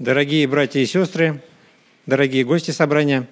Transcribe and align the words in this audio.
Дорогие 0.00 0.48
братья 0.48 0.80
и 0.80 0.86
сестры, 0.86 1.40
дорогие 2.04 2.42
гости 2.42 2.72
собрания, 2.72 3.28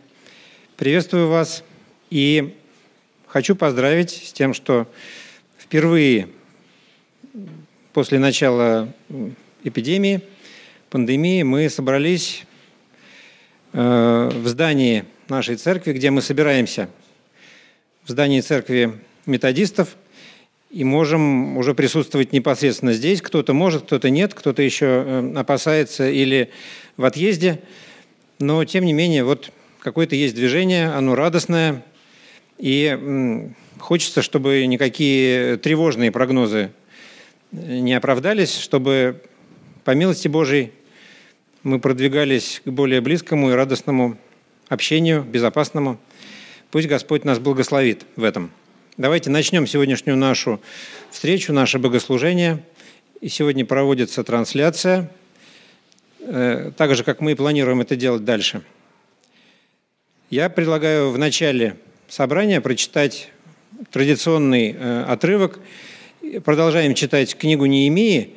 приветствую 0.77 1.27
вас 1.27 1.65
и 2.09 2.57
хочу 3.27 3.57
поздравить 3.57 4.13
с 4.13 4.33
тем, 4.33 4.55
что 4.55 4.87
впервые 5.59 6.29
после 7.93 8.21
начала 8.21 8.95
эпидемии, 9.65 10.21
пандемии, 10.89 11.43
мы 11.43 11.69
собрались 11.69 12.45
э, 13.73 14.31
в 14.33 14.47
здании 14.47 15.05
нашей 15.29 15.57
церкви, 15.57 15.93
где 15.95 16.13
мы 16.13 16.23
собираемся, 16.23 16.89
в 18.05 18.11
здании 18.11 18.41
церкви 18.41 19.01
методистов, 19.27 19.97
и 20.73 20.85
можем 20.85 21.59
уже 21.59 21.75
присутствовать 21.75 22.33
непосредственно 22.33 22.95
здесь. 22.95 23.21
Кто-то 23.21 23.53
может, 23.53 23.83
кто-то 23.83 24.09
нет, 24.09 24.33
кто-то 24.33 24.63
еще 24.63 24.87
э, 24.87 25.35
опасается 25.37 26.09
или 26.09 26.51
в 26.97 27.05
отъезде. 27.05 27.61
Но, 28.39 28.65
тем 28.65 28.87
не 28.87 28.95
менее, 28.95 29.23
вот 29.23 29.53
какое-то 29.81 30.17
есть 30.17 30.35
движение, 30.35 30.89
оно 30.89 31.15
радостное, 31.15 31.85
и 32.59 33.51
хочется, 33.79 34.23
чтобы 34.23 34.65
никакие 34.67 35.59
тревожные 35.59 36.11
прогнозы 36.11 36.71
не 37.51 37.93
оправдались, 37.93 38.57
чтобы 38.57 39.21
по 39.85 39.91
милости 39.91 40.29
Божией 40.29 40.73
мы 41.63 41.81
продвигались 41.81 42.63
к 42.65 42.71
более 42.71 43.01
близкому 43.03 43.51
и 43.51 43.53
радостному 43.53 44.17
общению, 44.69 45.23
безопасному. 45.23 45.99
Пусть 46.71 46.89
Господь 46.89 47.25
нас 47.25 47.39
благословит 47.39 48.07
в 48.17 48.25
этом– 48.25 48.51
Давайте 48.99 49.31
начнем 49.31 49.67
сегодняшнюю 49.67 50.19
нашу 50.19 50.61
встречу, 51.11 51.55
наше 51.55 51.79
богослужение. 51.79 52.63
И 53.23 53.31
сегодня 53.31 53.65
проводится 53.65 54.23
трансляция, 54.23 55.11
э, 56.21 56.73
так 56.77 56.95
же, 56.95 57.03
как 57.03 57.23
мы 57.23 57.33
и 57.33 57.35
планируем 57.35 57.81
это 57.81 57.97
делать 57.97 58.27
дальше. 58.27 58.61
Я 60.29 60.51
предлагаю 60.51 61.11
в 61.11 61.17
начале 61.17 61.79
собрания 62.07 62.61
прочитать 62.61 63.31
традиционный 63.91 64.77
э, 64.79 65.05
отрывок. 65.05 65.59
Продолжаем 66.45 66.93
читать 66.93 67.35
книгу 67.35 67.65
Неемии. 67.65 68.35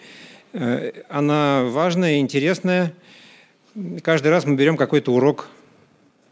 Э, 0.53 0.93
она 1.09 1.65
важная, 1.65 2.19
интересная. 2.19 2.93
Каждый 4.01 4.29
раз 4.29 4.45
мы 4.45 4.55
берем 4.55 4.77
какой-то 4.77 5.11
урок, 5.11 5.49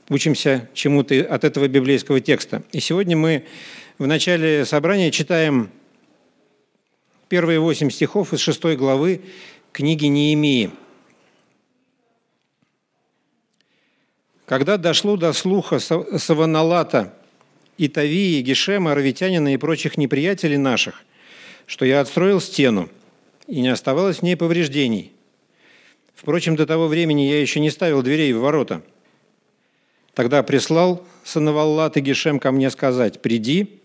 учимся 0.08 0.70
чему-то 0.73 1.14
от 1.30 1.44
этого 1.44 1.67
библейского 1.67 2.22
текста. 2.22 2.64
И 2.72 2.80
сегодня 2.80 3.17
мы 3.17 3.44
в 3.99 4.08
начале 4.08 4.66
собрания 4.66 5.11
читаем 5.11 5.69
первые 7.30 7.59
восемь 7.59 7.91
стихов 7.91 8.33
из 8.33 8.39
шестой 8.39 8.75
главы 8.75 9.22
книги 9.72 10.05
Неемии. 10.05 10.72
Когда 14.45 14.77
дошло 14.77 15.16
до 15.16 15.31
слуха 15.31 15.80
Саваналата, 15.80 17.14
Итавии, 17.77 18.41
Гешема, 18.41 18.91
Аравитянина 18.91 19.53
и 19.53 19.58
прочих 19.58 19.97
неприятелей 19.97 20.58
наших, 20.58 21.03
что 21.66 21.86
я 21.86 22.02
отстроил 22.02 22.41
стену, 22.41 22.89
и 23.47 23.61
не 23.61 23.69
оставалось 23.69 24.19
в 24.19 24.23
ней 24.23 24.36
повреждений. 24.36 25.11
Впрочем, 26.16 26.55
до 26.55 26.66
того 26.66 26.88
времени 26.88 27.21
я 27.21 27.39
еще 27.39 27.59
не 27.59 27.69
ставил 27.69 28.02
дверей 28.02 28.33
в 28.33 28.39
ворота. 28.39 28.81
Тогда 30.14 30.44
прислал 30.44 31.05
Санаваллат 31.23 31.97
и 31.97 32.02
Гешем 32.02 32.39
ко 32.39 32.52
мне 32.52 32.69
сказать, 32.69 33.21
«Приди, 33.21 33.81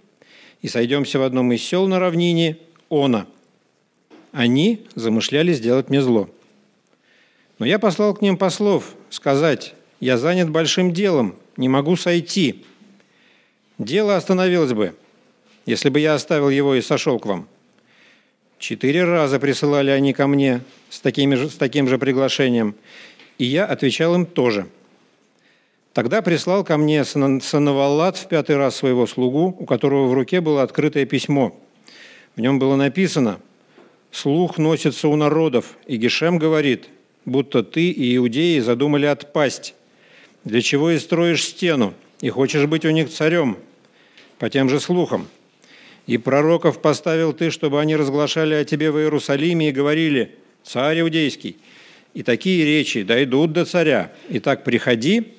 и 0.63 0.69
сойдемся 0.69 1.19
в 1.19 1.23
одном 1.23 1.53
из 1.53 1.63
сел 1.63 1.87
на 1.87 1.99
равнине 1.99 2.59
Она. 2.91 3.27
Они 4.33 4.87
замышляли 4.95 5.53
сделать 5.53 5.89
мне 5.89 6.03
зло. 6.03 6.29
Но 7.59 7.67
я 7.67 7.79
послал 7.79 8.15
к 8.15 8.23
ним 8.23 8.37
послов 8.37 8.95
сказать, 9.11 9.75
я 10.01 10.17
занят 10.17 10.51
большим 10.51 10.93
делом, 10.93 11.35
не 11.57 11.69
могу 11.69 11.97
сойти. 11.97 12.65
Дело 13.79 14.17
остановилось 14.17 14.73
бы, 14.73 14.95
если 15.67 15.89
бы 15.89 16.01
я 16.01 16.15
оставил 16.15 16.51
его 16.51 16.75
и 16.75 16.83
сошел 16.83 17.19
к 17.19 17.27
вам. 17.27 17.49
Четыре 18.59 19.05
раза 19.05 19.39
присылали 19.39 19.91
они 19.91 20.13
ко 20.13 20.27
мне 20.27 20.61
с, 20.91 21.01
такими 21.01 21.37
же, 21.37 21.49
с 21.49 21.55
таким 21.55 21.89
же 21.89 21.99
приглашением, 21.99 22.75
и 23.39 23.45
я 23.45 23.65
отвечал 23.65 24.15
им 24.15 24.27
тоже– 24.27 24.69
Тогда 25.99 26.23
прислал 26.23 26.63
ко 26.63 26.77
мне 26.77 27.05
Санаваллат 27.05 28.17
в 28.17 28.29
пятый 28.29 28.57
раз 28.57 28.77
своего 28.77 29.05
слугу, 29.09 29.57
у 29.59 29.67
которого 29.67 30.07
в 30.07 30.13
руке 30.13 30.41
было 30.41 30.63
открытое 30.63 31.07
письмо. 31.07 31.61
В 32.37 32.41
нем 32.41 32.61
было 32.61 32.77
написано 32.77 33.41
«Слух 34.13 34.59
носится 34.59 35.09
у 35.09 35.17
народов, 35.17 35.77
и 35.89 35.97
Гешем 35.97 36.39
говорит, 36.39 36.85
будто 37.25 37.65
ты 37.65 37.91
и 37.91 38.15
иудеи 38.15 38.61
задумали 38.61 39.07
отпасть. 39.07 39.75
Для 40.45 40.61
чего 40.63 40.93
и 40.93 41.01
строишь 41.01 41.43
стену, 41.43 41.95
и 42.21 42.29
хочешь 42.29 42.67
быть 42.67 42.85
у 42.85 42.91
них 42.91 43.11
царем?» 43.11 43.59
По 44.39 44.49
тем 44.49 44.69
же 44.69 44.79
слухам. 44.79 45.27
«И 46.07 46.17
пророков 46.17 46.81
поставил 46.81 47.33
ты, 47.33 47.51
чтобы 47.51 47.81
они 47.81 47.97
разглашали 47.97 48.55
о 48.55 48.65
тебе 48.65 48.93
в 48.93 48.99
Иерусалиме 49.01 49.71
и 49.71 49.73
говорили, 49.73 50.37
«Царь 50.63 51.01
иудейский». 51.01 51.57
И 52.15 52.23
такие 52.23 52.65
речи 52.65 53.03
дойдут 53.03 53.53
до 53.53 53.65
царя. 53.65 54.13
Итак, 54.29 54.63
приходи, 54.63 55.35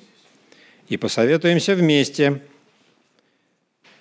и 0.90 0.96
посоветуемся 0.96 1.74
вместе. 1.74 2.42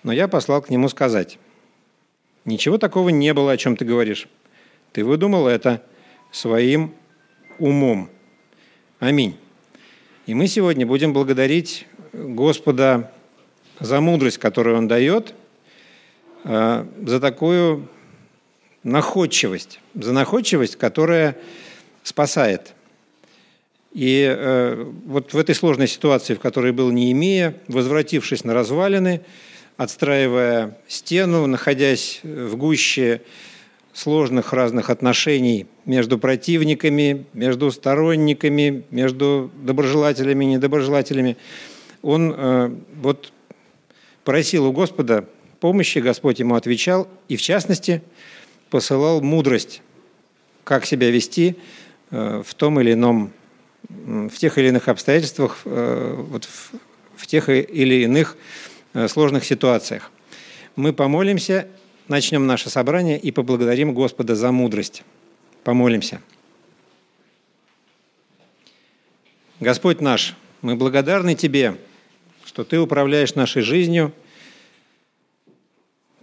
Но 0.03 0.11
я 0.11 0.27
послал 0.27 0.61
к 0.61 0.69
нему 0.69 0.89
сказать, 0.89 1.37
ничего 2.45 2.77
такого 2.77 3.09
не 3.09 3.33
было, 3.33 3.53
о 3.53 3.57
чем 3.57 3.77
ты 3.77 3.85
говоришь. 3.85 4.27
Ты 4.91 5.05
выдумал 5.05 5.47
это 5.47 5.83
своим 6.31 6.93
умом. 7.59 8.09
Аминь. 8.99 9.37
И 10.25 10.33
мы 10.33 10.47
сегодня 10.47 10.85
будем 10.85 11.13
благодарить 11.13 11.85
Господа 12.11 13.11
за 13.79 14.01
мудрость, 14.01 14.39
которую 14.39 14.77
Он 14.77 14.87
дает, 14.87 15.35
э, 16.43 16.85
за 17.05 17.19
такую 17.19 17.87
находчивость, 18.83 19.79
за 19.93 20.11
находчивость, 20.11 20.75
которая 20.75 21.37
спасает– 22.03 22.73
и 23.91 24.23
э, 24.37 24.85
вот 25.05 25.33
в 25.33 25.37
этой 25.37 25.55
сложной 25.55 25.87
ситуации, 25.87 26.35
в 26.35 26.39
которой 26.39 26.71
был 26.71 26.91
Неемия, 26.91 27.55
возвратившись 27.67 28.43
на 28.43 28.53
развалины, 28.53 29.21
отстраивая 29.77 30.77
стену, 30.87 31.47
находясь 31.47 32.19
в 32.23 32.55
гуще 32.55 33.21
сложных 33.93 34.53
разных 34.53 34.89
отношений 34.89 35.65
между 35.85 36.19
противниками, 36.19 37.25
между 37.33 37.71
сторонниками, 37.71 38.83
между 38.91 39.49
доброжелателями 39.55 40.45
и 40.45 40.47
недоброжелателями, 40.49 41.37
он 42.01 42.33
э, 42.35 42.71
вот 42.95 43.33
просил 44.23 44.67
у 44.67 44.71
Господа 44.71 45.25
помощи, 45.59 45.97
Господь 45.99 46.39
ему 46.39 46.55
отвечал, 46.55 47.07
и 47.27 47.35
в 47.35 47.41
частности 47.41 48.01
посылал 48.69 49.21
мудрость, 49.21 49.81
как 50.63 50.85
себя 50.85 51.09
вести 51.09 51.55
э, 52.11 52.43
в 52.45 52.53
том 52.53 52.79
или 52.79 52.93
ином 52.93 53.33
в 53.87 54.31
тех 54.31 54.57
или 54.57 54.67
иных 54.67 54.87
обстоятельствах, 54.87 55.59
э, 55.65 56.15
вот 56.17 56.47
в 57.15 57.27
тех 57.27 57.49
или 57.49 58.03
иных 58.03 58.37
э, 58.93 59.07
сложных 59.07 59.45
ситуациях. 59.45 60.11
Мы 60.75 60.93
помолимся, 60.93 61.67
начнем 62.07 62.45
наше 62.47 62.69
собрание 62.69 63.19
и 63.19 63.31
поблагодарим 63.31 63.93
Господа 63.93 64.35
за 64.35 64.51
мудрость. 64.51 65.03
Помолимся. 65.63 66.21
Господь 69.59 70.01
наш, 70.01 70.35
мы 70.61 70.75
благодарны 70.75 71.35
Тебе, 71.35 71.77
что 72.45 72.63
Ты 72.63 72.79
управляешь 72.79 73.35
нашей 73.35 73.61
жизнью. 73.61 74.13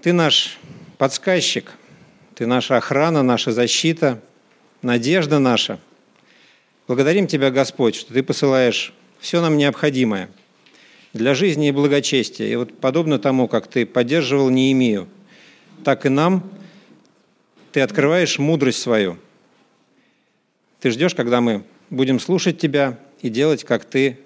Ты 0.00 0.12
наш 0.12 0.58
подсказчик, 0.98 1.72
Ты 2.34 2.46
наша 2.46 2.76
охрана, 2.76 3.22
наша 3.22 3.52
защита, 3.52 4.22
надежда 4.82 5.38
наша– 5.38 5.80
Благодарим 6.86 7.26
Тебя, 7.26 7.50
Господь, 7.50 7.97
что 7.97 8.14
Ты 8.14 8.22
посылаешь 8.22 8.94
все 9.18 9.41
нам 9.41 9.56
необходимое 9.56 10.28
для 11.12 11.34
жизни 11.34 11.68
и 11.68 11.72
благочестия. 11.72 12.47
И 12.47 12.54
вот 12.54 12.78
подобно 12.78 13.18
тому, 13.18 13.48
как 13.48 13.66
Ты 13.66 13.84
поддерживал 13.84 14.50
Неемию, 14.50 15.09
так 15.83 16.06
и 16.06 16.09
нам 16.09 16.48
Ты 17.72 17.80
открываешь 17.80 18.38
мудрость 18.38 18.80
свою. 18.80 19.18
Ты 20.80 20.92
ждешь, 20.92 21.16
когда 21.16 21.41
мы 21.41 21.65
будем 21.91 22.21
слушать 22.21 22.59
Тебя 22.59 23.00
и 23.21 23.30
делать, 23.30 23.65
как 23.65 23.84
Ты 23.84 24.21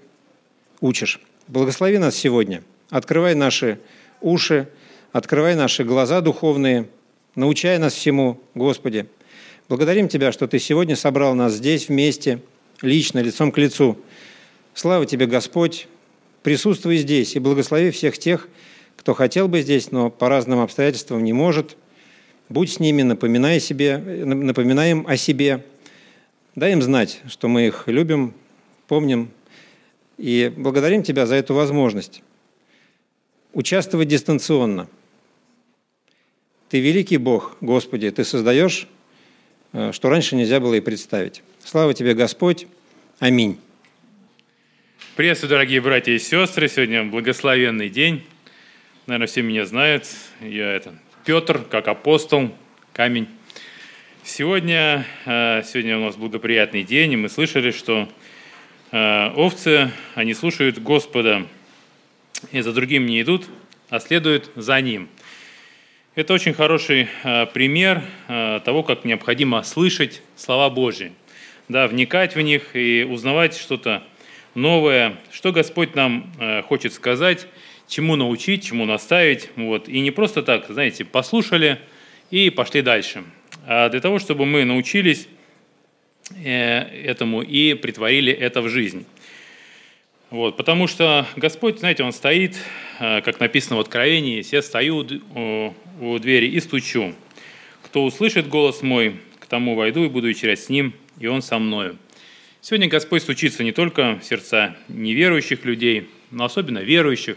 учишь. 0.83 1.19
Благослови 1.49 1.97
нас 1.97 2.15
сегодня. 2.15 2.63
Открывай 2.91 3.35
наши 3.35 3.81
уши, 4.21 4.69
открывай 5.13 5.55
наши 5.55 5.83
глаза 5.83 6.21
духовные, 6.21 6.91
научай 7.37 7.79
нас 7.79 7.95
всему, 7.95 8.39
Господи. 8.55 9.07
Благодарим 9.67 10.09
Тебя, 10.09 10.31
что 10.31 10.47
Ты 10.47 10.59
сегодня 10.59 10.95
собрал 10.95 11.35
нас 11.35 11.55
здесь 11.55 11.89
вместе– 11.89 12.43
лично, 12.83 13.21
лицом 13.21 13.53
к 13.53 13.59
лицу. 13.59 13.99
Слава 14.75 15.07
тебе, 15.07 15.27
Господь, 15.27 15.89
присутствуй 16.43 16.99
здесь 16.99 17.37
и 17.37 17.39
благослови 17.39 17.91
всех 17.91 18.19
тех, 18.19 18.49
кто 18.97 19.15
хотел 19.15 19.49
бы 19.49 19.63
здесь, 19.63 19.91
но 19.91 20.11
по 20.11 20.29
разным 20.29 20.61
обстоятельствам 20.61 21.25
не 21.25 21.33
может. 21.33 21.77
Будь 22.49 22.73
с 22.73 22.81
ними, 22.81 23.03
напоминай, 23.03 23.61
себе, 23.61 23.99
напоминай 23.99 24.93
им 24.93 25.07
о 25.07 25.17
себе. 25.17 25.65
Дай 26.57 26.73
им 26.73 26.83
знать, 26.83 27.21
что 27.29 27.49
мы 27.49 27.67
их 27.67 27.85
любим, 27.87 28.35
помним 28.89 29.31
и 30.19 30.53
благодарим 30.55 31.03
Тебя 31.03 31.27
за 31.27 31.37
эту 31.37 31.55
возможность 31.55 32.23
участвовать 33.53 34.09
дистанционно. 34.09 34.89
Ты 36.69 36.81
великий 36.81 37.17
Бог, 37.17 37.57
Господи, 37.61 38.11
Ты 38.11 38.25
создаешь, 38.25 38.87
э, 38.87 39.00
что 39.73 40.09
раньше 40.09 40.37
нельзя 40.37 40.61
было 40.61 40.75
и 40.75 40.81
представить. 40.81 41.43
Слава 41.65 41.95
Тебе, 41.95 42.15
Господь. 42.15 42.67
Аминь. 43.19 43.59
Приветствую, 45.17 45.51
дорогие 45.51 45.81
братья 45.81 46.13
и 46.13 46.19
сестры. 46.19 46.69
Сегодня 46.69 47.05
благословенный 47.05 47.89
день. 47.89 48.25
Наверное, 49.07 49.27
все 49.27 49.43
меня 49.43 49.67
знают. 49.67 50.07
Я 50.41 50.73
это 50.73 50.95
Петр, 51.25 51.63
как 51.63 51.89
апостол, 51.89 52.51
камень. 52.93 53.29
Сегодня, 54.25 55.07
э, 55.27 55.63
сегодня 55.65 55.99
у 55.99 56.05
нас 56.05 56.17
благоприятный 56.17 56.83
день, 56.83 57.13
и 57.13 57.17
мы 57.17 57.29
слышали, 57.29 57.71
что 57.71 58.09
э, 58.93 59.31
овцы, 59.37 59.91
они 60.15 60.35
слушают 60.35 60.79
Господа, 60.79 61.47
и 62.53 62.61
за 62.61 62.73
другим 62.73 63.07
не 63.07 63.21
идут, 63.21 63.47
а 63.89 64.01
следуют 64.01 64.51
за 64.57 64.81
Ним. 64.81 65.09
Это 66.21 66.35
очень 66.35 66.53
хороший 66.53 67.09
э, 67.25 67.47
пример 67.47 68.03
того, 68.29 68.83
как 68.83 69.05
необходимо 69.05 69.63
слышать 69.63 70.23
слова 70.37 70.69
Божьи, 70.69 71.13
да, 71.69 71.89
вникать 71.89 72.35
в 72.35 72.41
них 72.41 72.77
и 72.77 73.05
узнавать 73.09 73.57
что-то 73.57 74.03
новое, 74.55 75.17
что 75.33 75.51
Господь 75.51 75.95
нам 75.95 76.31
хочет 76.69 76.93
сказать, 76.93 77.47
чему 77.89 78.17
научить, 78.17 78.65
чему 78.65 78.85
наставить. 78.85 79.49
Вот. 79.57 79.89
И 79.89 80.01
не 80.01 80.11
просто 80.11 80.43
так, 80.43 80.67
знаете, 80.69 81.05
послушали 81.05 81.79
и 82.31 82.51
пошли 82.51 82.83
дальше– 82.83 83.25
а 83.67 83.89
для 83.89 84.01
того, 84.01 84.19
чтобы 84.19 84.47
мы 84.47 84.65
научились 84.65 85.29
э, 86.43 86.81
этому 87.05 87.43
и 87.43 87.75
притворили 87.75 88.33
это 88.33 88.63
в 88.63 88.69
жизнь. 88.69 89.05
Вот, 90.31 90.57
потому 90.57 90.87
что 90.87 91.27
Господь, 91.37 91.81
знаете, 91.81 92.05
Он 92.05 92.13
стоит, 92.13 92.57
э, 92.99 93.21
как 93.23 93.41
написано 93.41 93.77
в 93.77 93.81
Откровении, 93.81 94.43
«Все 94.43 94.63
стою 94.63 95.07
у 96.01 96.19
двери 96.19 96.47
и 96.47 96.61
стучу. 96.61 97.15
Кто 97.83 98.05
услышит 98.05 98.49
голос 98.49 98.83
мой, 98.83 99.17
к 99.39 99.47
тому 99.47 99.75
войду 99.75 100.05
и 100.05 100.09
буду 100.09 100.29
вечерять 100.29 100.61
с 100.61 100.69
ним, 100.69 100.95
и 101.19 101.27
он 101.27 101.43
со 101.43 101.59
мною». 101.59 101.99
Сегодня 102.61 102.89
Господь 102.89 103.23
стучится 103.23 103.65
не 103.65 103.73
только 103.73 104.19
в 104.21 104.25
сердца 104.25 104.77
неверующих 104.89 105.65
людей, 105.65 106.09
но 106.31 106.45
особенно 106.45 106.79
верующих. 106.79 107.37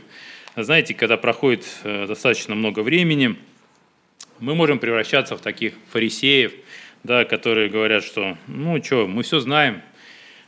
Знаете, 0.55 0.93
когда 0.93 1.17
проходит 1.17 1.65
э, 1.83 2.05
достаточно 2.07 2.55
много 2.55 2.81
времени– 2.81 3.35
мы 4.43 4.55
можем 4.55 4.79
превращаться 4.79 5.37
в 5.37 5.41
таких 5.41 5.73
фарисеев, 5.91 6.51
да, 7.03 7.23
которые 7.23 7.69
говорят, 7.69 8.03
что 8.03 8.37
ну 8.47 8.83
что, 8.83 9.07
мы 9.07 9.23
все 9.23 9.39
знаем, 9.39 9.81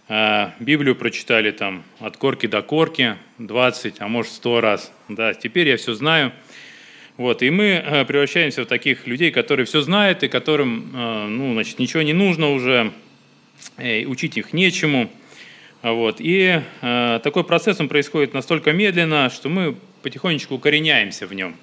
Библию 0.08 0.96
прочитали 0.96 1.52
там 1.52 1.84
от 2.00 2.18
корки 2.18 2.46
до 2.46 2.62
корки 2.62 3.16
20, 3.40 3.96
а 4.00 4.08
может 4.08 4.32
100 4.34 4.62
раз. 4.62 4.92
Да, 5.10 5.34
теперь 5.34 5.68
я 5.68 5.78
все 5.78 5.96
знаю. 5.96 6.32
Вот, 7.18 7.42
и 7.42 7.50
мы 7.50 7.82
э, 7.84 8.04
превращаемся 8.06 8.64
в 8.64 8.66
таких 8.66 9.08
людей, 9.08 9.32
которые 9.32 9.66
все 9.66 9.82
знают 9.82 10.22
и 10.24 10.28
которым 10.28 10.92
э, 10.94 11.28
ну, 11.28 11.54
значит, 11.54 11.80
ничего 11.80 12.02
не 12.02 12.12
нужно 12.12 12.52
уже, 12.52 12.92
учить 13.78 14.38
их 14.38 14.52
нечему. 14.52 15.10
Вот, 15.82 16.18
и 16.20 16.62
э, 16.82 17.20
такой 17.24 17.44
процесс 17.46 17.80
он 17.80 17.88
происходит 17.88 18.34
настолько 18.34 18.74
медленно, 18.74 19.30
что 19.30 19.50
мы 19.50 19.76
потихонечку 20.02 20.56
укореняемся 20.56 21.26
в 21.26 21.34
нем. 21.34 21.56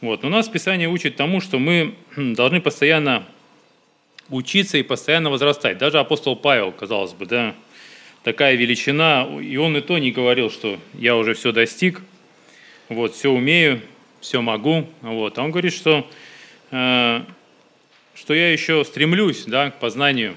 Вот. 0.00 0.22
Но 0.22 0.28
нас 0.28 0.48
Писание 0.48 0.88
учит 0.88 1.16
тому, 1.16 1.40
что 1.40 1.58
мы 1.58 1.94
должны 2.16 2.60
постоянно 2.60 3.26
учиться 4.30 4.78
и 4.78 4.82
постоянно 4.82 5.30
возрастать. 5.30 5.78
Даже 5.78 5.98
апостол 5.98 6.36
Павел, 6.36 6.72
казалось 6.72 7.12
бы, 7.12 7.26
да, 7.26 7.54
такая 8.22 8.54
величина, 8.54 9.28
и 9.40 9.56
он 9.56 9.76
и 9.76 9.80
то 9.80 9.98
не 9.98 10.12
говорил, 10.12 10.50
что 10.50 10.78
я 10.94 11.16
уже 11.16 11.34
все 11.34 11.52
достиг, 11.52 12.00
вот, 12.88 13.14
все 13.14 13.30
умею, 13.30 13.80
все 14.20 14.40
могу. 14.40 14.86
Вот. 15.00 15.38
А 15.38 15.42
он 15.42 15.50
говорит, 15.50 15.72
что, 15.72 16.08
э, 16.70 17.22
что 18.14 18.34
я 18.34 18.52
еще 18.52 18.84
стремлюсь 18.84 19.44
да, 19.44 19.70
к 19.70 19.78
познанию 19.78 20.36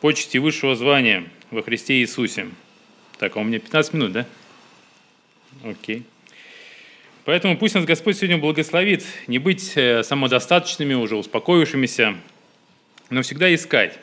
почести 0.00 0.38
высшего 0.38 0.74
звания 0.74 1.24
во 1.50 1.62
Христе 1.62 2.00
Иисусе. 2.00 2.48
Так, 3.18 3.36
а 3.36 3.40
у 3.40 3.44
меня 3.44 3.60
15 3.60 3.94
минут, 3.94 4.12
да? 4.12 4.26
Окей. 5.64 6.02
Поэтому 7.24 7.56
пусть 7.56 7.76
нас 7.76 7.84
Господь 7.84 8.16
сегодня 8.16 8.38
благословит 8.38 9.04
не 9.28 9.38
быть 9.38 9.72
э, 9.76 10.02
самодостаточными, 10.02 10.94
уже 10.94 11.14
успокоившимися, 11.14 12.16
но 13.12 13.20
всегда 13.22 13.54
искать. 13.54 13.98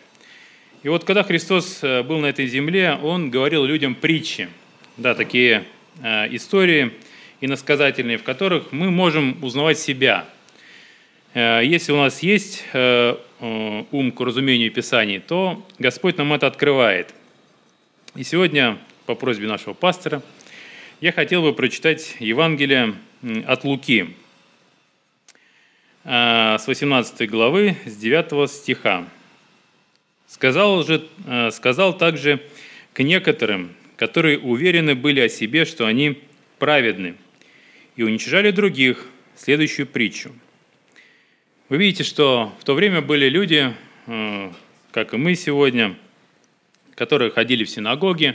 И 0.83 0.89
вот 0.89 1.03
когда 1.03 1.23
Христос 1.23 1.79
э, 1.81 2.03
был 2.03 2.19
на 2.19 2.27
этой 2.27 2.45
земле, 2.45 2.97
Он 3.01 3.31
говорил 3.31 3.65
людям 3.65 3.95
притчи, 3.95 4.49
да, 4.97 5.15
такие 5.15 5.65
э, 6.01 6.33
истории 6.35 6.93
иносказательные, 7.41 8.17
в 8.17 8.23
которых 8.23 8.71
мы 8.71 8.91
можем 8.91 9.43
узнавать 9.43 9.79
себя. 9.79 10.25
Если 11.33 11.93
у 11.93 11.95
нас 11.95 12.21
есть 12.21 12.65
ум 12.73 14.11
к 14.11 14.19
разумению 14.19 14.71
Писаний, 14.71 15.19
то 15.19 15.65
Господь 15.77 16.17
нам 16.17 16.33
это 16.33 16.47
открывает. 16.47 17.13
И 18.15 18.23
сегодня, 18.23 18.77
по 19.05 19.15
просьбе 19.15 19.47
нашего 19.47 19.73
пастора, 19.73 20.21
я 20.99 21.13
хотел 21.13 21.43
бы 21.43 21.53
прочитать 21.53 22.17
Евангелие 22.19 22.95
от 23.45 23.63
Луки 23.63 24.15
с 26.09 26.63
18 26.65 27.29
главы, 27.29 27.77
с 27.85 27.95
9 27.95 28.49
стиха. 28.49 29.07
Сказал, 30.25 30.83
же, 30.83 31.07
а, 31.27 31.51
сказал 31.51 31.95
также 31.95 32.41
к 32.93 33.03
некоторым, 33.03 33.75
которые 33.95 34.39
уверены 34.39 34.95
были 34.95 35.19
о 35.19 35.29
себе, 35.29 35.65
что 35.65 35.85
они 35.85 36.19
праведны, 36.57 37.13
и 37.95 38.01
уничижали 38.01 38.49
других, 38.49 39.05
следующую 39.35 39.85
притчу. 39.85 40.31
Вы 41.69 41.77
видите, 41.77 42.03
что 42.03 42.55
в 42.59 42.63
то 42.63 42.73
время 42.73 43.03
были 43.03 43.29
люди, 43.29 43.71
а, 44.07 44.51
как 44.89 45.13
и 45.13 45.17
мы 45.17 45.35
сегодня, 45.35 45.95
которые 46.95 47.29
ходили 47.29 47.65
в 47.65 47.69
синагоги, 47.69 48.33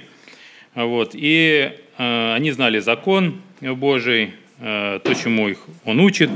вот, 0.77 1.11
и 1.15 1.77
они 1.97 2.53
знали 2.53 2.79
закон 2.79 3.43
Божий, 3.61 4.35
то, 4.59 5.15
чему 5.21 5.49
их 5.49 5.59
он 5.85 6.01
учит, 6.01 6.31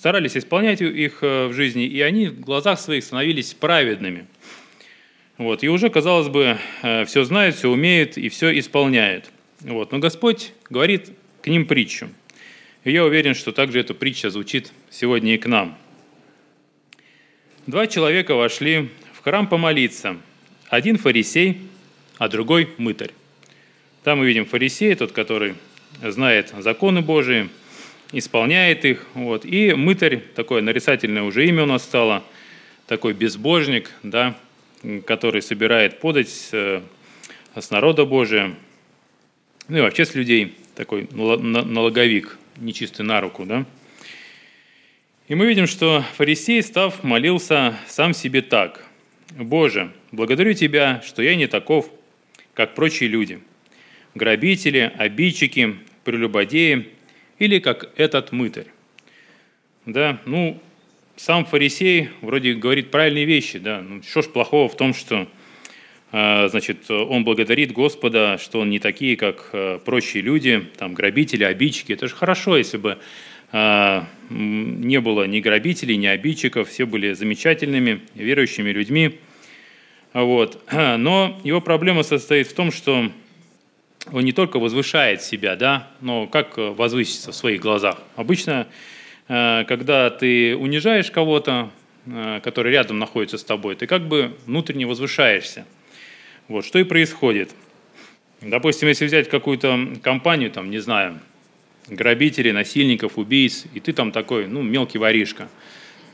старались 0.00 0.34
исполнять 0.34 0.80
их 0.80 1.18
э, 1.20 1.48
в 1.48 1.52
жизни, 1.52 1.84
и 1.84 2.00
они 2.00 2.28
в 2.28 2.40
глазах 2.40 2.80
своих 2.80 3.04
становились 3.04 3.52
праведными. 3.52 4.24
Вот. 5.36 5.62
И 5.62 5.68
уже, 5.68 5.90
казалось 5.90 6.28
бы, 6.28 6.56
э, 6.80 7.04
все 7.04 7.22
знают, 7.24 7.54
все 7.56 7.68
умеют 7.68 8.16
и 8.16 8.30
все 8.30 8.58
исполняют. 8.58 9.30
Вот. 9.60 9.92
Но 9.92 9.98
Господь 9.98 10.52
говорит 10.70 11.10
к 11.42 11.48
ним 11.48 11.66
притчу. 11.66 12.08
И 12.84 12.92
я 12.92 13.04
уверен, 13.04 13.34
что 13.34 13.52
также 13.52 13.80
эта 13.80 13.92
притча 13.92 14.30
звучит 14.30 14.72
сегодня 14.88 15.34
и 15.34 15.36
к 15.36 15.44
нам. 15.44 15.76
Два 17.66 17.86
человека 17.86 18.34
вошли 18.34 18.88
в 19.12 19.22
храм 19.22 19.46
помолиться. 19.46 20.16
Один 20.70 20.96
фарисей, 20.96 21.60
а 22.16 22.28
другой 22.30 22.70
мытарь. 22.78 23.10
Там 24.02 24.20
мы 24.20 24.26
видим 24.26 24.46
фарисея, 24.46 24.96
тот, 24.96 25.12
который 25.12 25.56
знает 26.00 26.54
законы 26.58 27.02
Божии, 27.02 27.50
исполняет 28.12 28.84
их. 28.84 29.06
Вот. 29.14 29.44
И 29.44 29.74
мытарь, 29.74 30.20
такое 30.34 30.62
нарицательное 30.62 31.22
уже 31.22 31.46
имя 31.46 31.64
у 31.64 31.66
нас 31.66 31.82
стало, 31.82 32.24
такой 32.86 33.12
безбожник, 33.12 33.90
да, 34.02 34.36
который 35.06 35.42
собирает 35.42 36.00
подать 36.00 36.28
с, 36.28 36.50
э, 36.52 36.82
с 37.54 37.70
народа 37.70 38.04
Божия, 38.04 38.54
ну 39.68 39.78
и 39.78 39.80
вообще 39.80 40.04
с 40.04 40.14
людей, 40.14 40.56
такой 40.74 41.08
налоговик, 41.12 42.38
нечистый 42.56 43.04
на 43.04 43.20
руку. 43.20 43.44
Да. 43.44 43.64
И 45.28 45.34
мы 45.36 45.46
видим, 45.46 45.68
что 45.68 46.04
фарисей, 46.16 46.62
став, 46.62 47.04
молился 47.04 47.78
сам 47.86 48.14
себе 48.14 48.42
так. 48.42 48.84
«Боже, 49.36 49.92
благодарю 50.10 50.54
Тебя, 50.54 51.02
что 51.06 51.22
я 51.22 51.36
не 51.36 51.46
таков, 51.46 51.88
как 52.54 52.74
прочие 52.74 53.08
люди, 53.08 53.38
грабители, 54.16 54.92
обидчики, 54.98 55.76
прелюбодеи, 56.02 56.88
или 57.40 57.58
как 57.58 57.90
этот 57.96 58.30
мытарь. 58.30 58.68
Да, 59.86 60.20
ну, 60.26 60.62
сам 61.16 61.44
фарисей 61.44 62.10
вроде 62.20 62.54
говорит 62.54 62.92
правильные 62.92 63.24
вещи, 63.24 63.58
да, 63.58 63.80
ну, 63.80 64.02
что 64.02 64.22
ж 64.22 64.28
плохого 64.28 64.68
в 64.68 64.76
том, 64.76 64.94
что 64.94 65.26
а, 66.12 66.48
значит, 66.48 66.90
он 66.90 67.24
благодарит 67.24 67.72
Господа, 67.72 68.38
что 68.38 68.60
он 68.60 68.70
не 68.70 68.78
такие, 68.78 69.16
как 69.16 69.50
а, 69.52 69.78
прочие 69.78 70.22
люди, 70.22 70.66
там, 70.76 70.94
грабители, 70.94 71.44
обидчики. 71.44 71.92
Это 71.92 72.08
же 72.08 72.14
хорошо, 72.14 72.56
если 72.56 72.76
бы 72.76 72.98
а, 73.52 74.06
не 74.28 75.00
было 75.00 75.26
ни 75.26 75.40
грабителей, 75.40 75.96
ни 75.96 76.06
обидчиков, 76.06 76.68
все 76.68 76.84
были 76.84 77.12
замечательными, 77.12 78.00
верующими 78.14 78.70
людьми. 78.70 79.18
Вот. 80.12 80.62
Но 80.72 81.40
его 81.44 81.60
проблема 81.60 82.02
состоит 82.02 82.48
в 82.48 82.54
том, 82.54 82.72
что 82.72 83.10
он 84.12 84.24
не 84.24 84.32
только 84.32 84.58
возвышает 84.58 85.22
себя, 85.22 85.56
да, 85.56 85.90
но 86.00 86.26
как 86.26 86.58
э, 86.58 86.70
возвыситься 86.70 87.32
в 87.32 87.34
своих 87.34 87.60
глазах? 87.60 87.98
Обычно, 88.16 88.66
э, 89.28 89.64
когда 89.68 90.10
ты 90.10 90.56
унижаешь 90.56 91.10
кого-то, 91.10 91.70
э, 92.06 92.40
который 92.42 92.72
рядом 92.72 92.98
находится 92.98 93.38
с 93.38 93.44
тобой, 93.44 93.76
ты 93.76 93.86
как 93.86 94.08
бы 94.08 94.36
внутренне 94.46 94.86
возвышаешься. 94.86 95.66
Вот, 96.48 96.64
что 96.64 96.78
и 96.78 96.84
происходит. 96.84 97.50
Допустим, 98.40 98.88
если 98.88 99.04
взять 99.04 99.28
какую-то 99.28 99.98
компанию, 100.02 100.50
там, 100.50 100.70
не 100.70 100.78
знаю, 100.78 101.20
грабителей, 101.88 102.52
насильников, 102.52 103.18
убийц, 103.18 103.66
и 103.74 103.80
ты 103.80 103.92
там 103.92 104.12
такой, 104.12 104.46
ну, 104.46 104.62
мелкий 104.62 104.98
воришка, 104.98 105.48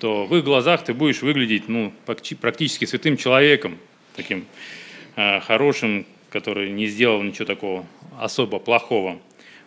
то 0.01 0.27
в 0.27 0.37
их 0.37 0.45
глазах 0.45 0.85
ты 0.85 0.93
будешь 0.93 1.23
выглядеть, 1.23 1.69
ну, 1.69 1.93
практически 2.41 2.85
святым 2.85 3.17
человеком, 3.17 3.79
таким 4.15 4.45
э, 5.15 5.41
хорошим, 5.41 6.05
который 6.31 6.71
не 6.71 6.87
сделал 6.87 7.23
ничего 7.23 7.45
такого 7.45 7.87
особо 8.19 8.59
плохого. 8.59 9.19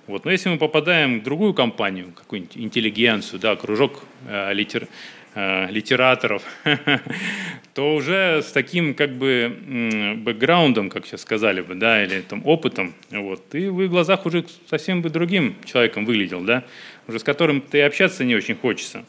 Вот. 0.07 0.25
Но 0.25 0.31
если 0.31 0.49
мы 0.49 0.57
попадаем 0.57 1.19
в 1.19 1.23
другую 1.23 1.53
компанию, 1.53 2.11
какую-нибудь 2.15 2.57
интеллигенцию, 2.57 3.39
да, 3.39 3.55
кружок 3.55 4.03
э, 4.27 4.53
литер, 4.53 4.87
э, 5.35 5.69
литераторов, 5.69 6.41
то 7.75 7.93
уже 7.93 8.41
с 8.41 8.51
таким 8.51 8.95
как 8.95 9.11
бы 9.11 10.15
бэкграундом, 10.17 10.89
как 10.89 11.05
сейчас 11.05 11.21
сказали 11.21 11.61
бы, 11.61 11.75
да, 11.75 12.03
или 12.03 12.21
там 12.21 12.41
опытом, 12.43 12.95
вот, 13.11 13.47
ты 13.49 13.71
в 13.71 13.83
их 13.83 13.91
глазах 13.91 14.25
уже 14.25 14.45
совсем 14.67 15.03
бы 15.03 15.11
другим 15.11 15.55
человеком 15.63 16.05
выглядел, 16.05 16.41
да, 16.41 16.63
уже 17.07 17.19
с 17.19 17.23
которым 17.23 17.61
ты 17.61 17.83
общаться 17.83 18.23
не 18.23 18.35
очень 18.35 18.55
хочется. 18.55 19.05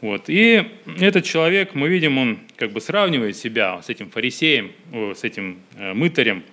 Вот. 0.00 0.24
И 0.28 0.64
этот 0.98 1.24
человек, 1.24 1.74
мы 1.74 1.88
видим, 1.88 2.18
он 2.18 2.38
как 2.56 2.72
бы 2.72 2.80
сравнивает 2.80 3.36
себя 3.36 3.80
с 3.82 3.88
этим 3.88 4.10
фарисеем, 4.10 4.72
с 4.92 5.24
этим 5.24 5.60
э, 5.76 5.94
мытарем, 5.94 6.44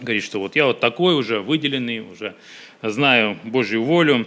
говорит, 0.00 0.22
что 0.22 0.40
вот 0.40 0.56
я 0.56 0.66
вот 0.66 0.80
такой 0.80 1.14
уже 1.14 1.40
выделенный, 1.40 2.00
уже 2.00 2.34
знаю 2.82 3.38
Божью 3.44 3.82
волю, 3.82 4.26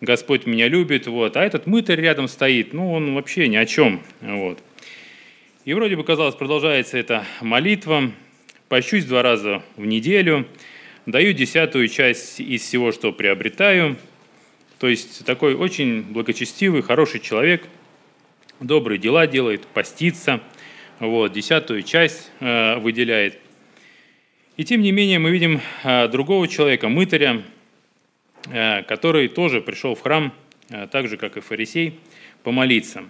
Господь 0.00 0.46
меня 0.46 0.68
любит, 0.68 1.06
вот, 1.06 1.36
а 1.36 1.44
этот 1.44 1.66
мытарь 1.66 2.00
рядом 2.00 2.28
стоит, 2.28 2.72
ну, 2.72 2.92
он 2.92 3.14
вообще 3.14 3.48
ни 3.48 3.56
о 3.56 3.66
чем, 3.66 4.00
вот. 4.20 4.62
И 5.64 5.74
вроде 5.74 5.96
бы, 5.96 6.04
казалось, 6.04 6.36
продолжается 6.36 6.96
эта 6.98 7.24
молитва, 7.40 8.12
пощусь 8.68 9.04
два 9.04 9.22
раза 9.22 9.62
в 9.76 9.84
неделю, 9.84 10.46
даю 11.06 11.32
десятую 11.32 11.88
часть 11.88 12.38
из 12.38 12.62
всего, 12.62 12.92
что 12.92 13.12
приобретаю, 13.12 13.96
то 14.78 14.86
есть 14.86 15.24
такой 15.24 15.54
очень 15.54 16.02
благочестивый, 16.02 16.82
хороший 16.82 17.20
человек, 17.20 17.66
добрые 18.60 18.98
дела 18.98 19.26
делает, 19.26 19.66
постится, 19.66 20.40
вот, 21.00 21.32
десятую 21.32 21.82
часть 21.82 22.30
э, 22.40 22.78
выделяет. 22.78 23.38
И 24.58 24.64
тем 24.64 24.82
не 24.82 24.92
менее 24.92 25.18
мы 25.18 25.30
видим 25.30 25.62
э, 25.84 26.08
другого 26.08 26.46
человека, 26.48 26.90
мытаря, 26.90 27.42
Э, 28.50 28.82
который 28.82 29.28
тоже 29.28 29.60
пришел 29.60 29.94
в 29.94 30.00
храм, 30.00 30.32
э, 30.70 30.86
так 30.90 31.08
же, 31.08 31.16
как 31.18 31.36
и 31.36 31.40
фарисей, 31.40 31.98
помолиться. 32.42 33.04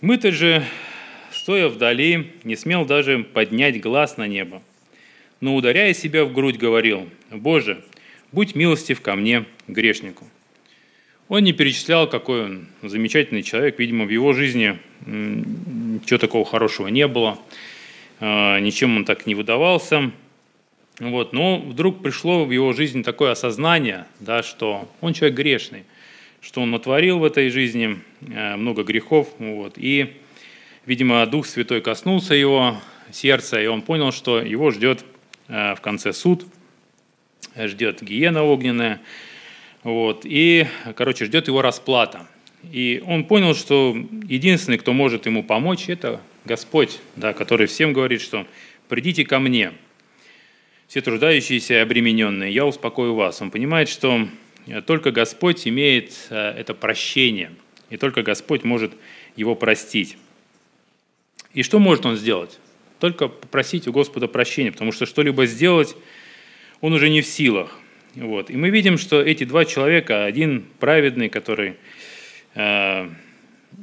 Мы-то 0.00 0.32
же, 0.32 0.64
стоя 1.30 1.68
вдали, 1.68 2.32
не 2.42 2.56
смел 2.56 2.84
даже 2.84 3.22
поднять 3.22 3.80
глаз 3.80 4.16
на 4.16 4.26
небо, 4.26 4.62
но, 5.40 5.54
ударяя 5.54 5.92
себя 5.94 6.24
в 6.24 6.32
грудь, 6.32 6.56
говорил, 6.56 7.08
«Боже, 7.30 7.84
будь 8.32 8.56
милостив 8.56 9.00
ко 9.02 9.14
мне, 9.14 9.44
грешнику». 9.68 10.26
Он 11.28 11.44
не 11.44 11.52
перечислял, 11.52 12.08
какой 12.08 12.44
он 12.44 12.66
замечательный 12.82 13.42
человек. 13.42 13.78
Видимо, 13.78 14.04
в 14.04 14.10
его 14.10 14.32
жизни 14.32 14.78
ничего 15.06 16.18
такого 16.18 16.44
хорошего 16.44 16.86
не 16.86 17.06
было. 17.08 17.38
Э, 18.20 18.58
ничем 18.60 18.96
он 18.96 19.04
так 19.04 19.26
не 19.26 19.34
выдавался– 19.34 20.10
вот, 20.98 21.34
но 21.34 21.58
вдруг 21.58 22.02
пришло 22.02 22.46
в 22.46 22.50
его 22.50 22.72
жизнь 22.72 23.02
такое 23.02 23.32
осознание, 23.32 24.06
да, 24.18 24.42
что 24.42 24.88
он 25.02 25.12
человек 25.12 25.36
грешный, 25.36 25.84
что 26.40 26.62
он 26.62 26.70
натворил 26.70 27.18
в 27.18 27.24
этой 27.24 27.50
жизни 27.50 28.00
э, 28.22 28.56
много 28.56 28.82
грехов. 28.82 29.28
Вот, 29.38 29.74
и, 29.76 30.14
видимо, 30.86 31.26
Дух 31.26 31.46
Святой 31.46 31.82
коснулся 31.82 32.34
его 32.34 32.80
сердца, 33.12 33.60
и 33.60 33.66
он 33.66 33.82
понял, 33.82 34.10
что 34.10 34.40
его 34.40 34.70
ждет 34.70 35.04
э, 35.48 35.74
в 35.74 35.82
конце 35.82 36.14
суд, 36.14 36.46
ждет 37.54 38.02
гиена 38.02 38.42
огненная, 38.42 39.02
вот, 39.82 40.22
и, 40.24 40.66
короче, 40.96 41.26
ждет 41.26 41.48
его 41.48 41.60
расплата. 41.60 42.26
И 42.72 43.02
он 43.06 43.24
понял, 43.24 43.54
что 43.54 43.94
единственный, 44.26 44.78
кто 44.78 44.94
может 44.94 45.26
ему 45.26 45.44
помочь, 45.44 45.90
это 45.90 46.22
Господь, 46.46 47.00
да, 47.16 47.32
который 47.32 47.66
всем 47.66 47.92
говорит, 47.92 48.20
что 48.22 48.46
«придите 48.88 49.24
ко 49.24 49.38
мне», 49.38 49.72
все 50.86 51.00
труждающиеся 51.00 51.74
и 51.74 51.78
обремененные, 51.78 52.54
я 52.54 52.64
успокою 52.64 53.14
вас. 53.14 53.42
Он 53.42 53.50
понимает, 53.50 53.88
что 53.88 54.28
э, 54.66 54.80
только 54.82 55.10
Господь 55.10 55.66
имеет 55.66 56.28
э, 56.30 56.36
это 56.36 56.74
прощение, 56.74 57.50
и 57.90 57.96
только 57.96 58.22
Господь 58.22 58.62
может 58.62 58.92
его 59.34 59.56
простить. 59.56 60.16
И 61.52 61.62
что 61.62 61.80
может 61.80 62.06
он 62.06 62.16
сделать? 62.16 62.60
Только 63.00 63.26
попросить 63.28 63.88
у 63.88 63.92
Господа 63.92 64.28
прощения, 64.28 64.70
потому 64.70 64.92
что 64.92 65.06
что-либо 65.06 65.46
сделать 65.46 65.96
он 66.80 66.92
уже 66.92 67.08
не 67.08 67.20
в 67.20 67.26
силах. 67.26 67.76
Вот. 68.14 68.50
И 68.50 68.56
мы 68.56 68.70
видим, 68.70 68.96
что 68.96 69.20
эти 69.20 69.44
два 69.44 69.64
человека, 69.64 70.24
один 70.24 70.66
праведный, 70.78 71.28
который 71.28 71.74
э, 72.54 73.10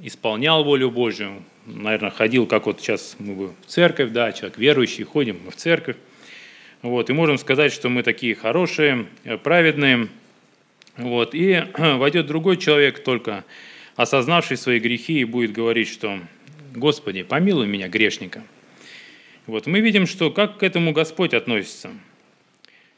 исполнял 0.01 0.63
волю 0.63 0.89
Божью, 0.89 1.43
наверное, 1.65 2.11
ходил, 2.11 2.45
как 2.45 2.65
вот 2.65 2.81
сейчас 2.81 3.15
мы 3.19 3.47
в 3.47 3.53
церковь, 3.67 4.11
да, 4.11 4.31
человек 4.31 4.57
верующий, 4.57 5.03
ходим 5.03 5.39
мы 5.45 5.51
в 5.51 5.55
церковь, 5.55 5.97
вот, 6.81 7.09
и 7.09 7.13
можем 7.13 7.37
сказать, 7.37 7.71
что 7.71 7.89
мы 7.89 8.03
такие 8.03 8.35
хорошие, 8.35 9.07
э, 9.23 9.37
праведные. 9.37 10.09
Вот, 10.97 11.33
и 11.33 11.63
войдет 11.77 12.27
другой 12.27 12.57
человек, 12.57 13.03
только 13.03 13.45
осознавший 13.95 14.57
свои 14.57 14.79
грехи, 14.79 15.21
и 15.21 15.23
будет 15.23 15.53
говорить, 15.53 15.87
что 15.87 16.19
«Господи, 16.75 17.23
помилуй 17.23 17.67
меня, 17.67 17.87
грешника». 17.87 18.43
Вот, 19.45 19.65
мы 19.67 19.79
видим, 19.79 20.07
что 20.07 20.29
как 20.31 20.57
к 20.57 20.63
этому 20.63 20.91
Господь 20.91 21.33
относится. 21.33 21.91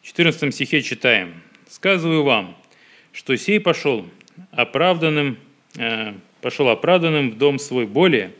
В 0.01 0.07
14 0.07 0.53
стихе 0.53 0.81
читаем 0.81 1.41
«Сказываю 1.69 2.23
вам, 2.23 2.57
что 3.11 3.37
сей 3.37 3.59
пошел 3.59 4.07
оправданным, 4.51 5.37
э, 5.77 6.13
пошел 6.45 6.69
оправданным 6.69 7.31
в 7.31 7.39
дом 7.39 7.57
свой 7.57 7.87
более, 7.87 8.31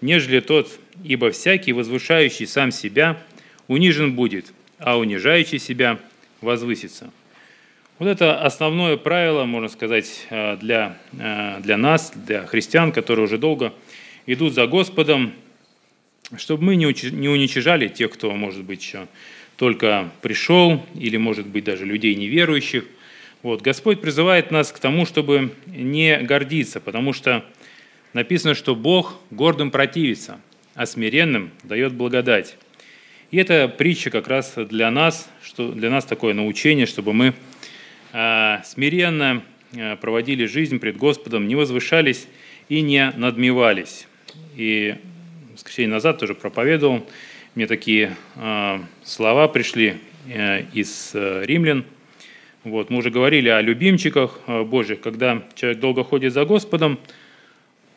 нежели 0.00 0.38
тот, 0.38 0.78
ибо 1.02 1.32
всякий, 1.32 1.72
возвышающий 1.72 2.46
сам 2.46 2.70
себя, 2.70 3.20
унижен 3.66 4.14
будет, 4.14 4.52
а 4.78 4.96
унижающий 4.96 5.58
себя 5.58 5.98
возвысится. 6.40 7.10
Вот 7.98 8.06
это 8.06 8.40
основное 8.40 8.96
правило, 8.96 9.44
можно 9.44 9.68
сказать, 9.68 10.24
э, 10.30 10.56
для, 10.58 10.98
э, 11.18 11.58
для 11.60 11.76
нас, 11.76 12.12
для 12.14 12.46
христиан, 12.46 12.92
которые 12.92 13.24
уже 13.24 13.38
долго 13.38 13.74
идут 14.26 14.54
за 14.54 14.68
Господом, 14.68 15.32
чтобы 16.36 16.62
мы 16.62 16.76
не 16.76 16.86
уничижали 16.86 17.88
тех, 17.88 18.12
кто, 18.12 18.30
может 18.36 18.62
быть, 18.62 18.82
еще 18.84 19.08
только 19.56 20.12
пришел, 20.22 20.86
или, 20.94 21.16
может 21.16 21.48
быть, 21.48 21.64
даже 21.64 21.84
людей 21.84 22.14
неверующих. 22.14 22.84
Вот. 23.42 23.62
Господь 23.62 24.00
призывает 24.00 24.50
нас 24.50 24.72
к 24.72 24.78
тому, 24.78 25.06
чтобы 25.06 25.52
не 25.66 26.18
гордиться, 26.18 26.80
потому 26.80 27.12
что 27.12 27.44
написано, 28.12 28.54
что 28.54 28.74
Бог 28.74 29.20
гордым 29.30 29.70
противится, 29.70 30.40
а 30.74 30.86
смиренным 30.86 31.52
дает 31.62 31.92
благодать. 31.92 32.56
И 33.30 33.36
это 33.36 33.68
притча 33.68 34.10
как 34.10 34.26
раз 34.26 34.54
для 34.56 34.90
нас, 34.90 35.28
что 35.42 35.70
для 35.70 35.90
нас 35.90 36.04
такое 36.04 36.34
научение, 36.34 36.86
чтобы 36.86 37.12
мы 37.12 37.34
а, 38.12 38.62
смиренно 38.64 39.42
а, 39.76 39.96
проводили 39.96 40.46
жизнь 40.46 40.78
пред 40.78 40.96
Господом, 40.96 41.46
не 41.46 41.54
возвышались 41.54 42.26
и 42.68 42.80
не 42.80 43.12
надмевались. 43.16 44.08
И 44.56 44.96
воскресенье 45.52 45.90
назад 45.90 46.18
тоже 46.18 46.34
проповедовал, 46.34 47.06
мне 47.54 47.66
такие 47.66 48.16
а, 48.36 48.82
слова 49.02 49.48
пришли 49.48 49.98
э, 50.26 50.64
из 50.72 51.10
э, 51.14 51.44
римлян. 51.44 51.84
Вот, 52.64 52.90
мы 52.90 52.98
уже 52.98 53.10
говорили 53.10 53.48
о 53.48 53.60
любимчиках 53.60 54.40
Божьих, 54.46 55.00
когда 55.00 55.42
человек 55.54 55.80
долго 55.80 56.04
ходит 56.04 56.32
за 56.32 56.44
Господом, 56.44 56.98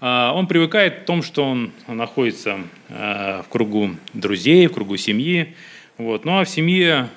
а, 0.03 0.34
он 0.34 0.48
привыкает 0.48 1.01
к 1.01 1.06
тому, 1.06 1.22
что 1.22 1.44
он 1.44 1.72
находится 1.88 2.60
а, 2.89 3.44
в 3.44 3.50
кругу 3.50 3.91
друзей, 4.13 4.65
в 4.65 4.74
кругу 4.74 4.98
семьи. 4.98 5.56
Вот. 5.98 6.25
Ну 6.25 6.39
а 6.39 6.44
в 6.44 6.50
семье 6.50 7.10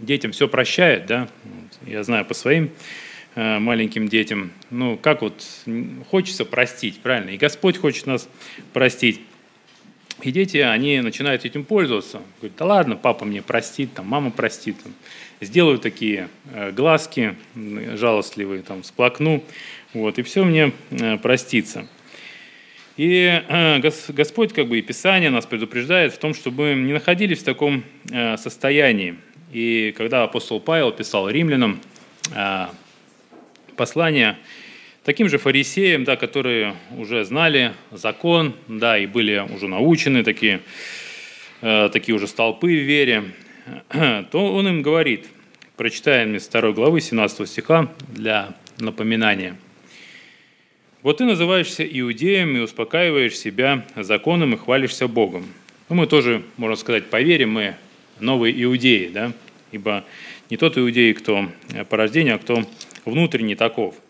детям 0.00 0.30
все 0.30 0.46
прощает, 0.46 1.06
да. 1.06 1.28
Я 1.84 2.04
знаю 2.04 2.24
по 2.24 2.34
своим 2.34 2.70
маленьким 3.34 4.08
детям, 4.08 4.52
ну 4.70 4.96
как 4.96 5.22
вот 5.22 5.44
хочется 6.08 6.44
простить, 6.44 7.00
правильно? 7.00 7.30
И 7.30 7.36
Господь 7.36 7.76
хочет 7.76 8.06
нас 8.06 8.28
простить. 8.72 9.20
И 10.22 10.32
дети, 10.32 10.58
они 10.58 11.00
начинают 11.00 11.44
этим 11.44 11.64
пользоваться. 11.64 12.22
Говорят, 12.40 12.58
да 12.58 12.64
ладно, 12.64 12.96
папа 12.96 13.24
мне 13.24 13.42
простит, 13.42 13.92
там, 13.94 14.06
мама 14.06 14.30
простит. 14.30 14.76
Там. 14.82 14.92
Сделаю 15.40 15.78
такие 15.78 16.28
глазки 16.72 17.36
жалостливые, 17.54 18.62
там, 18.62 18.82
сплакну, 18.82 19.44
вот, 19.92 20.18
и 20.18 20.22
все 20.22 20.44
мне 20.44 20.72
простится. 21.22 21.86
И 22.96 23.42
э, 23.46 23.78
Господь, 24.08 24.54
как 24.54 24.68
бы 24.68 24.78
и 24.78 24.82
Писание 24.82 25.28
нас 25.28 25.44
предупреждает 25.44 26.14
в 26.14 26.18
том, 26.18 26.32
чтобы 26.32 26.74
мы 26.74 26.86
не 26.86 26.92
находились 26.94 27.40
в 27.40 27.44
таком 27.44 27.84
э, 28.10 28.38
состоянии. 28.38 29.16
И 29.52 29.94
когда 29.96 30.22
апостол 30.22 30.60
Павел 30.60 30.92
писал 30.92 31.28
римлянам 31.28 31.80
э, 32.34 32.66
послание, 33.76 34.38
таким 35.06 35.28
же 35.28 35.38
фарисеям, 35.38 36.02
да, 36.02 36.16
которые 36.16 36.74
уже 36.98 37.24
знали 37.24 37.72
закон, 37.92 38.54
да, 38.66 38.98
и 38.98 39.06
были 39.06 39.46
уже 39.54 39.68
научены, 39.68 40.24
такие, 40.24 40.60
э, 41.62 41.88
такие 41.92 42.14
уже 42.14 42.26
столпы 42.26 42.66
в 42.66 42.84
вере, 42.84 43.30
то 44.32 44.52
он 44.52 44.66
им 44.66 44.82
говорит, 44.82 45.26
прочитаем 45.76 46.34
из 46.34 46.48
2 46.48 46.72
главы 46.72 47.00
17 47.00 47.48
стиха 47.48 47.88
для 48.08 48.56
напоминания. 48.78 49.56
«Вот 51.04 51.18
ты 51.18 51.24
называешься 51.24 51.86
иудеем 51.86 52.56
и 52.56 52.58
успокаиваешь 52.58 53.38
себя 53.38 53.86
законом 53.94 54.54
и 54.54 54.58
хвалишься 54.58 55.06
Богом». 55.06 55.46
Ну, 55.88 55.94
мы 55.94 56.08
тоже, 56.08 56.42
можно 56.56 56.74
сказать, 56.74 57.06
поверим, 57.06 57.52
мы 57.52 57.76
новые 58.18 58.60
иудеи, 58.64 59.08
да, 59.14 59.32
ибо 59.70 60.04
не 60.50 60.56
тот 60.56 60.76
иудей, 60.78 61.14
кто 61.14 61.48
по 61.88 61.96
рождению, 61.96 62.34
а 62.34 62.38
кто 62.38 62.64
внутренний 63.04 63.54
таков– 63.54 63.94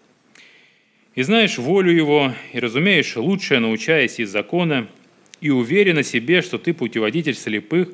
и 1.17 1.23
знаешь 1.23 1.59
волю 1.59 1.91
Его, 1.91 2.35
и 2.53 2.61
разумеешь 2.61 3.17
лучшее, 3.17 3.59
научаясь 3.59 4.21
из 4.21 4.31
закона, 4.31 4.87
и 5.41 5.51
уверен 5.51 5.99
о 5.99 6.03
себе, 6.03 6.43
что 6.43 6.59
ты 6.59 6.75
путеводитель 6.75 7.35
слепых, 7.35 7.89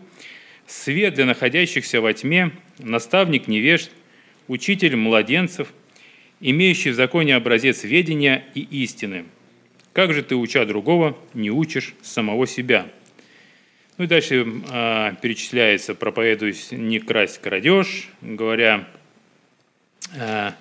свет 0.67 1.15
для 1.15 1.25
находящихся 1.25 2.01
во 2.01 2.13
тьме, 2.13 2.51
наставник 2.79 3.47
невежд, 3.47 3.91
учитель 4.49 4.97
младенцев, 4.97 5.73
имеющий 6.41 6.91
в 6.91 6.95
законе 6.95 7.37
образец 7.37 7.85
ведения 7.85 8.45
и 8.55 8.61
истины. 8.61 9.25
Как 9.93 10.13
же 10.13 10.23
ты, 10.23 10.35
уча 10.35 10.65
другого, 10.65 11.17
не 11.33 11.51
учишь 11.51 11.95
самого 12.03 12.49
себя? 12.49 12.89
Ну 13.99 14.05
и 14.05 14.09
дальше 14.09 14.45
э, 14.45 15.13
перечисляется, 15.23 15.95
проповедуюсь 15.95 16.73
не 16.73 16.99
красть 16.99 17.41
крадешь, 17.41 18.09
говоря, 18.21 18.89
э, 20.17 20.53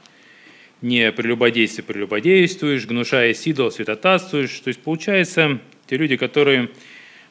не 0.82 1.12
прелюбодействие 1.12 1.86
прелюбодействуешь, 1.86 2.86
гнушаясь 2.86 3.46
идол 3.46 3.72
святотатствуешь. 3.72 4.60
То 4.60 4.70
есть 4.70 4.82
получается, 4.82 5.60
те 5.88 5.98
люди, 5.98 6.18
которые 6.18 6.70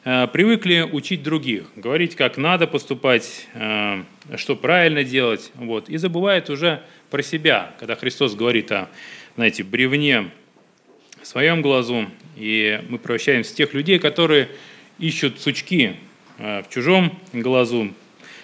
э, 0.03 0.27
привыкли 0.27 0.87
учить 0.89 1.21
других, 1.21 1.65
говорить, 1.75 2.15
как 2.15 2.37
надо 2.37 2.65
поступать, 2.67 3.47
э, 3.53 4.03
что 4.37 4.55
правильно 4.55 5.03
делать, 5.03 5.51
вот, 5.55 5.89
и 5.89 5.97
забывают 5.97 6.49
уже 6.49 6.81
про 7.09 7.21
себя, 7.21 7.75
когда 7.79 7.95
Христос 7.95 8.35
говорит 8.35 8.71
о, 8.71 8.89
знаете, 9.35 9.63
бревне 9.63 10.31
в 11.21 11.27
своем 11.27 11.61
глазу, 11.61 12.07
и 12.37 12.81
мы 12.89 12.97
превращаемся 12.97 13.53
в 13.53 13.55
тех 13.55 13.73
людей, 13.73 13.99
которые 13.99 14.49
ищут 14.97 15.39
сучки 15.39 15.97
э, 16.37 16.63
в 16.63 16.69
чужом 16.69 17.19
глазу, 17.33 17.93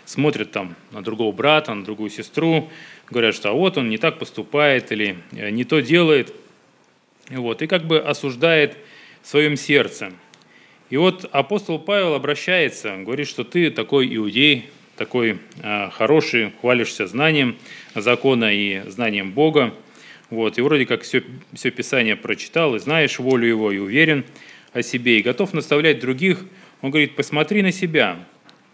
смотрят 0.05 0.51
там 0.51 0.75
на 0.91 1.01
другого 1.01 1.31
брата, 1.31 1.73
на 1.73 1.83
другую 1.83 2.09
сестру, 2.09 2.69
говорят, 3.09 3.35
что 3.35 3.49
а 3.49 3.53
вот 3.53 3.77
он 3.77 3.89
не 3.89 3.97
так 3.97 4.19
поступает 4.19 4.91
или 4.91 5.17
э, 5.31 5.49
не 5.49 5.63
то 5.63 5.79
делает, 5.79 6.33
вот, 7.29 7.61
и 7.61 7.67
как 7.67 7.85
бы 7.85 7.99
осуждает 7.99 8.77
в 9.21 9.27
своем 9.27 9.55
сердце. 9.55 10.11
И 10.89 10.97
вот 10.97 11.27
апостол 11.31 11.79
Павел 11.79 12.13
обращается, 12.13 12.95
говорит, 12.97 13.27
что 13.27 13.43
ты 13.43 13.71
такой 13.71 14.13
иудей, 14.15 14.69
такой 14.95 15.39
э, 15.61 15.89
хороший, 15.91 16.53
хвалишься 16.61 17.07
знанием 17.07 17.57
закона 17.95 18.53
и 18.53 18.89
знанием 18.89 19.31
Бога, 19.31 19.73
вот, 20.29 20.57
и 20.57 20.61
вроде 20.61 20.85
как 20.85 21.03
все, 21.03 21.23
все 21.53 21.71
Писание 21.71 22.15
прочитал, 22.15 22.75
и 22.75 22.79
знаешь 22.79 23.19
волю 23.19 23.47
Его, 23.47 23.71
и 23.71 23.77
уверен 23.77 24.25
о 24.73 24.81
себе, 24.81 25.19
и 25.19 25.23
готов 25.23 25.53
наставлять 25.53 25.99
других. 25.99 26.43
Он 26.81 26.91
говорит, 26.91 27.15
посмотри 27.15 27.61
на 27.61 27.71
себя, 27.71 28.19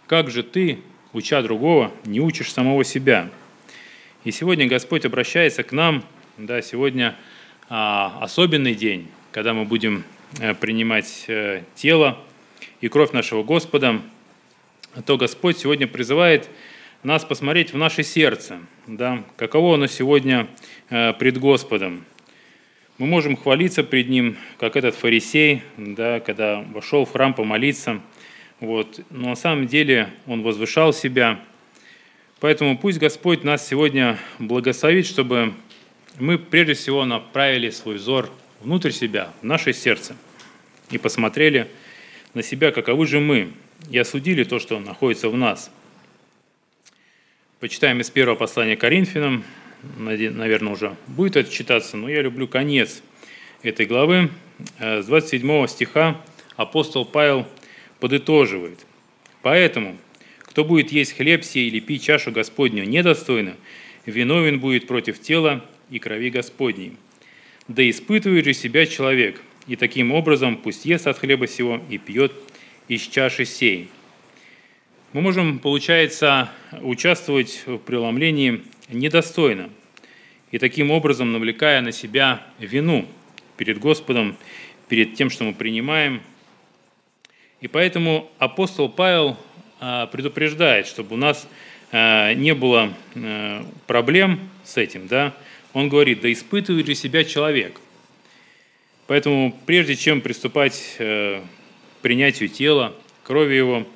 как 0.08 0.30
же 0.32 0.42
ты, 0.42 0.80
уча 1.14 1.42
другого, 1.44 1.92
не 2.06 2.20
учишь 2.20 2.52
самого 2.52 2.84
себя– 2.84 3.30
и 4.24 4.32
сегодня 4.32 4.68
Господь 4.68 5.06
обращается 5.06 5.64
к 5.64 5.74
нам, 5.74 6.04
да, 6.38 6.62
сегодня 6.62 7.16
а, 7.70 8.20
особенный 8.22 8.74
день, 8.74 9.10
когда 9.32 9.54
мы 9.54 9.66
будем 9.66 10.06
а, 10.40 10.54
принимать 10.54 11.26
а, 11.28 11.62
тело 11.76 12.18
и 12.80 12.88
кровь 12.88 13.12
нашего 13.12 13.44
Господа, 13.44 14.02
то 15.06 15.18
Господь 15.18 15.58
сегодня 15.58 15.88
призывает 15.88 16.50
нас 17.04 17.26
посмотреть 17.26 17.74
в 17.74 17.78
наше 17.78 18.04
сердце, 18.04 18.60
да, 18.88 19.26
каково 19.36 19.76
оно 19.76 19.88
сегодня 19.88 20.48
а, 20.90 21.12
пред 21.12 21.38
Господом. 21.38 22.06
Мы 23.00 23.08
можем 23.08 23.36
хвалиться 23.36 23.84
пред 23.84 24.08
Ним, 24.08 24.38
как 24.58 24.78
этот 24.78 24.96
фарисей, 24.96 25.64
да, 25.76 26.22
когда 26.22 26.62
вошел 26.62 27.04
в 27.04 27.12
храм 27.12 27.34
помолиться, 27.34 28.00
вот, 28.62 29.02
но 29.10 29.30
на 29.30 29.36
самом 29.36 29.68
деле 29.68 30.10
он 30.28 30.44
возвышал 30.44 30.94
себя– 30.94 31.42
Поэтому 32.44 32.78
пусть 32.78 33.00
Господь 33.00 33.46
нас 33.46 33.66
сегодня 33.66 34.20
благословит, 34.38 35.08
чтобы 35.08 35.54
мы 36.20 36.38
прежде 36.38 36.74
всего 36.74 37.06
направили 37.06 37.70
свой 37.70 37.96
взор 37.96 38.30
внутрь 38.60 38.92
себя, 38.92 39.32
в 39.42 39.46
наше 39.46 39.72
сердце, 39.72 40.18
и 40.92 40.98
посмотрели 40.98 41.70
на 42.34 42.44
себя, 42.44 42.74
каковы 42.74 43.08
же 43.08 43.22
мы, 43.22 43.54
и 43.90 43.98
осудили 43.98 44.44
то, 44.44 44.60
что 44.60 44.78
находится 44.82 45.30
в 45.30 45.38
нас. 45.38 45.72
Почитаем 47.62 48.02
из 48.02 48.10
первого 48.10 48.36
послания 48.36 48.76
Коринфянам, 48.76 49.46
наверное, 49.98 50.74
уже 50.74 50.98
будет 51.08 51.38
это 51.38 51.50
читаться, 51.50 51.96
но 51.96 52.10
я 52.10 52.22
люблю 52.22 52.50
конец 52.50 53.04
этой 53.62 53.86
главы. 53.86 54.30
Э, 54.80 55.02
с 55.02 55.06
27 55.06 55.68
стиха 55.68 56.20
апостол 56.58 57.06
Павел 57.06 57.48
подытоживает. 58.02 58.86
«Поэтому, 59.42 59.98
кто 60.54 60.64
будет 60.64 60.92
есть 60.92 61.18
хлеб 61.18 61.44
сей 61.44 61.68
или 61.68 61.80
пить 61.80 62.04
чашу 62.04 62.32
Господню 62.32 62.84
недостойно, 62.84 63.56
виновен 64.06 64.60
будет 64.60 64.86
против 64.86 65.20
тела 65.20 65.66
и 65.90 65.98
крови 65.98 66.30
Господней. 66.30 66.94
Да 67.68 67.90
испытывает 67.90 68.46
же 68.46 68.54
себя 68.54 68.86
человек, 68.86 69.42
и 69.66 69.76
таким 69.76 70.12
образом 70.12 70.58
пусть 70.58 70.86
ест 70.86 71.08
от 71.08 71.18
хлеба 71.18 71.48
сего 71.48 71.82
и 71.90 71.98
пьет 71.98 72.34
из 72.88 73.02
чаши 73.02 73.46
сей. 73.46 73.90
Мы 75.14 75.22
можем, 75.22 75.58
получается, 75.58 76.52
участвовать 76.84 77.64
в 77.66 77.80
преломлении 77.80 78.62
недостойно, 78.90 79.72
и 80.52 80.60
таким 80.60 80.92
образом 80.92 81.32
навлекая 81.32 81.82
на 81.82 81.92
себя 81.92 82.46
вину 82.60 83.08
перед 83.58 83.80
Господом, 83.80 84.38
перед 84.88 85.16
тем, 85.16 85.32
что 85.32 85.46
мы 85.46 85.56
принимаем. 85.56 86.22
И 87.60 87.68
поэтому 87.68 88.32
апостол 88.38 88.88
Павел 88.88 89.36
предупреждает, 90.12 90.88
чтобы 90.88 91.16
у 91.16 91.18
нас 91.18 91.48
а, 91.92 92.34
не 92.34 92.54
было 92.54 92.94
а, 93.16 93.66
проблем 93.86 94.40
с 94.64 94.78
этим, 94.78 95.08
да, 95.08 95.34
он 95.74 95.90
говорит, 95.90 96.22
да 96.22 96.32
испытывает 96.32 96.88
ли 96.88 96.96
себя 96.96 97.24
человек. 97.24 97.80
Поэтому 99.08 99.56
прежде 99.66 99.96
чем 99.96 100.22
приступать 100.22 100.96
к 100.98 101.42
принятию 102.02 102.48
тела, 102.48 102.96
крови 103.24 103.56
его, 103.56 103.88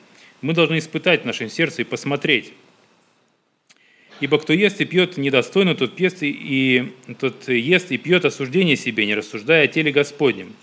мы 0.42 0.54
должны 0.54 0.80
испытать 0.80 1.24
в 1.24 1.26
нашем 1.26 1.50
сердце 1.50 1.84
и 1.84 1.86
посмотреть. 1.86 2.54
Ибо 4.20 4.40
кто 4.40 4.54
ест 4.54 4.82
и 4.82 4.86
пьет 4.86 5.18
недостойно, 5.18 5.76
тот 5.76 6.00
и, 6.00 6.16
и, 6.22 6.94
тот 7.20 7.48
ест 7.48 7.92
и 7.92 7.98
пьет 7.98 8.26
осуждение 8.26 8.76
себе, 8.76 9.06
не 9.06 9.16
рассуждая 9.16 9.66
о 9.66 9.68
теле 9.68 9.92
Господнем. 9.92 10.54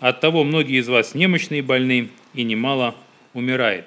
От 0.00 0.20
того 0.20 0.44
многие 0.44 0.80
из 0.80 0.88
вас 0.88 1.14
немощные 1.14 1.58
и 1.58 1.62
больны, 1.62 2.08
и 2.34 2.42
немало 2.42 2.94
умирает. 3.34 3.86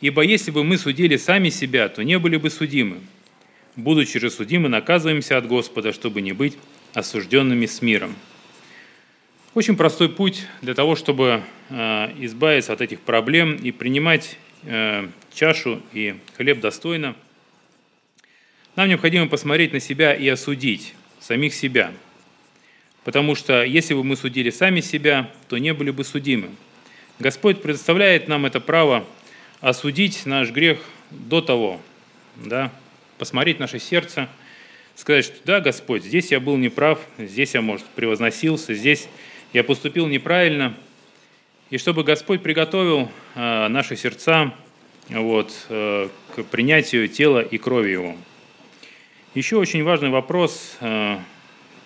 Ибо 0.00 0.22
если 0.22 0.50
бы 0.50 0.62
мы 0.62 0.76
судили 0.76 1.16
сами 1.16 1.48
себя, 1.48 1.88
то 1.88 2.02
не 2.02 2.18
были 2.18 2.36
бы 2.36 2.50
судимы. 2.50 2.98
Будучи 3.76 4.18
же 4.18 4.30
судимы, 4.30 4.68
наказываемся 4.68 5.38
от 5.38 5.46
Господа, 5.46 5.92
чтобы 5.92 6.20
не 6.20 6.32
быть 6.32 6.56
осужденными 6.94 7.66
с 7.66 7.82
миром. 7.82 8.14
Очень 9.54 9.76
простой 9.76 10.10
путь 10.10 10.46
для 10.60 10.74
того, 10.74 10.96
чтобы 10.96 11.42
э, 11.70 11.74
избавиться 12.20 12.74
от 12.74 12.82
этих 12.82 13.00
проблем 13.00 13.56
и 13.56 13.70
принимать 13.70 14.38
э, 14.64 15.08
чашу 15.32 15.80
и 15.94 16.16
хлеб 16.36 16.60
достойно. 16.60 17.16
Нам 18.76 18.90
необходимо 18.90 19.28
посмотреть 19.28 19.72
на 19.72 19.80
себя 19.80 20.14
и 20.14 20.28
осудить 20.28 20.94
самих 21.20 21.54
себя. 21.54 21.92
Потому 23.04 23.34
что 23.34 23.64
если 23.64 23.94
бы 23.94 24.04
мы 24.04 24.16
судили 24.16 24.50
сами 24.50 24.80
себя, 24.80 25.30
то 25.48 25.56
не 25.56 25.72
были 25.72 25.90
бы 25.90 26.04
судимы. 26.04 26.48
Господь 27.18 27.62
предоставляет 27.62 28.28
нам 28.28 28.44
это 28.44 28.60
право 28.60 29.06
осудить 29.66 30.26
наш 30.26 30.52
грех 30.52 30.78
до 31.10 31.40
того, 31.40 31.80
да, 32.36 32.70
посмотреть 33.18 33.58
наше 33.58 33.80
сердце, 33.80 34.28
сказать, 34.94 35.24
что 35.24 35.34
да, 35.44 35.60
Господь, 35.60 36.04
здесь 36.04 36.30
я 36.30 36.38
был 36.38 36.56
неправ, 36.56 37.00
здесь 37.18 37.54
я, 37.54 37.62
может, 37.62 37.84
превозносился, 37.86 38.74
здесь 38.74 39.08
я 39.52 39.64
поступил 39.64 40.06
неправильно, 40.06 40.76
и 41.70 41.78
чтобы 41.78 42.04
Господь 42.04 42.44
приготовил 42.44 43.10
э, 43.34 43.66
наши 43.66 43.96
сердца 43.96 44.54
вот, 45.08 45.52
э, 45.68 46.10
к 46.36 46.44
принятию 46.44 47.08
тела 47.08 47.40
и 47.40 47.58
крови 47.58 47.90
Его. 47.90 48.16
Еще 49.34 49.56
очень 49.56 49.82
важный 49.82 50.10
вопрос, 50.10 50.76
э, 50.78 51.18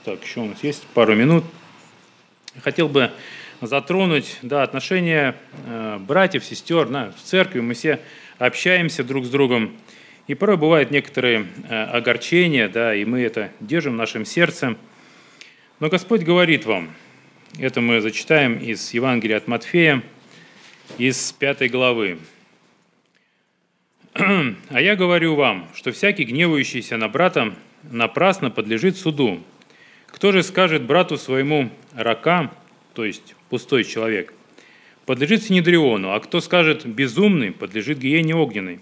так, 0.04 0.22
еще 0.22 0.40
у 0.40 0.44
нас 0.44 0.62
есть 0.62 0.86
пару 0.88 1.14
минут, 1.14 1.44
хотел 2.62 2.90
бы 2.90 3.10
затронуть 3.60 4.38
да, 4.42 4.62
отношения 4.62 5.36
э, 5.66 5.98
братьев, 6.00 6.44
сестер. 6.44 6.88
Да, 6.88 7.12
в 7.16 7.22
церкви 7.22 7.60
мы 7.60 7.74
все 7.74 8.00
общаемся 8.38 9.04
друг 9.04 9.24
с 9.24 9.30
другом. 9.30 9.76
И 10.26 10.34
порой 10.34 10.56
бывают 10.56 10.90
некоторые 10.90 11.46
э, 11.68 11.82
огорчения, 11.84 12.68
да, 12.68 12.94
и 12.94 13.04
мы 13.04 13.20
это 13.20 13.50
держим 13.60 13.94
в 13.94 13.96
нашем 13.96 14.24
сердце. 14.24 14.76
Но 15.80 15.88
Господь 15.88 16.22
говорит 16.22 16.66
вам, 16.66 16.90
это 17.58 17.80
мы 17.80 18.00
зачитаем 18.00 18.58
из 18.58 18.94
Евангелия 18.94 19.36
от 19.36 19.48
Матфея, 19.48 20.02
из 20.98 21.32
пятой 21.32 21.68
главы. 21.68 22.18
«А 24.14 24.80
я 24.80 24.96
говорю 24.96 25.34
вам, 25.34 25.68
что 25.74 25.92
всякий 25.92 26.24
гневающийся 26.24 26.96
на 26.96 27.08
брата 27.08 27.54
напрасно 27.82 28.50
подлежит 28.50 28.96
суду. 28.96 29.42
Кто 30.06 30.32
же 30.32 30.42
скажет 30.42 30.82
брату 30.82 31.16
своему 31.16 31.70
рака, 31.94 32.50
то 32.94 33.04
есть 33.04 33.34
пустой 33.50 33.84
человек, 33.84 34.32
подлежит 35.04 35.42
Синедриону, 35.42 36.12
а 36.14 36.20
кто 36.20 36.40
скажет 36.40 36.86
безумный, 36.86 37.50
подлежит 37.50 37.98
гиене 37.98 38.34
огненной. 38.34 38.80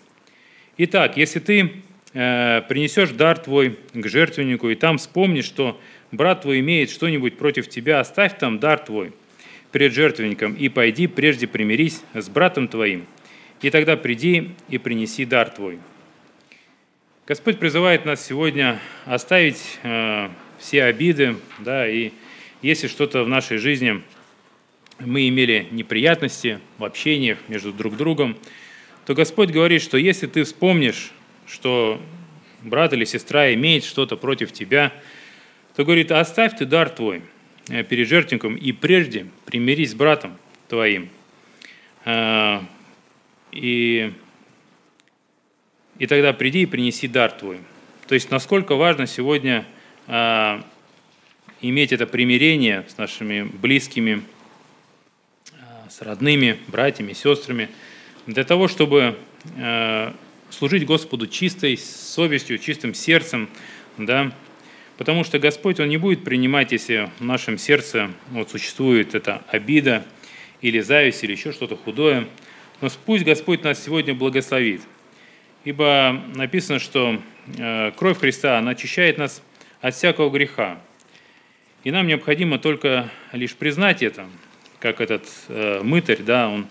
Итак, 0.77 1.17
если 1.17 1.41
ты 1.41 1.73
э, 2.13 2.63
принесешь 2.69 3.11
дар 3.11 3.39
твой 3.39 3.79
к 3.95 4.07
жертвеннику, 4.07 4.69
и 4.69 4.75
там 4.75 4.99
вспомнишь, 4.99 5.47
что 5.47 5.81
брат 6.13 6.43
твой 6.43 6.61
имеет 6.61 6.91
что-нибудь 6.91 7.37
против 7.37 7.69
тебя, 7.69 8.01
оставь 8.01 8.39
там 8.39 8.59
дар 8.59 8.79
твой 8.79 9.13
пред 9.73 9.93
жертвенником, 9.93 10.55
и 10.55 10.69
пойди 10.69 11.07
прежде 11.07 11.47
примирись 11.47 12.03
с 12.15 12.29
братом 12.29 12.69
твоим, 12.69 13.07
и 13.61 13.71
тогда 13.71 13.97
приди 13.97 14.51
и 14.69 14.79
принеси 14.79 15.25
дар 15.25 15.51
твой. 15.51 15.79
Господь 17.27 17.59
призывает 17.59 18.05
нас 18.05 18.25
сегодня 18.25 18.81
оставить 19.05 19.79
э, 19.83 20.29
все 20.59 20.85
обиды, 20.85 21.37
да, 21.59 21.89
и 21.89 22.13
если 22.63 22.89
что-то 22.89 23.25
в 23.25 23.29
нашей 23.29 23.59
жизни 23.59 24.03
мы 24.99 25.29
имели 25.29 25.69
неприятности 25.71 26.61
в 26.79 26.85
общениях 26.85 27.39
между 27.49 27.73
друг 27.73 27.97
другом, 27.97 28.37
то 29.07 29.15
Господь 29.15 29.51
говорит, 29.51 29.83
что 29.83 29.97
если 29.97 30.27
ты 30.27 30.45
вспомнишь, 30.45 31.13
что 31.47 32.01
брат 32.63 32.93
или 32.93 33.05
сестра 33.05 33.53
имеет 33.55 33.85
что-то 33.85 34.17
против 34.17 34.53
тебя, 34.53 34.93
то 35.77 35.85
говорит, 35.85 36.11
оставь 36.11 36.57
ты 36.57 36.67
дар 36.67 36.91
твой 36.91 37.23
э, 37.69 37.85
перед 37.85 38.09
жертвенником 38.09 38.57
и 38.57 38.73
прежде 38.73 39.27
примирись 39.47 39.93
с 39.93 39.95
братом 39.95 40.37
твоим. 40.69 41.09
Э, 42.05 42.61
и, 43.53 44.13
и 45.99 46.07
тогда 46.07 46.33
приди 46.33 46.63
и 46.63 46.67
принеси 46.67 47.09
дар 47.09 47.31
твой. 47.31 47.59
То 48.09 48.15
есть 48.15 48.31
насколько 48.31 48.75
важно 48.75 49.07
сегодня 49.07 49.65
э, 50.07 50.61
иметь 51.61 51.93
это 51.93 52.07
примирение 52.07 52.85
с 52.89 52.99
нашими 52.99 53.43
близкими, 53.43 54.23
с 55.99 56.03
родными, 56.03 56.59
братьями, 56.69 57.13
сестрами, 57.13 57.69
для 58.27 58.45
того, 58.45 58.69
чтобы 58.69 59.19
служить 60.51 60.85
Господу 60.85 61.27
чистой 61.27 61.77
совестью, 61.77 62.59
чистым 62.59 62.95
сердцем, 62.95 63.49
да, 63.97 64.33
Потому 64.99 65.23
что 65.23 65.39
Господь, 65.39 65.79
Он 65.79 65.89
не 65.89 65.97
будет 65.97 66.25
принимать, 66.25 66.73
если 66.73 67.09
в 67.21 67.25
нашем 67.25 67.57
сердце 67.57 68.11
вот, 68.33 68.51
существует 68.51 69.15
эта 69.15 69.45
обида 69.47 70.05
или 70.61 70.81
зависть, 70.81 71.23
или 71.23 71.31
еще 71.31 71.53
что-то 71.53 71.77
худое. 71.77 72.27
Но 72.81 72.89
пусть 73.07 73.25
Господь 73.25 73.63
нас 73.63 73.83
сегодня 73.83 74.13
благословит. 74.13 74.83
Ибо 75.65 76.21
написано, 76.35 76.81
что 76.81 77.23
э, 77.57 77.93
кровь 77.97 78.19
Христа, 78.19 78.59
она 78.59 78.73
очищает 78.73 79.19
нас 79.19 79.41
от 79.81 79.95
всякого 79.95 80.31
греха. 80.31 80.81
И 81.85 81.93
нам 81.93 82.09
необходимо 82.09 82.59
только 82.59 83.09
лишь 83.33 83.55
признать 83.55 84.03
это, 84.03 84.27
как 84.81 85.01
этот 85.01 85.27
э, 85.49 85.81
мытарь, 85.83 86.23
да, 86.23 86.49
он 86.49 86.67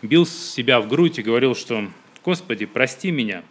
бил 0.00 0.26
себя 0.26 0.80
в 0.80 0.88
грудь 0.88 1.18
и 1.18 1.22
говорил, 1.22 1.54
что 1.54 1.88
«Господи, 2.24 2.66
прости 2.66 3.10
меня, 3.10 3.42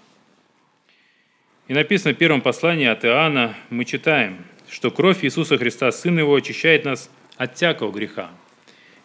и 1.68 1.74
написано 1.74 2.14
в 2.14 2.18
первом 2.18 2.42
послании 2.42 2.88
от 2.88 3.06
Иоанна, 3.06 3.56
мы 3.70 3.86
читаем, 3.86 4.40
что 4.70 4.92
кровь 4.92 5.24
Иисуса 5.24 5.58
Христа, 5.58 5.92
Сына 5.94 6.20
Его, 6.20 6.36
очищает 6.36 6.84
нас 6.84 7.10
от 7.38 7.56
всякого 7.56 7.94
греха. 7.94 8.32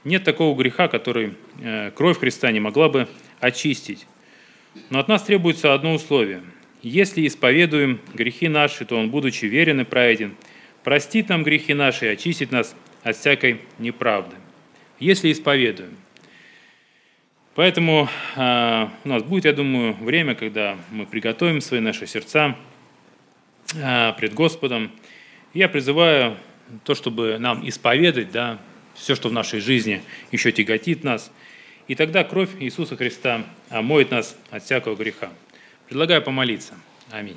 Нет 0.03 0.25
такого 0.25 0.57
греха, 0.57 0.89
который 0.89 1.35
э, 1.61 1.93
кровь 1.93 2.19
Христа 2.19 2.51
не 2.51 2.59
могла 2.59 2.89
бы 2.89 3.09
очистить. 3.39 4.07
Но 4.91 4.99
от 4.99 5.07
нас 5.07 5.23
требуется 5.23 5.75
одно 5.75 5.95
условие. 5.95 6.43
Если 6.83 7.27
исповедуем 7.27 8.01
грехи 8.15 8.49
наши, 8.49 8.85
то 8.85 8.97
Он, 8.97 9.11
будучи 9.11 9.45
верен 9.45 9.81
и 9.81 9.85
праведен, 9.85 10.35
простит 10.83 11.29
нам 11.29 11.45
грехи 11.45 11.73
наши 11.73 12.07
и 12.07 12.09
очистит 12.09 12.51
нас 12.51 12.75
от 13.03 13.17
всякой 13.17 13.61
неправды. 13.79 14.35
Если 14.99 15.31
исповедуем. 15.31 15.97
Поэтому 17.55 18.09
э, 18.35 18.89
у 19.05 19.09
нас 19.09 19.23
будет, 19.23 19.47
я 19.47 19.53
думаю, 19.53 19.95
время, 19.95 20.35
когда 20.35 20.77
мы 20.91 21.07
приготовим 21.07 21.61
свои 21.61 21.81
наши 21.81 22.07
сердца 22.07 22.57
э, 23.75 24.13
пред 24.19 24.35
Господом. 24.35 24.93
Я 25.55 25.69
призываю 25.69 26.37
то, 26.85 26.95
чтобы 26.95 27.39
нам 27.39 27.67
исповедать 27.67 28.31
да, 28.31 28.59
все, 28.95 29.15
что 29.15 29.31
в 29.31 29.33
нашей 29.33 29.61
жизни 29.61 30.03
еще 30.33 30.53
тяготит 30.53 31.03
нас. 31.03 31.33
И 31.89 31.95
тогда 31.95 32.25
кровь 32.25 32.51
Иисуса 32.61 32.97
Христа 32.97 33.45
омоет 33.71 34.11
нас 34.11 34.37
от 34.51 34.65
всякого 34.65 34.97
греха. 34.97 35.31
Предлагаю 35.89 36.23
помолиться. 36.23 36.75
Аминь. 37.11 37.37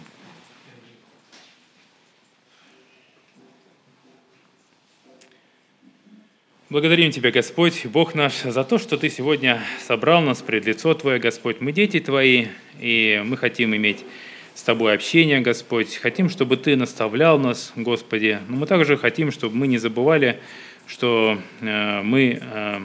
Благодарим 6.69 7.10
Тебя, 7.10 7.32
Господь, 7.32 7.88
Бог 7.88 8.13
наш, 8.13 8.43
за 8.43 8.63
то, 8.63 8.77
что 8.77 8.95
Ты 8.95 9.10
сегодня 9.10 9.60
собрал 9.88 10.21
нас 10.21 10.43
пред 10.43 10.67
лицо 10.67 10.93
Твое, 10.93 11.17
Господь. 11.17 11.62
Мы 11.62 11.71
дети 11.71 11.99
Твои, 11.99 12.45
и 12.79 13.23
мы 13.25 13.38
хотим 13.38 13.75
иметь 13.75 14.05
с 14.53 14.62
Тобой 14.62 14.93
общение, 14.93 15.39
Господь. 15.39 15.95
Хотим, 15.95 16.29
чтобы 16.29 16.58
Ты 16.58 16.75
наставлял 16.75 17.39
нас, 17.39 17.73
Господи. 17.75 18.38
Но 18.47 18.58
мы 18.58 18.67
также 18.67 18.97
хотим, 18.97 19.32
чтобы 19.32 19.55
мы 19.55 19.65
не 19.65 19.79
забывали, 19.79 20.41
что 20.86 21.39
э, 21.62 22.01
мы 22.03 22.39
э, 22.39 22.79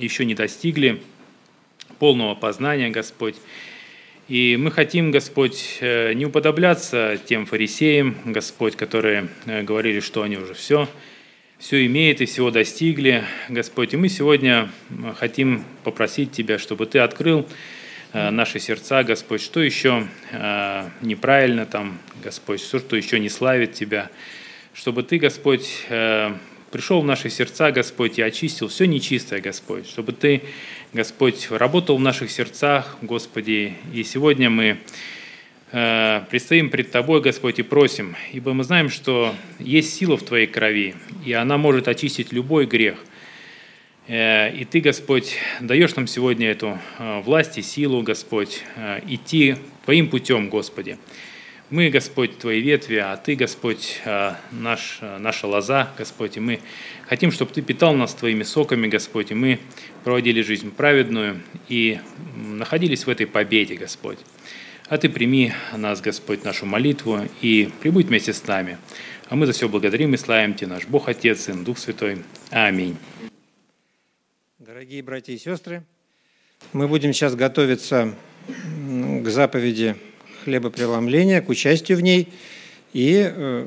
еще 0.00 0.24
не 0.24 0.34
достигли 0.34 1.00
полного 2.00 2.34
познания, 2.34 2.90
Господь. 2.90 3.36
И 4.26 4.56
мы 4.58 4.72
хотим, 4.72 5.12
Господь, 5.12 5.78
э, 5.80 6.12
не 6.14 6.26
уподобляться 6.26 7.20
тем 7.24 7.46
фарисеям, 7.46 8.16
Господь, 8.24 8.74
которые 8.74 9.28
говорили, 9.46 10.00
что 10.00 10.22
они 10.22 10.38
уже 10.38 10.54
все– 10.54 10.88
все 11.62 11.86
имеет 11.86 12.20
и 12.20 12.24
всего 12.24 12.50
достигли, 12.50 13.22
Господь. 13.48 13.94
И 13.94 13.96
мы 13.96 14.08
сегодня 14.08 14.68
хотим 15.16 15.64
попросить 15.84 16.32
Тебя, 16.32 16.58
чтобы 16.58 16.86
Ты 16.86 16.98
открыл 16.98 17.46
э, 18.12 18.30
наши 18.30 18.58
сердца, 18.58 19.04
Господь, 19.04 19.40
что 19.40 19.60
еще 19.60 20.08
э, 20.32 20.88
неправильно 21.02 21.64
там, 21.64 22.00
Господь, 22.20 22.60
что, 22.60 22.80
что 22.80 22.96
еще 22.96 23.20
не 23.20 23.28
славит 23.28 23.74
Тебя, 23.74 24.10
чтобы 24.74 25.04
Ты, 25.04 25.18
Господь, 25.18 25.86
э, 25.88 26.34
пришел 26.72 27.00
в 27.00 27.04
наши 27.04 27.30
сердца, 27.30 27.70
Господь, 27.70 28.18
и 28.18 28.22
очистил 28.22 28.66
все 28.66 28.88
нечистое, 28.88 29.40
Господь, 29.40 29.88
чтобы 29.88 30.10
Ты, 30.14 30.42
Господь, 30.92 31.46
работал 31.48 31.96
в 31.96 32.00
наших 32.00 32.32
сердцах, 32.32 32.98
Господи, 33.02 33.74
и 33.94 34.02
сегодня 34.02 34.50
мы 34.50 34.64
Э, 34.70 34.76
предстоим 35.72 36.68
пред 36.68 36.90
Тобой, 36.90 37.22
Господь, 37.22 37.58
и 37.58 37.62
просим, 37.62 38.14
ибо 38.30 38.52
мы 38.52 38.62
знаем, 38.62 38.90
что 38.90 39.34
есть 39.58 39.94
сила 39.94 40.18
в 40.18 40.22
Твоей 40.22 40.46
крови, 40.46 40.94
и 41.24 41.32
она 41.32 41.56
может 41.56 41.88
очистить 41.88 42.30
любой 42.30 42.66
грех. 42.66 42.98
Э, 44.06 44.54
и 44.54 44.66
Ты, 44.66 44.80
Господь, 44.80 45.36
даешь 45.60 45.94
нам 45.94 46.06
сегодня 46.06 46.50
эту 46.50 46.78
э, 46.98 47.20
власть 47.22 47.56
и 47.56 47.62
силу, 47.62 48.02
Господь, 48.02 48.62
идти 49.06 49.56
Твоим 49.86 50.10
путем, 50.10 50.50
Господи. 50.50 50.98
Мы, 51.70 51.88
Господь, 51.88 52.36
Твои 52.36 52.60
ветви, 52.60 52.96
а 52.96 53.16
Ты, 53.16 53.34
Господь, 53.34 54.02
наш, 54.50 54.98
наша 55.00 55.46
лоза, 55.46 55.90
Господь, 55.96 56.36
и 56.36 56.40
мы 56.40 56.60
хотим, 57.06 57.32
чтобы 57.32 57.50
Ты 57.52 57.62
питал 57.62 57.94
нас 57.94 58.12
Твоими 58.12 58.42
соками, 58.42 58.88
Господь, 58.88 59.30
и 59.30 59.34
мы 59.34 59.58
проводили 60.04 60.42
жизнь 60.42 60.70
праведную 60.70 61.40
и 61.70 61.98
находились 62.36 63.06
в 63.06 63.08
этой 63.08 63.26
победе, 63.26 63.76
Господь. 63.76 64.18
А 64.92 64.98
Ты 64.98 65.08
прими 65.08 65.54
нас, 65.74 66.02
Господь, 66.02 66.44
нашу 66.44 66.66
молитву 66.66 67.20
и 67.40 67.70
прибудь 67.80 68.08
вместе 68.08 68.34
с 68.34 68.46
нами. 68.46 68.76
А 69.30 69.36
мы 69.36 69.46
за 69.46 69.52
все 69.52 69.66
благодарим 69.66 70.12
и 70.12 70.18
славим 70.18 70.52
Тебя, 70.52 70.74
наш 70.74 70.86
Бог, 70.86 71.08
Отец, 71.08 71.44
Сын, 71.44 71.64
Дух 71.64 71.78
Святой. 71.78 72.18
Аминь. 72.50 72.98
Дорогие 74.58 75.02
братья 75.02 75.32
и 75.32 75.38
сестры, 75.38 75.82
мы 76.74 76.88
будем 76.88 77.14
сейчас 77.14 77.34
готовиться 77.34 78.14
к 78.46 79.28
заповеди 79.30 79.96
хлебопреломления, 80.44 81.40
к 81.40 81.48
участию 81.48 81.96
в 81.96 82.02
ней 82.02 82.28
и 82.92 83.32
э, 83.34 83.66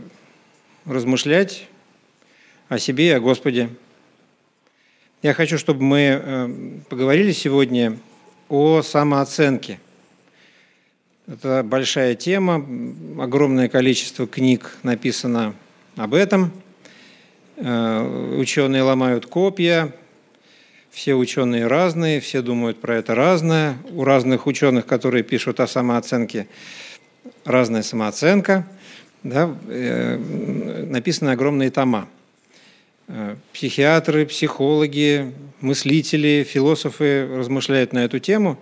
размышлять 0.86 1.66
о 2.70 2.78
себе 2.78 3.08
и 3.08 3.14
о 3.14 3.20
Господе. 3.20 3.70
Я 5.24 5.34
хочу, 5.34 5.58
чтобы 5.58 5.82
мы 5.82 6.00
э, 6.02 6.50
поговорили 6.88 7.32
сегодня 7.32 7.98
о 8.48 8.84
самооценке– 8.84 9.80
это 11.28 11.64
большая 11.64 12.14
тема, 12.14 12.64
огромное 13.20 13.68
количество 13.68 14.28
книг 14.28 14.78
написано 14.84 15.56
об 15.96 16.14
этом. 16.14 16.52
Э, 17.58 18.36
ученые 18.38 18.84
ломают 18.84 19.26
копья, 19.26 19.92
все 20.92 21.16
ученые 21.16 21.66
разные, 21.66 22.20
все 22.20 22.44
думают 22.44 22.80
про 22.80 22.98
это 22.98 23.16
разное. 23.16 23.78
У 23.92 24.04
разных 24.04 24.46
ученых, 24.46 24.86
которые 24.86 25.24
пишут 25.24 25.60
о 25.60 25.68
самооценке, 25.68 26.48
разная 27.44 27.82
самооценка. 27.82 28.68
Да, 29.24 29.56
э, 29.68 30.18
написаны 30.88 31.30
огромные 31.32 31.72
тома. 31.72 32.08
психиатры, 33.54 34.26
психологи, 34.26 35.32
мыслители, 35.62 36.46
философы 36.48 37.28
размышляют 37.36 37.94
на 37.94 38.06
эту 38.06 38.20
тему. 38.20 38.60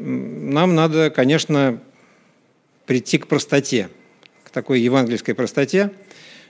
Нам 0.00 0.76
надо, 0.76 1.10
конечно, 1.10 1.80
прийти 2.86 3.18
к 3.18 3.26
простоте, 3.26 3.88
к 4.44 4.50
такой 4.50 4.80
евангельской 4.80 5.34
простоте, 5.34 5.90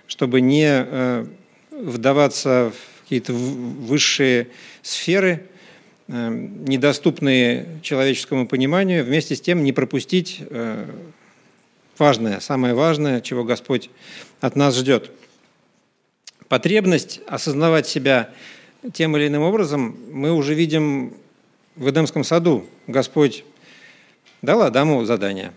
чтобы 0.07 0.43
не 0.43 1.27
вдаваться 1.71 2.73
в 2.75 3.03
какие-то 3.03 3.33
высшие 3.33 4.49
сферы, 4.83 5.47
недоступные 6.09 7.81
человеческому 7.83 8.47
пониманию, 8.47 9.03
вместе 9.03 9.35
с 9.35 9.41
тем 9.41 9.65
не 9.65 9.73
пропустить 9.73 10.43
важное, 11.97 12.41
самое 12.41 12.75
важное, 12.75 13.23
чего 13.23 13.45
Господь 13.45 13.89
от 14.43 14.57
нас 14.57 14.77
ждет. 14.77 15.11
Потребность 16.49 17.21
осознавать 17.27 17.87
себя 17.87 18.29
тем 18.93 19.17
или 19.17 19.27
иным 19.27 19.43
образом 19.43 19.97
мы 20.13 20.33
уже 20.33 20.53
видим 20.53 21.15
в 21.79 21.89
Эдемском 21.89 22.25
саду. 22.25 22.67
Господь 22.87 23.45
дал 24.43 24.63
Адаму 24.63 25.05
задание 25.05 25.53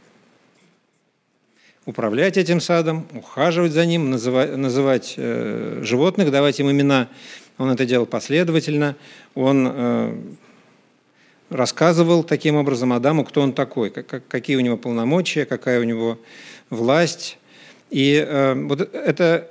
управлять 1.85 2.37
этим 2.37 2.61
садом, 2.61 3.07
ухаживать 3.13 3.71
за 3.71 3.85
ним, 3.85 4.11
называть, 4.11 4.55
называть 4.55 5.15
э, 5.17 5.79
животных, 5.81 6.31
давать 6.31 6.59
им 6.59 6.69
имена. 6.69 7.07
Он 7.57 7.71
это 7.71 7.85
делал 7.85 8.05
последовательно. 8.05 8.95
Он 9.33 9.67
э, 9.67 10.17
рассказывал 11.49 12.23
таким 12.23 12.55
образом 12.55 12.93
Адаму, 12.93 13.25
кто 13.25 13.41
он 13.41 13.53
такой, 13.53 13.89
как, 13.89 14.27
какие 14.27 14.57
у 14.57 14.61
него 14.61 14.77
полномочия, 14.77 15.45
какая 15.45 15.79
у 15.79 15.83
него 15.83 16.19
власть. 16.69 17.39
И 17.89 18.23
э, 18.25 18.53
вот 18.53 18.81
это, 18.81 19.49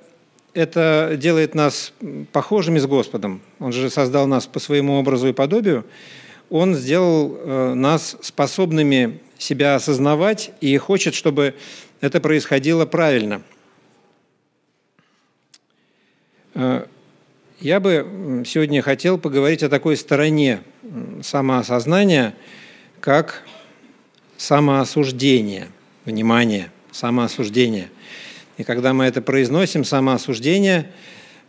это 0.55 1.15
делает 1.17 1.57
нас 1.57 1.93
похожими 2.33 2.79
с 2.79 2.87
Господом. 2.87 3.41
Он 3.59 3.73
же 3.73 3.91
создал 3.91 4.29
нас 4.29 4.47
по 4.47 4.61
своему 4.61 5.01
образу 5.01 5.29
и 5.29 5.33
подобию. 5.33 5.85
Он 6.51 6.75
сделал 6.75 7.37
э, 7.37 7.75
нас 7.75 8.17
способными 8.21 9.21
себя 9.39 9.77
осознавать 9.77 10.51
и 10.61 10.77
хочет, 10.79 11.15
чтобы 11.15 11.55
это 12.01 12.21
происходило 12.21 12.87
правильно. 12.87 13.43
Э, 16.55 16.87
я 17.61 17.79
бы 17.79 18.43
сегодня 18.47 18.83
хотел 18.83 19.17
поговорить 19.17 19.63
о 19.63 19.69
такой 19.69 19.97
стороне 19.97 20.63
самоосознания, 21.23 22.35
как 23.01 23.45
самоосуждение, 24.37 25.69
внимание, 26.05 26.73
самоосуждение. 26.91 27.91
И 28.57 28.65
когда 28.65 28.93
мы 28.93 29.05
это 29.05 29.23
произносим, 29.23 29.85
самоосуждение, 29.85 30.91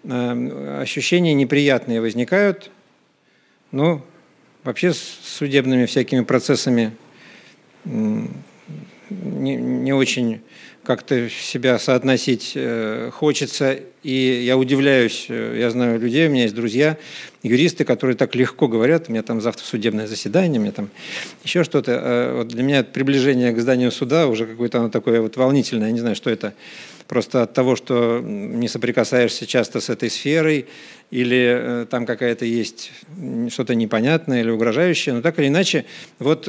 э, 0.04 0.80
ощущения 0.80 1.34
неприятные 1.34 2.02
возникают, 2.02 2.70
ну, 3.72 4.04
вообще 4.64 4.94
с 4.94 5.00
судебными 5.24 5.86
всякими 5.86 6.22
процессами 6.22 6.96
не, 9.12 9.56
не 9.56 9.94
очень 9.94 10.42
как-то 10.84 11.30
себя 11.30 11.78
соотносить 11.78 12.54
э, 12.56 13.12
хочется. 13.14 13.78
И 14.02 14.44
я 14.44 14.58
удивляюсь, 14.58 15.28
э, 15.30 15.58
я 15.60 15.70
знаю 15.70 16.00
людей, 16.00 16.28
у 16.28 16.32
меня 16.32 16.44
есть 16.44 16.56
друзья, 16.56 16.98
юристы, 17.44 17.84
которые 17.84 18.18
так 18.18 18.34
легко 18.34 18.68
говорят, 18.68 19.06
у 19.08 19.12
меня 19.12 19.22
там 19.22 19.42
завтра 19.42 19.64
судебное 19.64 20.08
заседание, 20.08 20.60
у 20.60 20.64
меня 20.64 20.72
там 20.72 20.90
еще 21.44 21.64
что-то. 21.64 21.92
Э, 21.92 22.34
вот 22.38 22.48
для 22.48 22.64
меня 22.64 22.84
приближение 22.84 23.52
к 23.52 23.60
зданию 23.60 23.92
суда 23.92 24.28
уже 24.28 24.48
какое-то 24.48 24.80
оно 24.80 24.90
такое 24.90 25.22
вот 25.22 25.38
волнительное, 25.38 25.88
я 25.88 25.94
не 25.94 26.00
знаю, 26.00 26.16
что 26.16 26.30
это. 26.30 26.54
Просто 27.08 27.44
от 27.44 27.54
того, 27.54 27.76
что 27.76 28.22
не 28.24 28.70
соприкасаешься 28.70 29.46
часто 29.46 29.82
с 29.82 29.90
этой 29.90 30.10
сферой, 30.10 30.68
или 31.12 31.86
там 31.90 32.06
какая-то 32.06 32.46
есть 32.46 32.92
что-то 33.50 33.76
непонятное 33.76 34.40
или 34.40 34.50
угрожающее, 34.50 35.14
но 35.14 35.22
так 35.22 35.38
или 35.38 35.50
иначе, 35.50 35.84
вот 36.20 36.48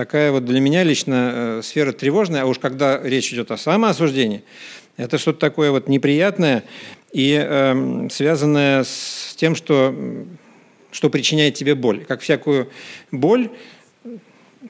такая 0.00 0.32
вот 0.32 0.46
для 0.46 0.60
меня 0.60 0.82
лично 0.82 1.32
э, 1.34 1.62
сфера 1.62 1.92
тревожная, 1.92 2.44
а 2.44 2.46
уж 2.46 2.58
когда 2.58 2.98
речь 3.02 3.34
идет 3.34 3.50
о 3.50 3.58
самоосуждении, 3.58 4.42
это 4.96 5.18
что-то 5.18 5.38
такое 5.38 5.72
вот 5.72 5.90
неприятное 5.90 6.64
и 7.12 7.38
э, 7.38 8.08
связанное 8.10 8.84
с 8.84 9.34
тем, 9.36 9.54
что, 9.54 9.94
что 10.90 11.10
причиняет 11.10 11.52
тебе 11.52 11.74
боль. 11.74 12.06
Как 12.06 12.22
всякую 12.22 12.70
боль, 13.10 13.50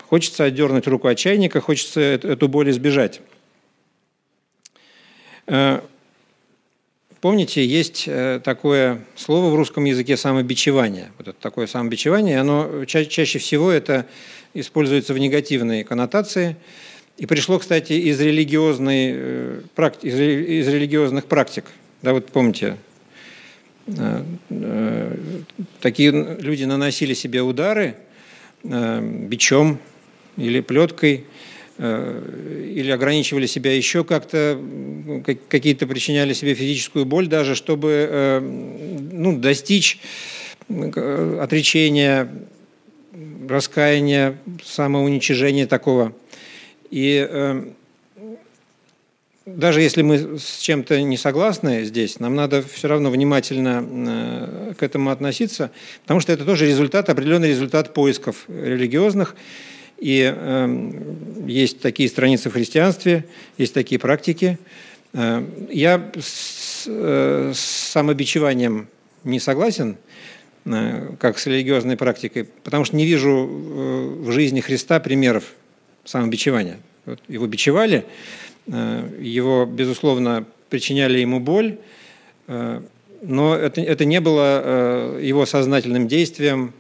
хочется 0.09 0.43
отдернуть 0.43 0.89
руку 0.89 1.07
от 1.07 1.17
чайника, 1.17 1.61
хочется 1.61 2.01
эту 2.01 2.49
боль 2.49 2.69
избежать. 2.71 3.21
Э, 5.47 5.81
помните, 7.21 7.65
есть 7.65 8.07
э, 8.09 8.41
такое 8.43 9.05
слово 9.15 9.49
в 9.49 9.55
русском 9.55 9.85
языке 9.85 10.17
самобичевание. 10.17 11.13
Вот 11.19 11.29
это 11.29 11.39
такое 11.41 11.69
самобичевание, 11.69 12.41
оно 12.41 12.85
ча- 12.85 13.05
чаще 13.05 13.39
всего 13.39 13.71
это 13.71 14.07
используется 14.55 15.15
в 15.15 15.19
негативной 15.19 15.85
коннотации. 15.85 16.57
И 17.17 17.27
пришло, 17.27 17.59
кстати, 17.59 17.93
из, 17.93 18.21
религиозной, 18.21 19.13
э, 19.15 19.61
из, 20.03 20.69
религиозных 20.69 21.27
практик. 21.27 21.67
Да, 22.03 22.15
вот 22.15 22.27
помните, 22.27 22.77
э, 23.87 24.23
э, 24.49 25.17
такие 25.81 26.11
люди 26.41 26.65
наносили 26.65 27.15
себе 27.15 27.43
удары 27.43 27.97
бичом 28.63 29.79
или 30.37 30.61
плеткой, 30.61 31.25
или 31.79 32.91
ограничивали 32.91 33.47
себя 33.47 33.75
еще 33.75 34.05
как-то, 34.05 34.61
какие-то 35.49 35.87
причиняли 35.87 36.35
себе 36.35 36.53
физическую 36.53 37.07
боль 37.07 37.27
даже, 37.27 37.55
чтобы 37.55 38.43
ну, 39.13 39.39
достичь 39.39 39.99
отречения 40.69 42.29
раскаяния, 43.51 44.39
самоуничижения 44.65 45.67
такого. 45.67 46.13
И 46.91 47.27
э, 47.29 47.65
даже 49.47 49.81
если 49.81 50.03
мы 50.03 50.39
с 50.39 50.59
чем-то 50.61 51.01
не 51.03 51.17
согласны 51.17 51.85
здесь, 51.85 52.21
нам 52.21 52.35
надо 52.35 52.63
все 52.63 52.89
равно 52.89 53.11
внимательно 53.11 53.85
э, 53.87 54.75
к 54.79 54.83
этому 54.83 55.11
относиться, 55.11 55.71
потому 56.03 56.21
что 56.21 56.33
это 56.33 56.45
тоже 56.45 56.67
результат, 56.67 57.09
определенный 57.09 57.49
результат 57.49 57.93
поисков 57.93 58.45
религиозных. 58.49 59.35
И 59.99 60.33
э, 60.35 60.93
есть 61.47 61.81
такие 61.81 62.09
страницы 62.09 62.49
в 62.51 62.55
христианстве, 62.55 63.27
есть 63.59 63.75
такие 63.75 63.99
практики. 63.99 64.59
Э, 65.13 65.45
я 65.71 66.11
с, 66.19 66.85
э, 66.87 67.53
с 67.55 67.61
самобичеванием 67.61 68.89
не 69.25 69.41
согласен– 69.41 69.97
Э, 70.07 70.30
как 70.65 71.39
с 71.39 71.47
религиозной 71.47 71.97
практикой, 71.97 72.45
потому 72.45 72.85
что 72.85 72.97
не 72.97 73.07
вижу 73.07 73.31
э, 73.31 74.15
в 74.21 74.33
жизни 74.33 74.61
Христа 74.61 75.01
примеров 75.01 75.45
самобичевания. 76.05 76.79
Вот 77.07 77.21
его 77.29 77.47
бичевали, 77.47 78.05
э, 78.67 79.19
его, 79.21 79.65
безусловно, 79.65 80.45
причиняли 80.69 81.19
ему 81.19 81.41
боль, 81.41 81.79
но 82.47 83.55
это, 83.55 83.81
это 83.81 84.05
не 84.05 84.21
было 84.21 85.19
его 85.21 85.47
сознательным 85.47 86.09
действием, 86.09 86.73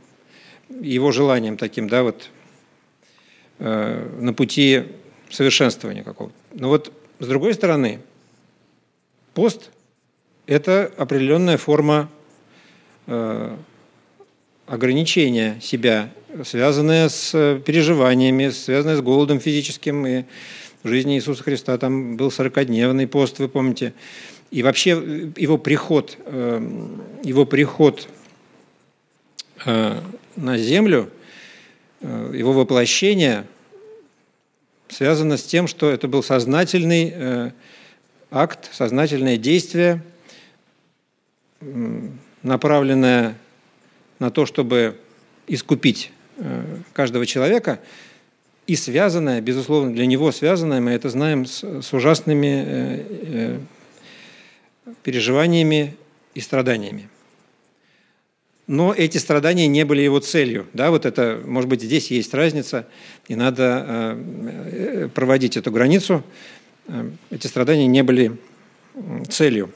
его 0.80 1.10
желанием 1.10 1.56
таким, 1.56 1.88
да, 1.88 2.02
вот 2.02 2.30
на 3.58 4.32
пути 4.36 4.84
совершенствования 5.28 6.02
какого-то. 6.04 6.34
Но 6.54 6.68
вот 6.68 6.92
с 7.20 7.26
другой 7.26 7.54
стороны, 7.54 8.00
пост– 9.34 9.70
это 10.46 10.90
определенная 10.96 11.58
форма 11.58 12.08
ограничения 14.70 15.58
себя, 15.60 16.10
связанные 16.44 17.08
с 17.08 17.32
э, 17.34 17.60
переживаниями, 17.64 18.50
связанные 18.50 18.96
с 18.96 19.00
голодом 19.00 19.40
физическим. 19.40 20.06
И 20.06 20.24
в 20.84 20.88
жизни 20.88 21.16
Иисуса 21.16 21.42
Христа 21.42 21.76
там 21.76 22.16
был 22.16 22.28
40-дневный 22.28 23.08
пост, 23.08 23.40
вы 23.40 23.48
помните. 23.48 23.94
И 24.52 24.62
вообще 24.62 24.90
э, 24.90 25.30
его 25.36 25.58
приход, 25.58 26.16
э, 26.24 26.60
его 27.24 27.44
приход 27.44 28.08
на 29.66 30.56
землю, 30.56 31.10
его 32.00 32.54
воплощение 32.54 33.44
связано 34.88 35.36
с 35.36 35.42
тем, 35.42 35.66
что 35.66 35.90
это 35.90 36.08
был 36.08 36.22
сознательный 36.22 37.52
акт, 38.30 38.70
сознательное 38.72 39.36
действие, 39.36 40.02
направленное 42.42 43.36
на 44.20 44.30
то, 44.30 44.46
чтобы 44.46 44.96
искупить 45.48 46.12
э, 46.36 46.64
каждого 46.92 47.26
человека, 47.26 47.80
и 48.68 48.76
связанное, 48.76 49.40
безусловно, 49.40 49.92
для 49.92 50.06
него 50.06 50.30
связанное, 50.30 50.80
мы 50.80 50.92
это 50.92 51.08
знаем, 51.08 51.44
с, 51.46 51.64
с 51.82 51.92
ужасными 51.92 52.64
э, 52.66 53.58
э, 54.86 54.94
переживаниями 55.02 55.96
и 56.34 56.40
страданиями. 56.40 57.08
Но 58.68 58.94
эти 58.94 59.18
страдания 59.18 59.66
не 59.66 59.84
были 59.84 60.02
его 60.02 60.20
целью. 60.20 60.68
Да, 60.74 60.90
вот 60.90 61.04
это, 61.04 61.42
может 61.44 61.68
быть, 61.68 61.82
здесь 61.82 62.12
есть 62.12 62.32
разница, 62.34 62.86
и 63.26 63.34
надо 63.34 64.16
проводить 65.12 65.56
эту 65.56 65.72
границу. 65.72 66.22
Эти 67.30 67.48
страдания 67.48 67.88
не 67.88 68.04
были 68.04 68.36
целью. 69.28 69.72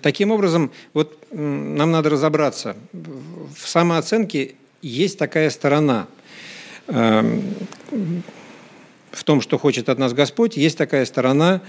Таким 0.00 0.30
образом, 0.30 0.70
вот 0.94 1.18
нам 1.32 1.90
надо 1.90 2.10
разобраться. 2.10 2.76
В 2.92 3.68
самооценке 3.68 4.54
есть 4.82 5.18
такая 5.18 5.50
сторона. 5.50 6.06
Эм, 6.88 7.54
в 9.12 9.24
том, 9.24 9.40
что 9.40 9.58
хочет 9.58 9.88
от 9.88 9.98
нас 9.98 10.12
Господь, 10.14 10.56
есть 10.56 10.78
такая 10.78 11.04
сторона, 11.04 11.60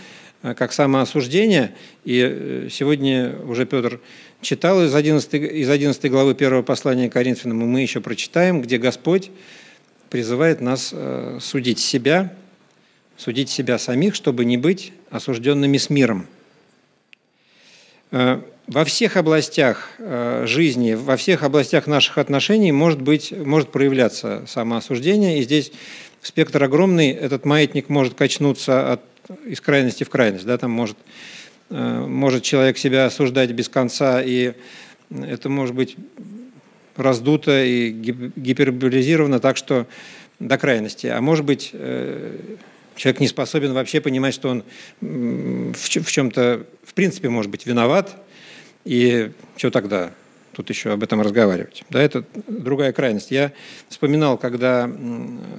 э, 0.41 0.54
как 0.56 0.73
самоосуждение. 0.73 1.76
И 2.06 2.21
э, 2.21 2.67
сегодня 2.71 3.36
уже 3.45 3.65
Петр 3.65 3.99
читал 4.41 4.84
из 4.84 4.95
11, 4.95 5.34
из 5.34 5.69
11 5.69 6.10
главы 6.10 6.36
первого 6.36 6.63
послания 6.63 7.10
Коринфянам, 7.10 7.62
и 7.62 7.65
мы 7.65 7.82
еще 7.82 8.02
прочитаем, 8.02 8.62
где 8.62 8.78
Господь 8.78 9.30
призывает 10.10 10.62
нас 10.62 10.91
э, 10.93 11.39
судить 11.41 11.80
себя, 11.80 12.34
судить 13.17 13.49
себя 13.49 13.78
самих, 13.78 14.15
чтобы 14.15 14.45
не 14.45 14.58
быть 14.58 14.93
осужденными 15.12 15.78
с 15.78 15.89
миром. 15.89 16.28
Во 18.13 18.86
всех 18.86 19.17
областях 19.17 19.89
жизни, 20.45 20.93
во 20.93 21.17
всех 21.17 21.41
областях 21.41 21.88
наших 21.88 22.19
отношений 22.19 22.71
может, 22.71 23.02
быть, 23.02 23.32
может 23.32 23.71
проявляться 23.71 24.43
самоосуждение. 24.47 25.39
И 25.39 25.41
здесь 25.43 25.71
спектр 26.23 26.63
огромный, 26.63 27.10
этот 27.10 27.45
маятник 27.45 27.89
может 27.89 28.13
качнуться 28.13 28.93
от, 28.93 29.02
из 29.45 29.62
крайности 29.62 30.04
в 30.04 30.10
крайность. 30.10 30.45
Да, 30.45 30.58
там 30.58 30.71
может, 30.71 30.97
э, 31.69 32.06
может 32.08 32.43
человек 32.43 32.78
себя 32.78 33.06
осуждать 33.06 33.52
без 33.52 33.69
конца, 33.69 34.21
и 34.21 34.54
это 35.10 35.49
может 35.49 35.76
быть 35.76 35.97
раздуто 36.95 37.63
и 37.63 37.91
гиперболизировано 37.91 39.39
так, 39.39 39.58
что 39.58 39.86
до 40.39 40.58
крайности. 40.58 41.08
А 41.08 41.19
может 41.21 41.45
быть, 41.45 41.71
э, 41.73 42.38
человек 42.95 43.19
не 43.19 43.27
способен 43.27 43.73
вообще 43.73 44.01
понимать, 44.01 44.34
что 44.34 44.49
он 44.49 44.63
в 45.01 46.12
чем-то, 46.12 46.65
в 46.84 46.93
принципе, 46.93 47.29
может 47.29 47.51
быть 47.51 47.65
виноват, 47.65 48.15
и 48.86 49.32
что 49.58 49.71
тогда? 49.71 50.12
тут 50.53 50.69
еще 50.69 50.91
об 50.91 51.03
этом 51.03 51.21
разговаривать. 51.21 51.84
Да, 51.89 52.01
это 52.01 52.23
другая 52.47 52.93
крайность. 52.93 53.32
Я 53.32 53.51
вспоминал, 53.89 54.38
когда 54.38 54.89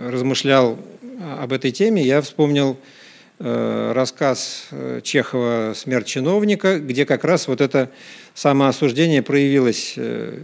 размышлял 0.01 0.79
об 1.41 1.53
этой 1.53 1.73
теме, 1.73 2.03
я 2.03 2.23
вспомнил 2.23 2.79
э, 3.39 3.93
рассказ 3.95 4.69
э, 4.71 5.01
Чехова 5.03 5.73
«Смерть 5.75 6.07
чиновника», 6.07 6.79
где 6.79 7.07
как 7.07 7.25
раз 7.25 7.49
вот 7.49 7.61
это 7.61 7.91
самоосуждение 8.35 9.23
проявилось 9.23 9.95
э, 9.97 10.41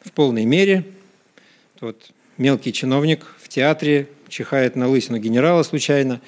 в 0.00 0.12
полной 0.12 0.44
мере. 0.44 0.84
Вот 1.80 2.10
мелкий 2.38 2.72
чиновник 2.72 3.26
в 3.40 3.48
театре 3.48 4.08
чихает 4.28 4.76
на 4.76 4.88
лысину 4.88 5.18
генерала 5.18 5.62
случайно, 5.62 6.20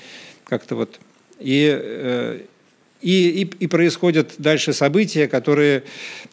как-то 0.45 0.77
вот. 0.77 0.99
И 1.39 2.47
и, 3.01 3.43
и, 3.43 3.65
и 3.65 3.67
происходят 3.67 4.35
дальше 4.39 4.73
события, 4.73 5.27
которые 5.27 5.85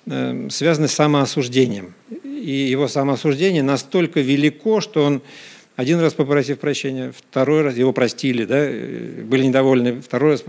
э, 0.06 0.50
связаны 0.50 0.88
с 0.88 0.94
самоосуждением. 0.94 1.94
И 2.24 2.52
его 2.52 2.88
самоосуждение 2.88 3.64
настолько 3.64 4.20
велико, 4.20 4.82
что 4.82 5.04
он 5.04 5.22
один 5.78 6.00
раз 6.00 6.14
попросив 6.14 6.60
прощения, 6.60 7.14
второй 7.16 7.62
раз 7.62 7.78
его 7.78 7.94
простили, 7.94 8.44
да, 8.44 8.58
э, 8.58 9.24
были 9.24 9.46
недовольны, 9.46 10.02
второй 10.02 10.32
раз 10.32 10.44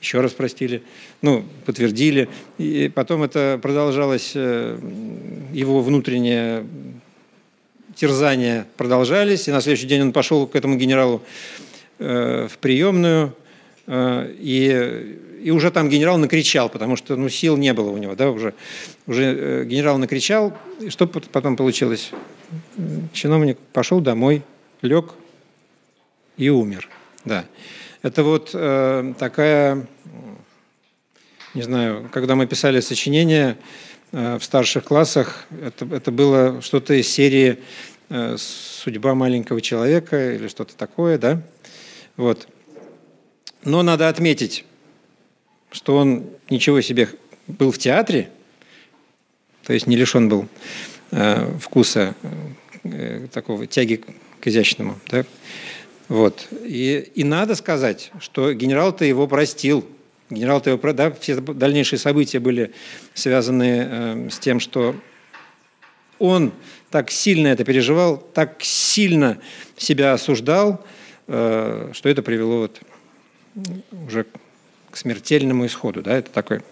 еще 0.00 0.20
раз 0.20 0.32
простили, 0.32 0.82
ну, 1.22 1.42
подтвердили. 1.64 2.28
И 2.58 2.90
потом 2.94 3.22
это 3.22 3.58
продолжалось, 3.62 4.32
э, 4.34 4.78
его 5.52 5.80
внутреннее 5.80 6.66
терзание 7.96 8.66
продолжались, 8.76 9.48
и 9.48 9.50
на 9.50 9.60
следующий 9.60 9.88
день 9.88 10.02
он 10.02 10.12
пошел 10.12 10.46
к 10.46 10.54
этому 10.54 10.76
генералу 10.76 11.22
э, 11.98 12.46
в 12.48 12.58
приемную, 12.58 13.34
э, 13.86 14.34
и 14.38 15.18
и 15.46 15.50
уже 15.52 15.70
там 15.70 15.88
генерал 15.88 16.18
накричал, 16.18 16.68
потому 16.68 16.96
что 16.96 17.14
ну, 17.14 17.28
сил 17.28 17.56
не 17.56 17.72
было 17.72 17.90
у 17.90 17.98
него, 17.98 18.16
да, 18.16 18.30
уже, 18.30 18.52
уже 19.06 19.22
э, 19.22 19.64
генерал 19.64 19.96
накричал, 19.96 20.52
и 20.80 20.90
что 20.90 21.06
потом 21.06 21.56
получилось? 21.56 22.10
Чиновник 23.12 23.56
пошел 23.72 24.00
домой, 24.00 24.42
лег 24.82 25.12
и 26.36 26.48
умер, 26.48 26.88
да. 27.24 27.44
Это 28.02 28.24
вот 28.24 28.50
э, 28.54 29.14
такая, 29.20 29.86
не 31.54 31.62
знаю, 31.62 32.08
когда 32.12 32.34
мы 32.34 32.48
писали 32.48 32.80
сочинение 32.80 33.56
в 34.16 34.40
старших 34.40 34.84
классах, 34.84 35.46
это, 35.62 35.84
это 35.94 36.10
было 36.10 36.62
что-то 36.62 36.94
из 36.94 37.06
серии 37.06 37.58
э, 38.08 38.36
«Судьба 38.38 39.14
маленького 39.14 39.60
человека» 39.60 40.34
или 40.34 40.48
что-то 40.48 40.74
такое, 40.74 41.18
да, 41.18 41.42
вот. 42.16 42.48
Но 43.62 43.82
надо 43.82 44.08
отметить, 44.08 44.64
что 45.70 45.98
он 45.98 46.24
ничего 46.48 46.80
себе 46.80 47.10
был 47.46 47.70
в 47.70 47.76
театре, 47.76 48.30
то 49.64 49.74
есть 49.74 49.86
не 49.86 49.96
лишен 49.96 50.30
был 50.30 50.48
э, 51.10 51.54
вкуса 51.60 52.14
э, 52.84 53.26
такого 53.30 53.66
тяги 53.66 54.02
к 54.40 54.46
изящному. 54.46 54.98
Да? 55.08 55.26
Вот. 56.08 56.48
И, 56.64 57.10
и 57.14 57.22
надо 57.22 57.54
сказать, 57.54 58.12
что 58.20 58.52
генерал-то 58.54 59.04
его 59.04 59.26
простил. 59.26 59.86
Генерал-то 60.28 60.70
его, 60.70 60.92
да, 60.92 61.12
все 61.12 61.36
дальнейшие 61.36 61.98
события 61.98 62.40
были 62.40 62.72
связаны 63.14 63.88
э, 63.88 64.28
с 64.30 64.38
тем, 64.38 64.58
что 64.58 64.96
он 66.18 66.52
так 66.90 67.10
сильно 67.10 67.48
это 67.48 67.64
переживал, 67.64 68.18
так 68.18 68.56
сильно 68.60 69.38
себя 69.76 70.12
осуждал, 70.12 70.84
э, 71.28 71.90
что 71.92 72.08
это 72.08 72.22
привело 72.22 72.60
вот 72.60 72.80
уже 74.06 74.26
к 74.90 74.96
смертельному 74.96 75.66
исходу. 75.66 76.02
Да? 76.02 76.16
Это 76.16 76.30
такой, 76.30 76.62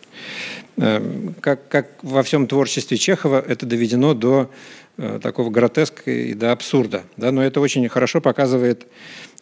э, 0.77 1.31
как, 1.41 1.69
как 1.69 2.03
во 2.03 2.23
всем 2.23 2.47
творчестве 2.47 2.97
Чехова, 2.97 3.45
это 3.47 3.67
доведено 3.67 4.15
до 4.15 4.51
э, 4.97 5.21
такого 5.23 5.51
гротеска 5.51 6.11
и 6.11 6.35
до 6.35 6.53
абсурда. 6.53 7.05
Да? 7.17 7.33
Но 7.33 7.43
это 7.43 7.61
очень 7.61 7.87
хорошо 7.89 8.21
показывает, 8.21 8.87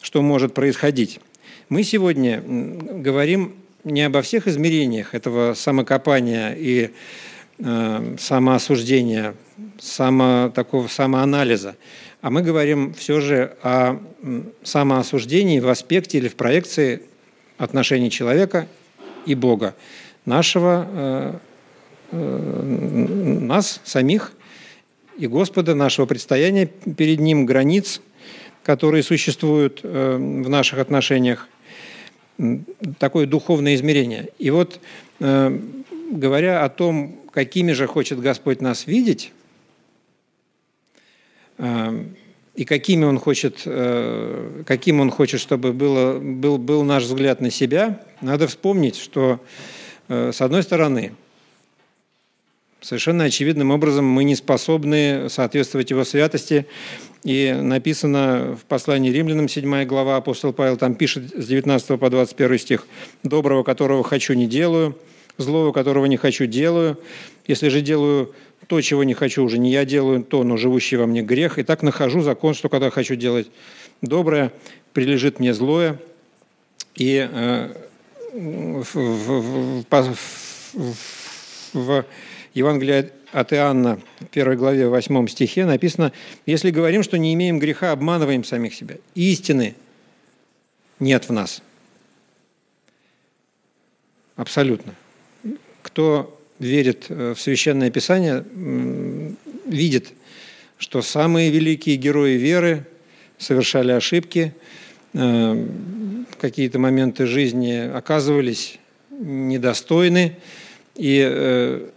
что 0.01 0.21
может 0.21 0.53
происходить. 0.53 1.19
Мы 1.69 1.83
сегодня 1.83 2.43
говорим 2.45 3.55
не 3.83 4.01
обо 4.01 4.21
всех 4.21 4.47
измерениях 4.47 5.13
этого 5.13 5.53
самокопания 5.53 6.53
и 6.53 6.91
э, 7.59 8.15
самоосуждения, 8.19 9.35
само, 9.79 10.49
такого 10.49 10.87
самоанализа, 10.87 11.75
а 12.21 12.29
мы 12.29 12.41
говорим 12.41 12.93
все 12.93 13.19
же 13.19 13.57
о 13.61 13.99
самоосуждении 14.63 15.59
в 15.59 15.67
аспекте 15.67 16.17
или 16.17 16.29
в 16.29 16.35
проекции 16.35 17.01
отношений 17.57 18.09
человека 18.09 18.67
и 19.25 19.35
Бога, 19.35 19.75
нашего, 20.25 20.87
э, 20.89 21.33
э, 22.11 22.61
нас 23.41 23.81
самих 23.83 24.33
и 25.17 25.27
Господа, 25.27 25.75
нашего 25.75 26.05
предстояния 26.05 26.65
перед 26.65 27.19
Ним, 27.19 27.45
границ, 27.45 28.01
которые 28.63 29.03
существуют 29.03 29.81
э, 29.83 30.15
в 30.15 30.49
наших 30.49 30.79
отношениях, 30.79 31.47
такое 32.97 33.25
духовное 33.25 33.75
измерение. 33.75 34.29
И 34.39 34.49
вот, 34.49 34.79
говоря 35.19 36.63
о 36.63 36.69
том, 36.69 37.15
какими 37.31 37.71
же 37.71 37.87
хочет 37.87 38.19
Господь 38.19 38.61
нас 38.61 38.87
видеть, 38.87 39.31
и 42.55 42.65
какими 42.65 43.05
он 43.05 43.19
хочет, 43.19 43.63
э, 43.65 44.63
каким 44.65 44.99
он 44.99 45.09
хочет, 45.09 45.39
чтобы 45.39 45.73
было, 45.73 46.19
был, 46.19 46.57
был 46.57 46.83
наш 46.83 47.03
взгляд 47.03 47.41
на 47.41 47.49
себя, 47.49 48.01
надо 48.21 48.47
вспомнить, 48.47 48.95
что, 48.95 49.39
э, 50.07 50.31
с 50.31 50.39
одной 50.39 50.61
стороны, 50.61 51.13
совершенно 52.83 53.23
очевидным 53.23 53.71
образом 53.71 54.05
мы 54.05 54.23
не 54.23 54.35
способны 54.35 55.29
соответствовать 55.29 55.89
его 55.89 56.03
святости. 56.03 56.67
И 57.23 57.55
написано 57.57 58.57
в 58.61 58.65
послании 58.65 59.11
римлянам, 59.11 59.47
7 59.47 59.85
глава, 59.85 60.17
апостол 60.17 60.51
Павел 60.51 60.77
там 60.77 60.95
пишет 60.95 61.31
с 61.33 61.47
19 61.47 61.99
по 61.99 62.09
21 62.09 62.59
стих, 62.59 62.87
«Доброго, 63.23 63.63
которого 63.63 64.03
хочу, 64.03 64.33
не 64.33 64.45
делаю, 64.45 64.97
злого, 65.37 65.71
которого 65.71 66.05
не 66.05 66.17
хочу, 66.17 66.45
делаю. 66.45 66.99
Если 67.47 67.69
же 67.69 67.81
делаю 67.81 68.33
то, 68.67 68.81
чего 68.81 69.03
не 69.03 69.13
хочу, 69.13 69.43
уже 69.43 69.57
не 69.57 69.71
я 69.71 69.85
делаю, 69.85 70.23
то, 70.23 70.43
но 70.43 70.57
живущий 70.57 70.97
во 70.97 71.05
мне 71.05 71.21
грех. 71.21 71.59
И 71.59 71.63
так 71.63 71.81
нахожу 71.81 72.21
закон, 72.21 72.53
что 72.53 72.69
когда 72.69 72.89
хочу 72.89 73.15
делать 73.15 73.47
доброе, 74.01 74.51
прилежит 74.91 75.39
мне 75.39 75.53
злое. 75.53 75.99
И 76.95 77.27
э, 77.29 77.73
в, 78.33 78.95
в, 78.95 79.83
в, 79.89 80.95
в 81.73 82.05
Евангелии 82.53 83.11
от 83.31 83.51
Иоанна, 83.53 83.99
в 84.19 84.25
первой 84.25 84.55
главе, 84.55 84.87
8 84.87 85.27
стихе 85.27 85.65
написано, 85.65 86.11
«Если 86.45 86.69
говорим, 86.69 87.01
что 87.03 87.17
не 87.17 87.33
имеем 87.33 87.59
греха, 87.59 87.91
обманываем 87.91 88.43
самих 88.43 88.75
себя. 88.75 88.95
Истины 89.15 89.75
нет 90.99 91.27
в 91.27 91.33
нас». 91.33 91.61
Абсолютно. 94.35 94.95
Кто 95.81 96.39
верит 96.59 97.05
э, 97.09 97.33
в 97.35 97.41
Священное 97.41 97.91
Писание, 97.91 98.43
видит, 99.65 100.13
что 100.77 101.01
самые 101.01 101.49
великие 101.51 101.97
герои 101.97 102.33
веры 102.33 102.85
совершали 103.37 103.91
ошибки, 103.91 104.53
э, 105.13 105.67
какие-то 106.39 106.79
моменты 106.79 107.25
жизни 107.25 107.77
оказывались 107.77 108.79
недостойны 109.09 110.37
И 110.95 111.89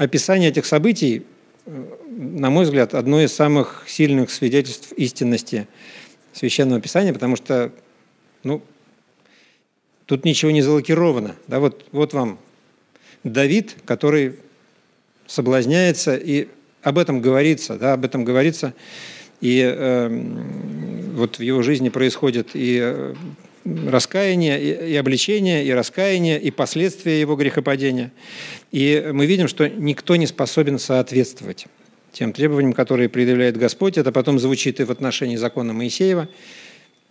описание 0.00 0.48
этих 0.48 0.64
событий, 0.64 1.26
на 1.66 2.48
мой 2.48 2.64
взгляд, 2.64 2.94
одно 2.94 3.20
из 3.20 3.34
самых 3.34 3.84
сильных 3.86 4.30
свидетельств 4.30 4.92
истинности 4.92 5.68
Священного 6.32 6.80
Писания, 6.80 7.12
потому 7.12 7.36
что 7.36 7.70
ну, 8.42 8.62
тут 10.06 10.24
ничего 10.24 10.52
не 10.52 10.62
залакировано. 10.62 11.36
Да, 11.48 11.60
вот, 11.60 11.84
вот 11.92 12.14
вам 12.14 12.38
Давид, 13.24 13.76
который 13.84 14.36
соблазняется, 15.26 16.16
и 16.16 16.48
об 16.82 16.96
этом 16.96 17.20
говорится, 17.20 17.76
да, 17.76 17.92
об 17.92 18.06
этом 18.06 18.24
говорится, 18.24 18.72
и 19.42 19.60
э, 19.60 20.08
вот 21.12 21.36
в 21.36 21.42
его 21.42 21.60
жизни 21.60 21.90
происходит 21.90 22.52
и 22.54 23.14
раскаяние, 23.88 24.88
и, 24.90 24.96
обличение, 24.96 25.64
и 25.64 25.72
раскаяние, 25.72 26.40
и 26.40 26.50
последствия 26.50 27.20
его 27.20 27.36
грехопадения. 27.36 28.12
И 28.72 29.10
мы 29.12 29.26
видим, 29.26 29.48
что 29.48 29.68
никто 29.68 30.16
не 30.16 30.26
способен 30.26 30.78
соответствовать 30.78 31.66
тем 32.12 32.32
требованиям, 32.32 32.72
которые 32.72 33.08
предъявляет 33.08 33.56
Господь. 33.56 33.98
Это 33.98 34.12
потом 34.12 34.38
звучит 34.38 34.80
и 34.80 34.84
в 34.84 34.90
отношении 34.90 35.36
закона 35.36 35.72
Моисеева, 35.72 36.28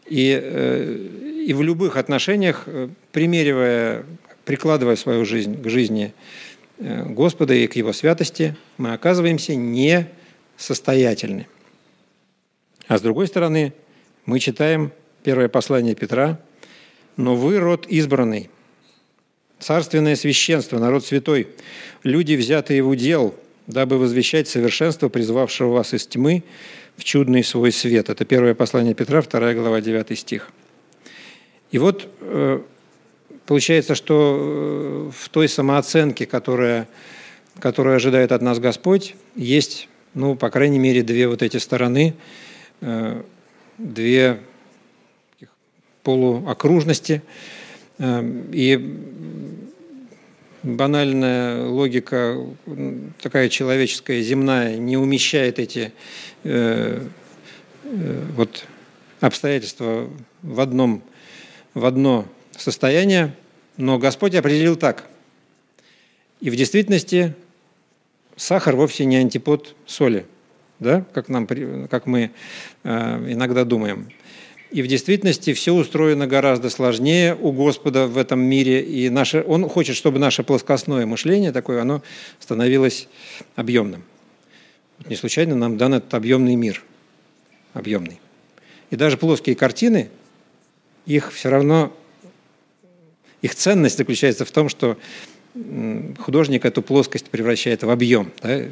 и, 0.06 0.40
э, 0.42 1.44
и 1.46 1.54
в 1.54 1.62
любых 1.62 1.96
отношениях, 1.98 2.64
э, 2.66 2.90
примеривая, 3.12 4.06
прикладывая 4.46 4.96
свою 4.96 5.26
жизнь 5.26 5.62
к 5.62 5.70
жизни 5.70 6.14
э, 6.80 7.06
Господа 7.06 7.54
и 7.54 7.68
к 7.68 7.76
Его 7.76 7.94
святости, 7.94 8.56
мы 8.78 8.94
оказываемся 8.94 9.56
несостоятельны. 9.56 11.48
А 12.88 12.98
с 12.98 13.02
другой 13.02 13.28
стороны, 13.28 13.74
мы 14.26 14.40
читаем 14.40 14.92
первое 15.24 15.48
послание 15.48 15.94
Петра, 15.96 16.40
«Но 17.18 17.36
вы 17.36 17.60
род 17.60 17.86
избранный, 17.88 18.50
царственное 19.60 20.16
священство, 20.16 20.80
народ 20.80 21.06
святой, 21.06 21.48
люди, 22.04 22.34
взятые 22.34 22.82
в 22.82 22.90
удел, 22.90 23.36
дабы 23.68 23.98
возвещать 23.98 24.48
совершенство, 24.48 25.10
призвавшего 25.10 25.72
вас 25.72 25.94
из 25.94 26.08
тьмы 26.08 26.44
в 26.98 27.04
чудный 27.04 27.44
свой 27.44 27.72
свет. 27.72 28.10
Это 28.10 28.26
первое 28.26 28.56
послание 28.56 28.94
Петра, 28.94 29.22
2 29.22 29.54
глава, 29.54 29.80
9 29.80 30.18
стих. 30.18 30.50
И 31.72 31.78
вот 31.78 32.08
э, 32.22 32.62
получается, 33.46 33.96
что 33.96 34.38
э, 34.40 35.12
в 35.16 35.30
той 35.30 35.48
самооценке, 35.48 36.26
которая, 36.26 36.88
которую 37.60 37.96
ожидает 37.96 38.32
от 38.32 38.42
нас 38.42 38.60
Господь, 38.60 39.16
есть, 39.36 39.88
ну, 40.14 40.36
по 40.36 40.50
крайней 40.50 40.80
мере, 40.80 41.04
две 41.04 41.28
вот 41.28 41.44
эти 41.44 41.58
стороны, 41.58 42.16
э, 42.82 43.22
две 43.78 44.40
полуокружности. 46.04 47.22
И 48.00 48.98
банальная 50.64 51.66
логика, 51.66 52.38
такая 53.22 53.50
человеческая, 53.50 54.22
земная, 54.22 54.78
не 54.78 54.98
умещает 54.98 55.60
эти 55.60 55.94
э, 56.44 57.08
э, 57.84 58.26
вот 58.36 58.66
обстоятельства 59.20 60.10
в, 60.42 60.60
одном, 60.60 61.02
в 61.74 61.86
одно 61.86 62.26
состояние, 62.58 63.36
но 63.78 63.98
Господь 63.98 64.36
определил 64.36 64.76
так. 64.76 65.08
И 66.42 66.50
в 66.50 66.56
действительности 66.56 67.36
сахар 68.36 68.76
вовсе 68.76 69.06
не 69.06 69.18
антипод 69.18 69.76
соли, 69.86 70.26
да, 70.80 71.06
как, 71.14 71.30
нам, 71.30 71.48
как 71.88 72.06
мы 72.06 72.32
э, 72.84 73.32
иногда 73.32 73.66
думаем. 73.66 74.10
И 74.72 74.84
в 74.84 74.88
действительности 74.88 75.54
все 75.54 75.74
устроено 75.74 76.28
гораздо 76.28 76.70
сложнее 76.70 77.36
у 77.36 77.52
Господа 77.52 78.06
в 78.06 78.18
этом 78.18 78.40
мире. 78.40 78.84
И 78.84 79.10
наше, 79.10 79.44
Он 79.48 79.68
хочет, 79.68 79.96
чтобы 79.96 80.20
наше 80.20 80.44
плоскостное 80.44 81.08
мышление 81.08 81.52
такое, 81.52 81.82
оно 81.82 82.04
становилось 82.40 83.08
объемным. 83.56 84.04
Не 85.08 85.16
случайно 85.16 85.56
нам 85.56 85.78
дан 85.78 85.96
этот 85.96 86.14
объемный 86.14 86.56
мир. 86.56 86.84
Объемный. 87.74 88.20
И 88.92 88.96
даже 88.96 89.18
плоские 89.18 89.56
картины, 89.56 90.10
их 91.06 91.34
все 91.34 91.50
равно, 91.50 91.92
их 93.42 93.56
ценность 93.56 93.98
заключается 93.98 94.46
в 94.46 94.52
том, 94.52 94.70
что 94.70 94.98
художник 96.20 96.66
эту 96.66 96.84
плоскость 96.84 97.30
превращает 97.30 97.84
в 97.84 97.90
объем. 97.90 98.32
Да? 98.44 98.66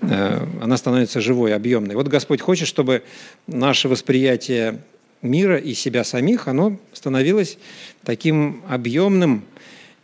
Э, 0.00 0.46
она 0.60 0.76
становится 0.76 1.20
живой, 1.20 1.54
объемной. 1.54 1.94
Вот 1.94 2.08
Господь 2.08 2.40
хочет, 2.40 2.66
чтобы 2.66 3.02
наше 3.46 3.88
восприятие 3.88 4.80
мира 5.22 5.56
и 5.56 5.74
себя 5.74 6.04
самих, 6.04 6.48
оно 6.48 6.76
становилось 6.92 7.58
таким 8.04 8.62
объемным, 8.68 9.44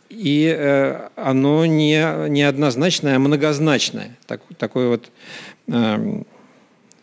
и 0.09 0.53
э, 0.57 1.09
оно 1.15 1.65
не, 1.65 2.29
не 2.29 2.43
однозначное, 2.43 3.17
а 3.17 3.19
многозначное. 3.19 4.17
Так, 4.25 4.41
такое 4.57 4.87
вот 4.87 5.11
э, 5.67 6.23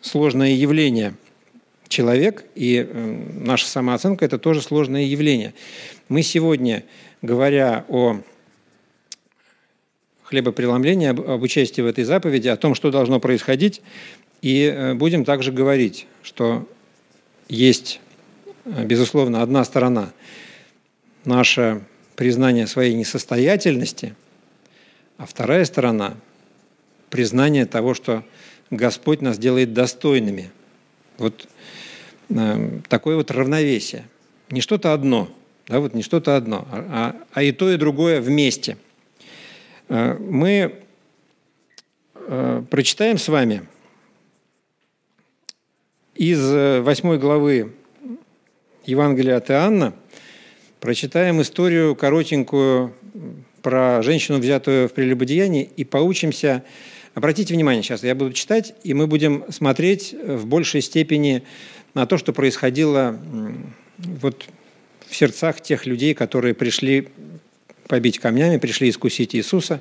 сложное 0.01 0.51
явление. 0.51 1.14
Человек 1.89 2.45
и 2.55 2.85
э, 2.89 3.17
наша 3.35 3.69
самооценка– 3.69 4.25
это 4.27 4.39
тоже 4.39 4.61
сложное 4.61 5.05
явление. 5.05 5.55
Мы 6.09 6.23
сегодня, 6.23 6.83
говоря 7.23 7.85
о 7.89 8.21
хлебопреломлении, 10.25 11.07
об, 11.07 11.21
об 11.21 11.43
участии 11.43 11.81
в 11.83 11.87
этой 11.87 12.03
заповеди, 12.03 12.49
о 12.49 12.57
том, 12.57 12.75
что 12.75 12.91
должно 12.91 13.21
происходить, 13.21 13.83
и 14.43 14.64
э, 14.64 14.95
будем 14.95 15.25
также 15.25 15.53
говорить, 15.53 16.07
что 16.23 16.69
есть 17.49 18.01
безусловно, 18.67 19.43
одна 19.43 19.64
сторона– 19.64 20.12
наше 21.25 21.83
признание 22.14 22.67
своей 22.67 22.95
несостоятельности, 22.95 24.14
а 25.19 25.27
вторая 25.27 25.64
сторона– 25.64 26.14
признание 27.11 27.67
того, 27.67 27.95
что 27.95 28.25
Господь 28.71 29.23
нас 29.23 29.39
делает 29.39 29.73
достойными. 29.73 30.51
Вот 31.19 31.49
э, 32.29 32.81
такое 32.89 33.17
вот 33.17 33.31
равновесие. 33.31 34.07
Не 34.51 34.61
что-то 34.61 34.93
одно, 34.93 35.31
да, 35.69 35.81
вот 35.81 35.95
не 35.95 36.03
что-то 36.03 36.37
одно, 36.37 36.67
а, 36.71 37.17
а 37.33 37.43
и 37.43 37.53
то, 37.53 37.73
и 37.73 37.77
другое 37.77 38.21
вместе. 38.21 38.77
Э, 39.89 40.14
мы 40.19 40.81
э, 42.14 42.62
прочитаем 42.69 43.19
с 43.19 43.29
вами 43.29 43.62
из 46.14 46.41
восьмой 46.83 47.19
главы 47.19 47.75
Евангелия 48.87 49.37
от 49.37 49.51
Иоанна, 49.51 49.95
прочитаем 50.80 51.43
историю 51.43 51.97
коротенькую 51.97 52.95
про 53.61 54.01
женщину, 54.03 54.39
взятую 54.39 54.89
в 54.89 54.93
прелюбодеянии, 54.93 55.68
и 55.76 55.84
поучимся. 55.84 56.62
Обратите 57.14 57.53
внимание 57.53 57.82
сейчас, 57.82 58.05
я 58.05 58.14
буду 58.14 58.32
читать, 58.32 58.74
и 58.84 58.95
мы 58.95 59.09
будем 59.09 59.45
смотреть 59.51 60.14
в 60.14 60.47
большей 60.47 60.82
степени 60.82 61.43
на 61.95 62.07
то, 62.07 62.16
что 62.16 62.32
происходило 62.32 63.18
вот 63.99 64.45
в 65.09 65.16
сердцах 65.16 65.61
тех 65.61 65.87
людей, 65.87 66.14
которые 66.14 66.55
пришли 66.55 67.09
побить 67.89 68.18
камнями, 68.18 68.59
пришли 68.59 68.89
искусить 68.89 69.34
Иисуса. 69.34 69.80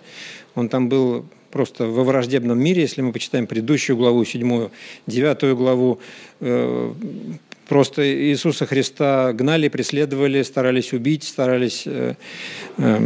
Он 0.56 0.68
там 0.68 0.90
был 0.90 1.26
просто 1.52 1.86
во 1.86 2.04
враждебном 2.04 2.60
мире, 2.60 2.82
если 2.82 3.02
мы 3.02 3.12
почитаем 3.12 3.48
предыдущую 3.48 3.98
главу, 3.98 4.26
седьмую, 4.26 4.72
девятую 5.08 5.56
главу, 5.56 6.00
э, 6.40 6.94
Просто 7.68 8.08
Иисуса 8.08 8.68
Христа 8.68 9.34
гнали, 9.34 9.70
преследовали, 9.70 10.44
старались 10.44 10.94
убить, 10.94 11.24
старались 11.24 11.84
э, 11.88 12.14
э, 12.78 13.00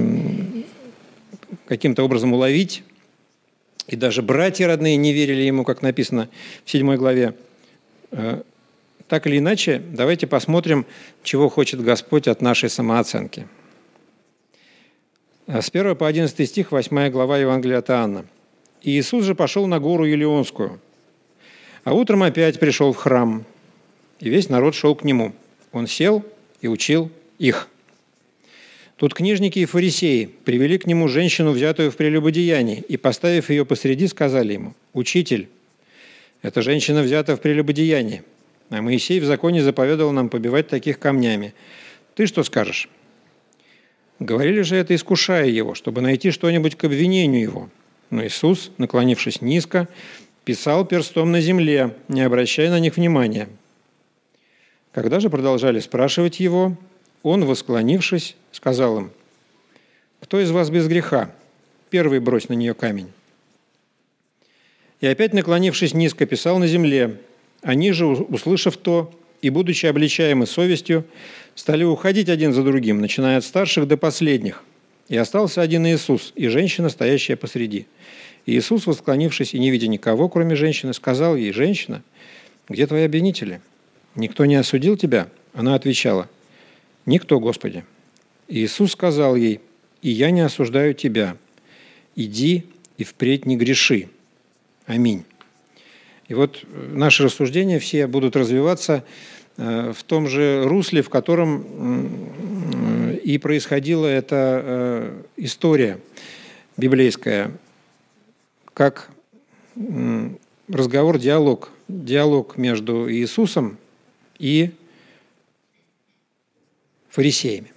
каким-то 1.65 2.03
образом 2.03 2.33
уловить. 2.33 2.83
И 3.87 3.95
даже 3.95 4.21
братья 4.21 4.67
родные 4.67 4.97
не 4.97 5.13
верили 5.13 5.43
ему, 5.43 5.63
как 5.63 5.81
написано 5.81 6.29
в 6.65 6.71
7 6.71 6.95
главе. 6.97 7.35
Э, 8.11 8.41
так 9.07 9.27
или 9.27 9.37
иначе, 9.37 9.81
давайте 9.93 10.27
посмотрим, 10.27 10.85
чего 11.23 11.47
хочет 11.47 11.81
Господь 11.81 12.27
от 12.27 12.41
нашей 12.41 12.69
самооценки. 12.69 13.47
С 15.47 15.69
1 15.69 15.95
по 15.95 16.05
11 16.05 16.47
стих, 16.47 16.73
8 16.73 17.09
глава 17.09 17.37
Евангелия 17.37 17.77
от 17.77 17.89
Иоанна. 17.89 18.25
«И 18.81 18.91
Иисус 18.91 19.23
же 19.23 19.35
пошел 19.35 19.67
на 19.67 19.79
гору 19.79 20.03
Елеонскую, 20.03 20.81
а 21.85 21.93
утром 21.93 22.23
опять 22.23 22.59
пришел 22.59 22.91
в 22.91 22.97
храм– 22.97 23.45
и 24.19 24.29
весь 24.29 24.49
народ 24.49 24.75
шел 24.75 24.95
к 24.95 25.03
нему. 25.03 25.33
Он 25.71 25.87
сел 25.87 26.25
и 26.61 26.67
учил 26.67 27.11
их. 27.37 27.67
Тут 28.97 29.13
книжники 29.13 29.59
и 29.59 29.65
фарисеи 29.65 30.29
привели 30.43 30.77
к 30.77 30.85
нему 30.85 31.07
женщину, 31.07 31.51
взятую 31.51 31.89
в 31.89 31.95
прелюбодеянии, 31.95 32.83
и, 32.87 32.97
поставив 32.97 33.49
ее 33.49 33.65
посреди, 33.65 34.07
сказали 34.07 34.53
ему, 34.53 34.73
«Учитель, 34.93 35.47
эта 36.41 36.61
женщина 36.61 37.01
взята 37.01 37.37
в 37.37 37.41
прелюбодеянии, 37.41 38.23
а 38.69 38.81
Моисей 38.81 39.21
в 39.21 39.25
законе 39.25 39.63
заповедовал 39.63 40.11
нам 40.11 40.27
побивать 40.27 40.67
таких 40.67 40.99
камнями. 40.99 41.53
Ты 42.15 42.25
что 42.25 42.43
скажешь?» 42.43 42.89
Говорили 44.19 44.63
же 44.63 44.75
это, 44.75 44.93
искушая 44.93 45.47
его, 45.47 45.75
чтобы 45.75 46.01
найти 46.01 46.31
что-нибудь 46.31 46.75
к 46.75 46.83
обвинению 46.83 47.41
его. 47.41 47.69
Но 48.09 48.25
Иисус, 48.25 48.69
наклонившись 48.77 49.41
низко, 49.41 49.87
писал 50.43 50.83
перстом 50.83 51.31
на 51.31 51.39
земле, 51.39 51.95
не 52.09 52.21
обращая 52.21 52.69
на 52.69 52.81
них 52.81 52.97
внимания– 52.97 53.47
когда 54.91 55.19
же 55.19 55.29
продолжали 55.29 55.79
спрашивать 55.79 56.39
его, 56.39 56.77
он, 57.23 57.45
восклонившись, 57.45 58.35
сказал 58.51 58.97
им, 58.97 59.11
«Кто 60.21 60.39
из 60.39 60.51
вас 60.51 60.69
без 60.69 60.87
греха? 60.87 61.31
первый 61.89 62.19
брось 62.19 62.49
на 62.49 62.53
нее 62.53 62.73
камень. 62.73 63.11
И 65.01 65.07
опять, 65.07 65.33
наклонившись 65.33 65.93
низко, 65.93 66.25
писал 66.25 66.59
на 66.59 66.67
земле. 66.67 67.17
Они 67.61 67.91
же, 67.91 68.05
услышав 68.05 68.77
то, 68.77 69.11
и, 69.41 69.49
будучи 69.49 69.85
обличаемы 69.85 70.45
совестью, 70.45 71.05
стали 71.55 71.83
уходить 71.83 72.29
один 72.29 72.53
за 72.53 72.63
другим, 72.63 72.99
начиная 72.99 73.37
от 73.37 73.45
старших 73.45 73.87
до 73.87 73.97
последних. 73.97 74.63
И 75.07 75.17
остался 75.17 75.61
один 75.61 75.87
Иисус, 75.87 76.33
и 76.35 76.47
женщина, 76.47 76.89
стоящая 76.89 77.35
посреди. 77.35 77.87
И 78.45 78.57
Иисус, 78.57 78.85
восклонившись 78.85 79.53
и 79.53 79.59
не 79.59 79.71
видя 79.71 79.87
никого, 79.87 80.29
кроме 80.29 80.55
женщины, 80.55 80.93
сказал 80.93 81.35
ей, 81.35 81.51
«Женщина, 81.53 82.03
где 82.67 82.85
твои 82.85 83.05
обвинители? 83.05 83.61
Никто 84.15 84.45
не 84.45 84.55
осудил 84.55 84.97
тебя?» 84.97 85.29
Она 85.53 85.75
отвечала, 85.75 86.29
«Никто, 87.05 87.39
Господи». 87.39 87.83
Иисус 88.47 88.93
сказал 88.93 89.35
ей, 89.35 89.61
«И 90.01 90.09
я 90.09 90.31
не 90.31 90.41
осуждаю 90.41 90.93
тебя. 90.93 91.37
Иди 92.15 92.65
и 92.97 93.03
впредь 93.03 93.45
не 93.45 93.57
греши». 93.57 94.09
Аминь. 94.85 95.23
И 96.27 96.33
вот 96.33 96.63
наши 96.71 97.23
рассуждения 97.23 97.79
все 97.79 98.07
будут 98.07 98.35
развиваться 98.35 99.03
э, 99.57 99.93
в 99.95 100.03
том 100.03 100.27
же 100.27 100.63
русле, 100.65 101.01
в 101.01 101.09
котором 101.09 103.19
и 103.23 103.37
происходила 103.37 104.07
эта 104.07 104.61
э, 104.63 105.21
история 105.37 105.99
библейская, 106.77 107.51
как 108.73 109.09
разговор, 110.67 111.17
диалог, 111.17 111.71
диалог 111.87 112.57
между 112.57 113.11
Иисусом 113.11 113.77
и 114.39 114.71
фарисеями. 117.09 117.71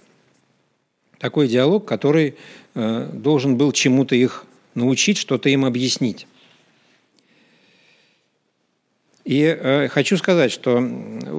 Такой 1.19 1.47
диалог, 1.47 1.85
который 1.85 2.35
э, 2.73 3.09
должен 3.13 3.57
был 3.57 3.71
чему-то 3.71 4.15
их 4.15 4.45
научить, 4.73 5.17
что-то 5.17 5.49
им 5.49 5.65
объяснить. 5.65 6.27
И 9.23 9.41
э, 9.43 9.87
хочу 9.87 10.17
сказать, 10.17 10.51
что 10.51 10.79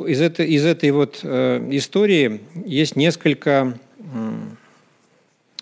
из 0.06 0.20
этой, 0.20 0.48
из 0.48 0.64
этой 0.64 0.90
вот 0.90 1.20
э, 1.22 1.68
истории 1.72 2.40
есть 2.64 2.96
несколько 2.96 3.78
э, 3.98 4.04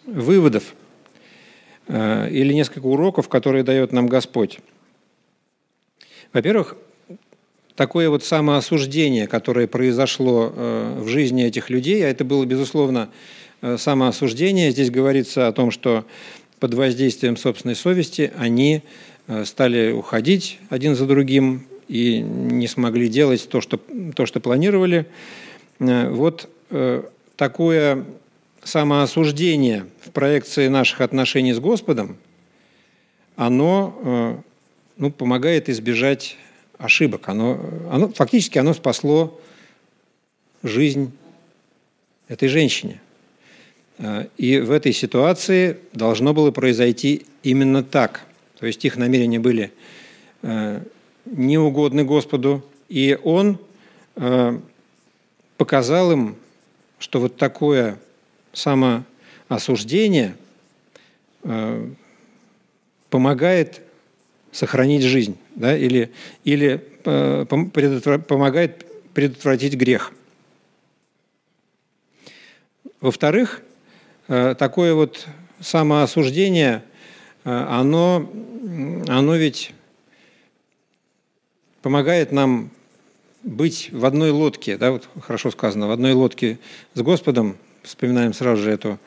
выводов 0.07 0.75
э, 1.89 2.31
или 2.31 2.53
несколько 2.53 2.87
уроков, 2.87 3.29
которые 3.29 3.65
дает 3.65 3.91
нам 3.91 4.07
Господь. 4.07 4.61
Во-первых, 6.33 6.77
такое 7.77 8.11
вот 8.11 8.25
самоосуждение, 8.25 9.27
которое 9.27 9.67
произошло 9.67 10.53
э, 10.55 10.99
в 11.01 11.09
жизни 11.09 11.45
этих 11.45 11.71
людей, 11.71 12.05
а 12.05 12.09
это 12.09 12.25
было, 12.25 12.45
безусловно, 12.45 13.09
э, 13.61 13.77
самоосуждение. 13.79 14.71
Здесь 14.71 14.91
говорится 14.91 15.49
о 15.49 15.53
том, 15.53 15.71
что 15.71 16.05
под 16.61 16.75
воздействием 16.75 17.37
собственной 17.37 17.75
совести 17.75 18.33
они 18.39 18.83
э, 19.27 19.45
стали 19.45 19.93
уходить 19.93 20.59
один 20.69 20.95
за 20.95 21.07
другим, 21.07 21.67
и 21.89 22.21
не 22.21 22.69
смогли 22.69 23.09
делать 23.09 23.47
то, 23.51 23.61
что, 23.61 23.79
то, 24.17 24.25
что 24.25 24.41
планировали. 24.41 25.05
Вот 25.79 26.49
такое 27.37 28.07
самоосуждение 28.65 29.85
в 30.01 30.11
проекции 30.11 30.69
наших 30.69 31.03
отношений 31.03 31.53
с 31.53 31.61
Господом, 31.61 32.17
оно 33.37 34.43
ну, 34.97 35.11
помогает 35.11 35.69
избежать 35.69 36.39
ошибок. 36.83 37.29
Оно, 37.29 37.61
оно, 37.91 38.09
фактически 38.09 38.59
оно 38.59 38.75
спасло 38.75 39.41
жизнь 40.63 41.13
этой 42.29 42.49
женщине. 42.49 43.01
И 44.37 44.59
в 44.59 44.71
этой 44.71 44.93
ситуации 44.93 45.79
должно 45.93 46.35
было 46.35 46.51
произойти 46.51 47.27
именно 47.43 47.83
так. 47.83 48.27
То 48.59 48.67
есть 48.67 48.85
их 48.85 48.97
намерения 48.97 49.39
были 49.39 49.73
неугодны 51.25 52.05
Господу, 52.05 52.65
и 52.89 53.19
Он 53.23 53.59
э, 54.17 54.59
показал 55.57 56.13
им, 56.13 56.37
что 56.99 57.21
вот 57.21 57.37
такое 57.37 57.99
самоосуждение 58.53 60.37
э, 61.45 61.89
помогает 63.09 63.83
сохранить 64.51 65.03
жизнь, 65.03 65.37
да, 65.55 65.77
или, 65.77 66.11
или 66.45 66.85
э, 67.05 67.45
помогает 67.47 68.87
предотвратить 69.15 69.75
грех. 69.75 70.13
Во-вторых, 73.01 73.63
такое 74.29 74.95
вот 74.95 75.27
самоосуждение, 75.61 76.85
оно, 77.45 78.31
оно 79.09 79.37
ведь 79.37 79.75
помогает 81.83 82.33
нам 82.33 82.71
быть 83.43 83.91
в 83.93 84.05
одной 84.05 84.31
лодке, 84.31 84.77
да, 84.77 84.93
вот 84.93 85.09
хорошо 85.21 85.51
сказано, 85.51 85.89
в 85.89 85.91
одной 85.91 86.13
лодке 86.13 86.59
с 86.95 87.01
Господом. 87.01 87.57
Вспоминаем 87.83 88.33
сразу 88.33 88.63
же 88.63 88.71
эту 88.71 88.99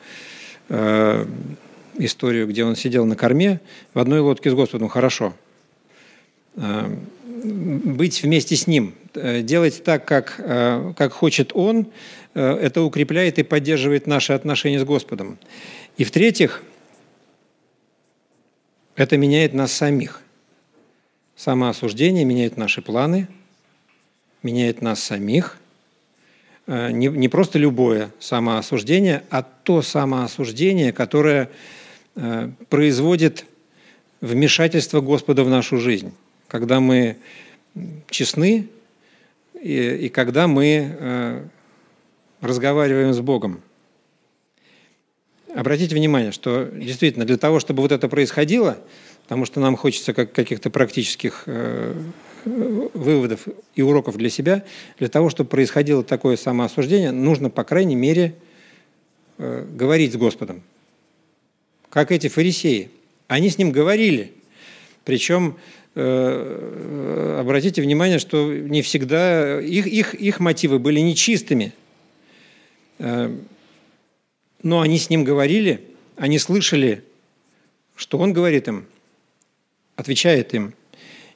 э, 0.68 1.26
историю, 1.94 2.46
где 2.46 2.64
он 2.64 2.76
сидел 2.76 3.06
на 3.06 3.16
корме, 3.16 3.60
в 3.94 3.98
одной 3.98 4.20
лодке 4.20 4.50
с 4.50 4.54
Господом, 4.54 4.88
хорошо. 4.88 5.32
Э, 6.56 6.94
быть 7.44 8.22
вместе 8.22 8.56
с 8.56 8.66
Ним, 8.66 8.94
э, 9.14 9.42
делать 9.42 9.84
так, 9.84 10.04
как, 10.06 10.36
э, 10.38 10.92
как 10.96 11.12
хочет 11.12 11.52
Он, 11.54 11.86
это 12.34 12.82
укрепляет 12.82 13.38
и 13.38 13.42
поддерживает 13.42 14.06
наши 14.06 14.34
отношения 14.34 14.78
с 14.78 14.84
Господом. 14.84 15.38
И 15.96 16.04
в-третьих, 16.04 16.62
это 18.94 19.16
меняет 19.16 19.54
нас 19.54 19.72
самих. 19.72 20.20
Самоосуждение 21.34 22.26
меняет 22.26 22.58
наши 22.58 22.82
планы, 22.82 23.28
меняет 24.42 24.82
нас 24.82 25.02
самих. 25.02 25.56
Не, 26.66 27.06
не 27.06 27.28
просто 27.28 27.58
любое 27.58 28.10
самоосуждение, 28.20 29.22
а 29.30 29.42
то 29.42 29.80
самоосуждение, 29.80 30.92
которое 30.92 31.48
производит 32.68 33.46
вмешательство 34.20 35.00
Господа 35.00 35.42
в 35.42 35.48
нашу 35.48 35.78
жизнь, 35.78 36.12
когда 36.48 36.80
мы 36.80 37.16
честны 38.08 38.68
и, 39.60 40.06
и 40.06 40.08
когда 40.08 40.46
мы 40.46 40.96
э, 40.98 41.44
разговариваем 42.40 43.12
с 43.12 43.20
Богом. 43.20 43.60
Обратите 45.54 45.94
внимание, 45.94 46.32
что 46.32 46.64
действительно 46.72 47.24
для 47.24 47.38
того, 47.38 47.60
чтобы 47.60 47.82
вот 47.82 47.92
это 47.92 48.08
происходило– 48.08 48.78
потому 49.26 49.44
что 49.44 49.58
нам 49.58 49.76
хочется 49.76 50.14
как, 50.14 50.30
каких-то 50.30 50.70
практических 50.70 51.42
э, 51.46 51.94
выводов 52.44 53.48
и 53.74 53.82
уроков 53.82 54.16
для 54.16 54.30
себя. 54.30 54.62
Для 55.00 55.08
того, 55.08 55.30
чтобы 55.30 55.50
происходило 55.50 56.04
такое 56.04 56.36
самоосуждение, 56.36 57.10
нужно, 57.10 57.50
по 57.50 57.64
крайней 57.64 57.96
мере, 57.96 58.36
э, 59.38 59.66
говорить 59.68 60.12
с 60.12 60.16
Господом. 60.16 60.62
Как 61.90 62.12
эти 62.12 62.28
фарисеи. 62.28 62.90
Они 63.26 63.50
с 63.50 63.58
ним 63.58 63.72
говорили. 63.72 64.32
Причем 65.04 65.56
обратите 65.96 67.80
внимание, 67.80 68.18
что 68.18 68.52
не 68.52 68.82
всегда 68.82 69.60
их, 69.60 69.86
их, 69.86 70.14
их 70.14 70.40
мотивы 70.40 70.78
были 70.78 71.00
нечистыми. 71.00 71.72
Э, 72.98 73.34
но 74.62 74.80
они 74.80 74.98
с 74.98 75.10
ним 75.10 75.24
говорили, 75.24 75.80
они 76.16 76.38
слышали, 76.38 77.02
что 77.94 78.18
он 78.18 78.32
говорит 78.32 78.68
им– 78.68 78.86
отвечает 79.96 80.54
им. 80.54 80.74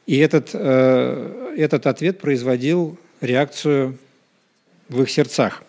И 0.06 0.18
этот, 0.18 0.50
э, 0.52 1.54
этот 1.56 1.86
ответ 1.86 2.20
производил 2.20 2.96
реакцию 3.20 3.98
в 4.88 5.02
их 5.02 5.10
сердцах. 5.10 5.62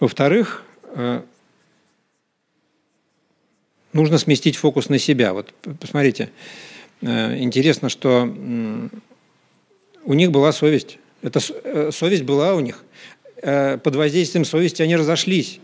Во-вторых, 0.00 0.64
э, 0.94 1.22
нужно 3.92 4.18
сместить 4.18 4.56
фокус 4.56 4.88
на 4.88 4.98
себя. 4.98 5.32
Вот 5.32 5.52
посмотрите, 5.80 6.30
э, 7.02 7.38
интересно, 7.38 7.88
что 7.88 8.22
у 10.04 10.14
них 10.14 10.30
была 10.30 10.52
совесть. 10.52 10.98
Эта 11.22 11.40
совесть 11.92 12.22
была 12.22 12.54
у 12.54 12.60
них. 12.60 12.82
Под 13.42 13.94
воздействием 13.94 14.44
совести 14.44 14.82
они 14.82 14.96
разошлись. 14.96 15.60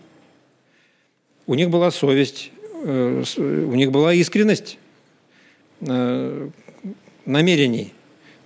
У 1.46 1.54
них 1.54 1.70
была 1.70 1.90
совесть, 1.90 2.50
Э, 2.86 3.22
у 3.38 3.74
них 3.74 3.90
была 3.90 4.12
искренность 4.14 4.78
э, 5.80 6.48
намерений. 7.24 7.92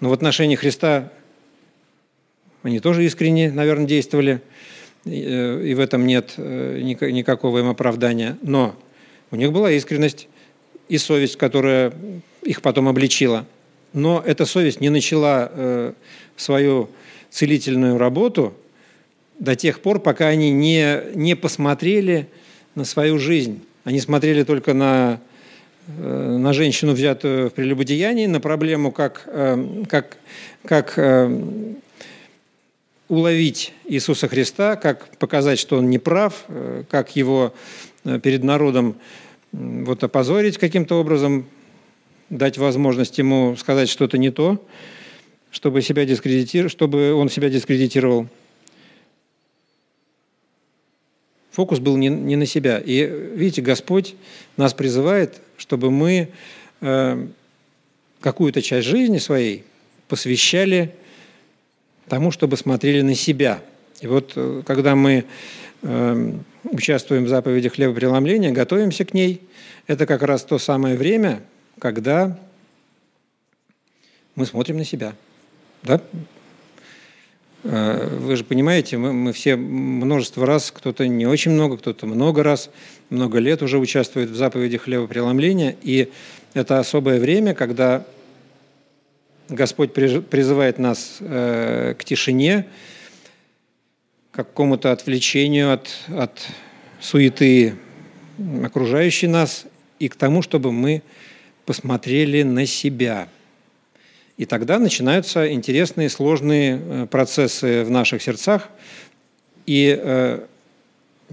Но 0.00 0.08
в 0.08 0.12
отношении 0.12 0.56
Христа 0.56 1.12
они 2.62 2.80
тоже 2.80 3.04
искренне, 3.04 3.50
наверное, 3.52 3.86
действовали, 3.86 4.40
э, 5.04 5.62
и 5.62 5.74
в 5.74 5.80
этом 5.80 6.06
нет 6.06 6.34
никакого 6.38 7.58
им 7.58 7.68
оправдания. 7.68 8.38
Но 8.42 8.74
у 9.30 9.36
них 9.36 9.52
была 9.52 9.70
искренность 9.72 10.28
и 10.88 10.98
совесть, 10.98 11.36
которая 11.36 11.92
их 12.42 12.62
потом 12.62 12.88
обличила. 12.88 13.46
Но 13.92 14.22
эта 14.24 14.46
совесть 14.46 14.80
не 14.80 14.88
начала 14.88 15.94
свою 16.36 16.90
целительную 17.30 17.98
работу 17.98 18.54
до 19.38 19.56
тех 19.56 19.80
пор, 19.80 20.00
пока 20.00 20.28
они 20.28 20.50
не, 20.50 21.00
не 21.14 21.34
посмотрели 21.34 22.28
на 22.74 22.84
свою 22.84 23.18
жизнь 23.18 23.62
Они 23.84 24.00
смотрели 24.00 24.44
только 24.44 24.74
на, 24.74 25.20
э, 25.88 26.36
на 26.38 26.52
женщину, 26.52 26.92
взятую 26.92 27.48
в 27.48 27.54
прелюбодеянии, 27.54 28.26
на 28.26 28.40
проблему, 28.40 28.92
как, 28.92 29.22
э, 29.26 29.84
как, 29.88 30.18
как 30.64 30.92
э, 30.96 31.74
уловить 33.08 33.72
Иисуса 33.86 34.28
Христа, 34.28 34.76
как 34.76 35.08
показать, 35.16 35.58
что 35.58 35.78
он 35.78 35.90
не 35.90 35.98
прав, 35.98 36.44
как 36.90 37.16
его 37.16 37.52
перед 38.22 38.44
народом 38.44 38.96
вот 39.52 40.02
опозорить 40.04 40.58
каким-то 40.58 41.00
образом, 41.00 41.46
дать 42.28 42.58
возможность 42.58 43.18
ему 43.18 43.56
сказать 43.56 43.88
что-то 43.88 44.16
не 44.18 44.30
то, 44.30 44.64
чтобы, 45.50 45.82
себя 45.82 46.04
дискредитировать, 46.04 46.72
чтобы 46.72 47.12
он 47.12 47.28
себя 47.28 47.50
дискредитировал. 47.50 48.28
Фокус 51.50 51.80
был 51.80 51.96
не, 51.96 52.08
не 52.08 52.36
на 52.36 52.46
себя. 52.46 52.78
И 52.78 53.04
видите, 53.34 53.60
Господь 53.60 54.14
нас 54.56 54.72
призывает, 54.72 55.40
чтобы 55.56 55.90
мы 55.90 56.28
э, 56.80 57.26
какую-то 58.20 58.62
часть 58.62 58.86
жизни 58.86 59.18
своей 59.18 59.64
посвящали 60.06 60.94
тому, 62.08 62.30
чтобы 62.30 62.56
смотрели 62.56 63.02
на 63.02 63.14
себя. 63.16 63.62
И 64.00 64.06
вот 64.06 64.32
э, 64.36 64.62
когда 64.64 64.94
мы 64.94 65.24
э, 65.82 66.32
участвуем 66.64 67.24
в 67.24 67.28
заповеди 67.28 67.68
хлебопреломления, 67.68 68.52
готовимся 68.52 69.04
к 69.04 69.14
ней, 69.14 69.40
это 69.86 70.06
как 70.06 70.22
раз 70.22 70.44
то 70.44 70.58
самое 70.58 70.96
время, 70.96 71.42
когда 71.78 72.38
мы 74.34 74.46
смотрим 74.46 74.76
на 74.76 74.84
себя. 74.84 75.14
Да? 75.82 76.00
Э, 77.62 78.16
вы 78.18 78.36
же 78.36 78.44
понимаете, 78.44 78.96
мы, 78.96 79.12
мы 79.12 79.32
все 79.32 79.56
множество 79.56 80.46
раз, 80.46 80.70
кто-то 80.70 81.06
не 81.06 81.26
очень 81.26 81.52
много, 81.52 81.76
кто-то 81.76 82.06
много 82.06 82.42
раз, 82.42 82.70
много 83.10 83.38
лет 83.38 83.62
уже 83.62 83.78
участвует 83.78 84.30
в 84.30 84.36
заповеди 84.36 84.78
хлебопреломления, 84.78 85.76
и 85.82 86.10
это 86.54 86.78
особое 86.78 87.20
время, 87.20 87.54
когда 87.54 88.04
Господь 89.48 89.92
призывает 89.92 90.78
нас 90.78 91.18
э, 91.20 91.94
к 91.98 92.04
тишине, 92.04 92.66
какому-то 94.32 94.92
отвлечению 94.92 95.72
от, 95.72 95.88
от 96.08 96.46
суеты 97.00 97.74
окружающей 98.64 99.26
нас 99.26 99.66
и 99.98 100.08
к 100.08 100.16
тому, 100.16 100.42
чтобы 100.42 100.72
мы 100.72 101.02
посмотрели 101.66 102.42
на 102.42 102.66
себя. 102.66 103.28
И 104.36 104.46
тогда 104.46 104.78
начинаются 104.78 105.52
интересные, 105.52 106.08
сложные 106.08 106.80
э, 106.82 107.06
процессы 107.06 107.84
в 107.84 107.90
наших 107.90 108.22
сердцах. 108.22 108.70
И 109.66 109.96
э, 110.00 110.46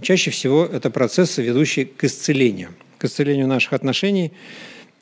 чаще 0.02 0.30
всего 0.30 0.66
это 0.66 0.90
процессы, 0.90 1.42
ведущие 1.42 1.86
к 1.86 2.04
исцелению. 2.04 2.74
К 2.98 3.06
исцелению 3.06 3.48
наших 3.48 3.74
отношений 3.74 4.34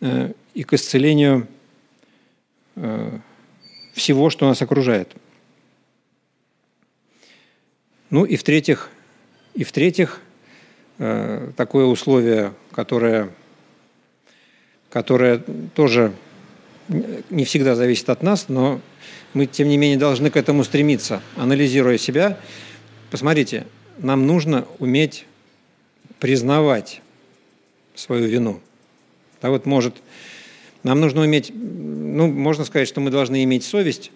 э, 0.02 0.34
и 0.54 0.64
к 0.64 0.74
исцелению 0.74 1.48
всего, 3.94 4.30
что 4.30 4.46
нас 4.48 4.62
окружает. 4.62 5.16
Ну 8.10 8.26
и 8.26 8.36
в-третьих, 8.36 8.90
и 9.54 9.64
в-третьих, 9.64 10.22
такое 10.98 11.86
условие, 11.86 12.54
которое 12.72 13.32
которая 14.96 15.44
тоже 15.76 16.14
не 17.30 17.44
всегда 17.44 17.76
зависит 17.76 18.10
от 18.10 18.24
нас, 18.24 18.46
но 18.48 18.80
мы, 19.34 19.46
тем 19.46 19.68
не 19.68 19.76
менее, 19.76 19.98
должны 19.98 20.30
к 20.30 20.38
этому 20.38 20.64
стремиться, 20.64 21.22
анализируя 21.36 21.98
себя. 21.98 22.40
Посмотрите, 23.12 23.68
нам 23.98 24.26
нужно 24.26 24.66
уметь 24.80 25.26
признавать 26.20 27.02
свою 27.94 28.28
вину. 28.28 28.62
Да 29.42 29.50
вот 29.50 29.66
может, 29.66 29.96
нам 30.84 31.02
нужно 31.02 31.24
уметь, 31.24 31.52
ну, 31.54 32.32
можно 32.32 32.64
сказать, 32.64 32.88
что 32.88 33.02
мы 33.02 33.12
должны 33.12 33.44
иметь 33.44 33.66
совесть. 33.66 34.14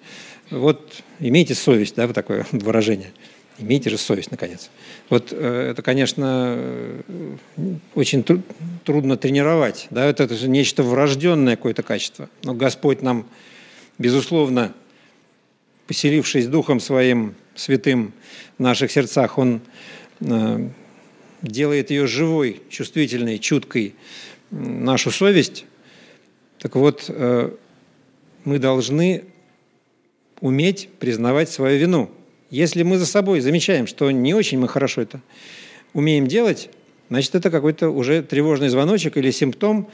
Вот 0.49 1.03
имейте 1.19 1.55
совесть, 1.55 1.95
да, 1.95 2.07
вот 2.07 2.15
такое 2.15 2.45
выражение– 2.53 3.11
Имейте 3.59 3.89
же 3.89 3.97
совесть, 3.97 4.31
наконец. 4.31 4.69
Вот 5.09 5.33
э, 5.33 5.71
это, 5.71 5.81
конечно, 5.81 6.55
э, 6.57 7.01
очень 7.93 8.23
тру- 8.23 8.41
трудно 8.85 9.17
тренировать. 9.17 9.87
Да? 9.89 10.05
Это, 10.05 10.23
это 10.23 10.35
же 10.35 10.47
нечто 10.47 10.81
врожденное 10.81 11.57
какое-то 11.57 11.83
качество. 11.83 12.29
Но 12.43 12.53
Господь 12.53 13.01
нам, 13.01 13.27
безусловно, 13.97 14.73
поселившись 15.87 16.47
Духом 16.47 16.79
Своим 16.79 17.35
Святым 17.55 18.13
в 18.57 18.61
наших 18.61 18.91
сердцах, 18.93 19.37
Он 19.37 19.59
э, 20.21 20.69
делает 21.41 21.91
ее 21.91 22.07
живой, 22.07 22.61
чувствительной, 22.69 23.39
чуткой, 23.39 23.93
нашу 24.51 25.11
совесть. 25.11 25.65
Так 26.59 26.75
вот, 26.75 27.05
э, 27.09 27.51
мы 28.45 28.57
должны 28.57 29.25
уметь 30.39 30.87
признавать 30.99 31.49
свою 31.49 31.77
вину– 31.77 32.09
если 32.49 32.83
мы 32.83 32.97
за 32.97 33.05
собой 33.05 33.41
замечаем, 33.41 33.87
что 33.87 34.09
не 34.11 34.33
очень 34.33 34.59
мы 34.59 34.67
хорошо 34.67 35.01
это 35.01 35.21
умеем 35.93 36.27
делать, 36.27 36.69
значит, 37.09 37.35
это 37.35 37.51
какой-то 37.51 37.89
уже 37.89 38.21
тревожный 38.23 38.69
звоночек 38.69 39.17
или 39.17 39.31
симптом 39.31 39.87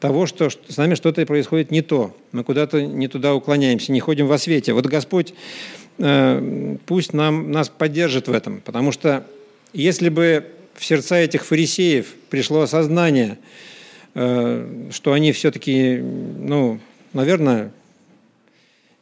того, 0.00 0.26
что 0.26 0.50
с 0.50 0.76
нами 0.76 0.94
что-то 0.94 1.24
происходит 1.24 1.70
не 1.70 1.80
то. 1.80 2.14
Мы 2.32 2.44
куда-то 2.44 2.82
не 2.82 3.08
туда 3.08 3.34
уклоняемся, 3.34 3.92
не 3.92 4.00
ходим 4.00 4.26
во 4.26 4.38
свете. 4.38 4.72
Вот 4.72 4.86
Господь 4.86 5.34
э, 5.98 6.76
пусть 6.86 7.12
нам, 7.12 7.50
нас 7.50 7.68
поддержит 7.68 8.28
в 8.28 8.32
этом, 8.32 8.60
потому 8.60 8.92
что 8.92 9.26
если 9.72 10.08
бы 10.08 10.46
в 10.74 10.84
сердца 10.84 11.16
этих 11.16 11.44
фарисеев 11.44 12.14
пришло 12.28 12.62
осознание, 12.62 13.38
э, 14.14 14.88
что 14.90 15.12
они 15.12 15.32
все-таки, 15.32 15.96
ну, 15.96 16.80
наверное, 17.12 17.70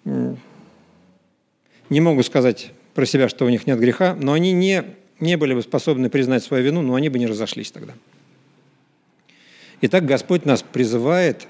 не 0.04 2.00
могу 2.00 2.22
сказать 2.22 2.72
про 2.94 3.06
себя, 3.06 3.28
что 3.28 3.44
у 3.46 3.48
них 3.48 3.66
нет 3.66 3.78
греха, 3.78 4.16
но 4.20 4.32
они 4.32 4.52
не, 4.52 4.84
не 5.20 5.36
были 5.36 5.54
бы 5.54 5.62
способны 5.62 6.10
признать 6.10 6.42
свою 6.42 6.64
вину, 6.64 6.82
но 6.82 6.94
они 6.94 7.08
бы 7.08 7.18
не 7.18 7.26
разошлись 7.26 7.70
тогда. 7.70 7.94
Итак, 9.80 10.04
Господь 10.04 10.44
нас 10.44 10.62
призывает 10.62 11.46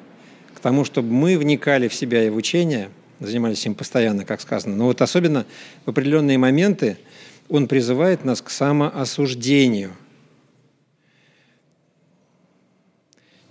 к 0.54 0.60
тому, 0.60 0.84
чтобы 0.84 1.12
мы 1.12 1.36
вникали 1.36 1.88
в 1.88 1.94
себя 1.94 2.24
и 2.24 2.30
в 2.30 2.36
учение, 2.36 2.90
занимались 3.20 3.64
им 3.66 3.74
постоянно, 3.74 4.24
как 4.24 4.40
сказано, 4.40 4.76
но 4.76 4.86
вот 4.86 5.02
особенно 5.02 5.44
в 5.84 5.90
определенные 5.90 6.38
моменты 6.38 6.96
Он 7.48 7.68
призывает 7.68 8.24
нас 8.24 8.40
к 8.40 8.50
самоосуждению. 8.50 9.92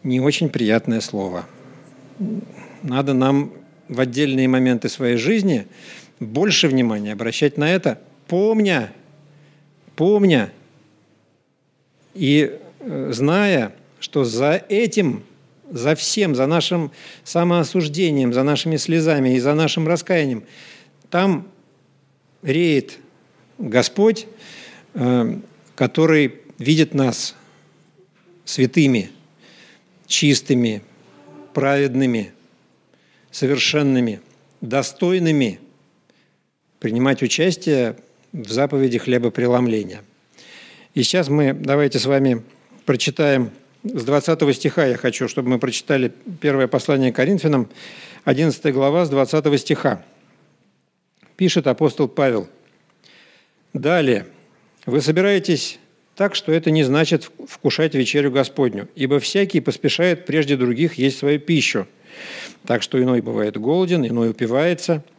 Не 0.04 0.20
очень 0.20 0.50
приятное 0.50 1.02
слово. 1.02 1.46
Надо 2.82 3.14
нам 3.14 3.54
в 3.88 4.00
отдельные 4.00 4.48
моменты 4.48 4.90
своей 4.90 5.18
жизни– 5.18 5.68
больше 6.22 6.68
внимания 6.68 7.14
обращать 7.14 7.58
на 7.58 7.70
это, 7.70 8.00
помня, 8.28 8.94
помня 9.96 10.54
и 12.14 12.60
э, 12.80 13.12
зная, 13.12 13.74
что 14.00 14.24
за 14.24 14.64
этим, 14.70 15.24
за 15.70 15.96
всем, 15.96 16.36
за 16.36 16.46
нашим 16.46 16.92
самоосуждением, 17.24 18.34
за 18.34 18.44
нашими 18.44 18.78
слезами 18.78 19.36
и 19.36 19.40
за 19.40 19.56
нашим 19.56 19.88
раскаянием, 19.88 20.44
там 21.10 21.48
реет 22.44 23.00
Господь, 23.58 24.28
э, 24.94 25.40
который 25.74 26.36
видит 26.60 26.94
нас 26.94 27.36
святыми, 28.46 29.10
чистыми, 30.06 30.84
праведными, 31.56 32.32
совершенными, 33.32 34.22
достойными– 34.62 35.60
принимать 36.82 37.22
участие 37.22 37.96
в 38.34 38.52
заповеди 38.52 38.98
хлебопреломления. 38.98 40.02
И 40.96 41.04
сейчас 41.04 41.30
мы 41.30 41.54
давайте 41.54 42.00
с 42.00 42.06
вами 42.06 42.42
прочитаем 42.86 43.52
с 43.84 44.04
20 44.04 44.56
стиха 44.56 44.86
я 44.88 44.98
хочу, 44.98 45.28
чтобы 45.28 45.50
мы 45.50 45.60
прочитали 45.60 46.12
первое 46.42 46.68
послание 46.68 47.14
Коринфянам, 47.14 47.70
11 48.26 48.74
глава 48.74 49.06
с 49.06 49.10
20 49.10 49.60
стиха. 49.60 50.04
Пишет 51.38 51.68
апостол 51.68 52.08
Павел. 52.08 52.50
Далее. 53.74 54.26
Вы 54.88 55.02
собираетесь 55.02 55.80
так, 56.16 56.34
что 56.34 56.52
это 56.52 56.72
не 56.72 56.84
значит 56.84 57.30
вкушать 57.48 57.94
вечерю 57.94 58.32
Господню, 58.32 58.90
ибо 58.96 59.20
всякий 59.20 59.62
поспешает 59.62 60.26
прежде 60.26 60.58
других 60.58 60.96
есть 60.96 61.20
свою 61.20 61.40
пищу. 61.40 61.88
Так 62.66 62.82
что 62.82 63.02
иной 63.02 63.22
бывает 63.22 63.56
голоден, 63.58 64.04
иной 64.04 64.32
упивается– 64.32 65.04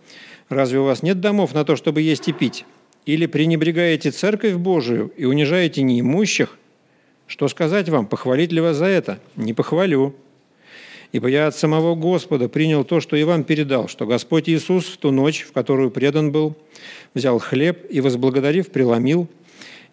Разве 0.53 0.81
у 0.81 0.85
вас 0.85 1.03
нет 1.03 1.21
домов 1.21 1.55
на 1.55 1.65
то, 1.65 1.77
чтобы 1.77 2.03
есть 2.03 2.29
и 2.29 2.33
пить? 2.33 2.67
Или 3.07 3.27
пренебрегаете 3.27 4.11
церковь 4.11 4.55
Божию 4.55 5.11
и 5.17 5.25
унижаете 5.25 5.83
неимущих? 5.83 6.59
Что 7.27 7.49
сказать 7.49 7.89
вам, 7.89 8.07
похвалить 8.07 8.53
ли 8.53 8.61
вас 8.61 8.77
за 8.77 8.85
это? 8.85 9.19
Не 9.37 9.55
похвалю. 9.55 10.15
Ибо 11.11 11.29
я 11.29 11.47
от 11.47 11.57
самого 11.57 11.95
Господа 11.95 12.49
принял 12.49 12.85
то, 12.85 13.01
что 13.01 13.17
и 13.17 13.25
вам 13.25 13.45
передал, 13.45 13.89
что 13.89 14.07
Господь 14.07 14.49
Иисус 14.49 14.87
в 14.87 14.99
ту 14.99 15.11
ночь, 15.11 15.43
в 15.43 15.53
которую 15.53 15.91
предан 15.91 16.33
был, 16.33 16.55
взял 17.15 17.39
хлеб 17.39 17.87
и, 17.91 18.01
возблагодарив, 18.01 18.71
преломил 18.71 19.29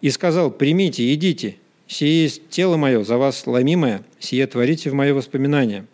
и 0.02 0.10
сказал, 0.10 0.50
примите, 0.50 1.10
едите, 1.10 1.56
Сие 1.90 2.22
есть 2.22 2.48
тело 2.50 2.76
мое, 2.76 3.02
за 3.02 3.18
вас 3.18 3.48
ломимое, 3.48 4.04
сие 4.20 4.46
творите 4.46 4.90
в 4.90 4.94
мое 4.94 5.12
воспоминание. 5.12 5.86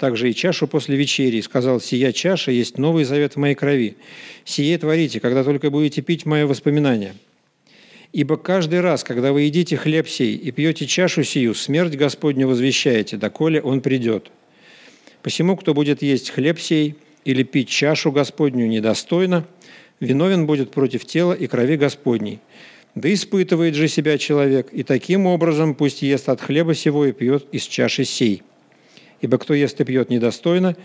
Также 0.00 0.30
и 0.30 0.34
чашу 0.34 0.66
после 0.66 0.96
вечери, 0.96 1.42
сказал, 1.42 1.78
сия 1.78 2.12
чаша 2.12 2.50
есть 2.50 2.78
новый 2.78 3.04
завет 3.04 3.34
в 3.34 3.36
моей 3.36 3.54
крови. 3.54 3.98
Сие 4.46 4.78
творите, 4.78 5.20
когда 5.20 5.44
только 5.44 5.68
будете 5.68 6.00
пить 6.00 6.24
мое 6.24 6.46
воспоминание. 6.46 7.14
Ибо 8.14 8.38
каждый 8.38 8.80
раз, 8.80 9.04
когда 9.04 9.34
вы 9.34 9.42
едите 9.42 9.76
хлеб 9.76 10.08
сей 10.08 10.36
и 10.36 10.50
пьете 10.52 10.86
чашу 10.86 11.22
сию, 11.22 11.54
смерть 11.54 11.96
Господню 11.96 12.48
возвещаете, 12.48 13.18
доколе 13.18 13.60
Он 13.60 13.82
придет. 13.82 14.30
Посему, 15.20 15.54
кто 15.54 15.74
будет 15.74 16.00
есть 16.00 16.30
хлеб 16.30 16.58
сей 16.58 16.94
или 17.26 17.42
пить 17.42 17.68
чашу 17.68 18.10
Господню 18.10 18.66
недостойно, 18.68 19.46
виновен 20.00 20.46
будет 20.46 20.70
против 20.70 21.04
тела 21.04 21.34
и 21.34 21.46
крови 21.46 21.76
Господней. 21.76 22.38
Да 22.94 23.12
испытывает 23.12 23.74
же 23.74 23.86
себя 23.86 24.16
человек, 24.16 24.68
и 24.72 24.82
таким 24.82 25.26
образом 25.26 25.74
пусть 25.74 26.00
ест 26.00 26.30
от 26.30 26.40
хлеба 26.40 26.74
сего 26.74 27.04
и 27.04 27.12
пьет 27.12 27.44
из 27.52 27.64
чаши 27.64 28.06
сей. 28.06 28.42
Ибо 29.20 29.38
кто 29.38 29.52
ест 29.52 29.80
и 29.80 29.84
пьет 29.84 30.08
недостойно, 30.08 30.76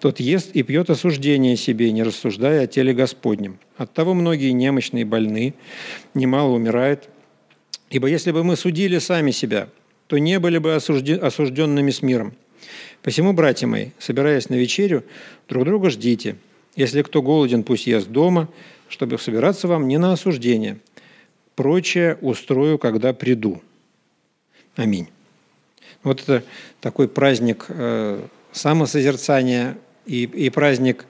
тот 0.00 0.18
ест 0.18 0.50
и 0.54 0.62
пьет 0.62 0.88
осуждение 0.88 1.56
себе, 1.56 1.92
не 1.92 2.02
рассуждая 2.02 2.62
о 2.62 2.66
теле 2.66 2.94
Господнем. 2.94 3.58
Оттого 3.76 4.14
многие 4.14 4.50
немощные 4.52 5.04
больны, 5.04 5.54
немало 6.14 6.52
умирает. 6.52 7.08
Ибо 7.90 8.08
если 8.08 8.30
бы 8.30 8.44
мы 8.44 8.56
судили 8.56 8.98
сами 8.98 9.30
себя, 9.30 9.68
то 10.06 10.16
не 10.18 10.38
были 10.38 10.58
бы 10.58 10.74
осужденными 10.74 11.90
с 11.90 12.00
миром. 12.02 12.34
Посему, 13.02 13.32
братья 13.32 13.66
мои, 13.66 13.88
собираясь 13.98 14.48
на 14.48 14.54
вечерю, 14.54 15.04
друг 15.48 15.64
друга 15.64 15.90
ждите. 15.90 16.36
Если 16.76 17.02
кто 17.02 17.20
голоден, 17.20 17.64
пусть 17.64 17.86
ест 17.86 18.08
дома, 18.08 18.48
чтобы 18.88 19.18
собираться 19.18 19.68
вам 19.68 19.88
не 19.88 19.98
на 19.98 20.12
осуждение. 20.12 20.78
Прочее 21.54 22.16
устрою, 22.22 22.78
когда 22.78 23.12
приду. 23.12 23.60
Аминь. 24.76 25.08
Вот 26.02 26.22
это 26.22 26.44
такой 26.80 27.08
праздник 27.08 27.66
э, 27.68 28.26
самосозерцания 28.52 29.78
и, 30.06 30.24
и 30.24 30.50
праздник 30.50 31.06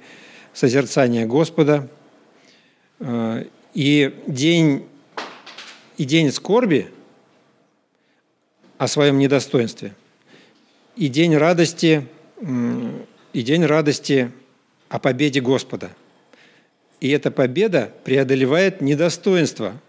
созерцания 0.52 1.26
Господа. 1.26 1.88
Э, 3.00 3.44
и 3.74 4.14
день, 4.26 4.86
и 5.96 6.04
день 6.04 6.30
скорби 6.30 6.88
о 8.78 8.86
своем 8.86 9.18
недостоинстве– 9.18 9.94
и 10.96 11.08
день 11.08 11.36
радости, 11.36 12.06
и 12.40 13.42
день 13.42 13.64
радости 13.64 14.30
о 14.88 14.98
победе 14.98 15.40
Господа. 15.40 15.90
И 17.00 17.08
эта 17.08 17.30
победа 17.30 17.92
преодолевает 18.04 18.80
недостоинство. 18.80 19.80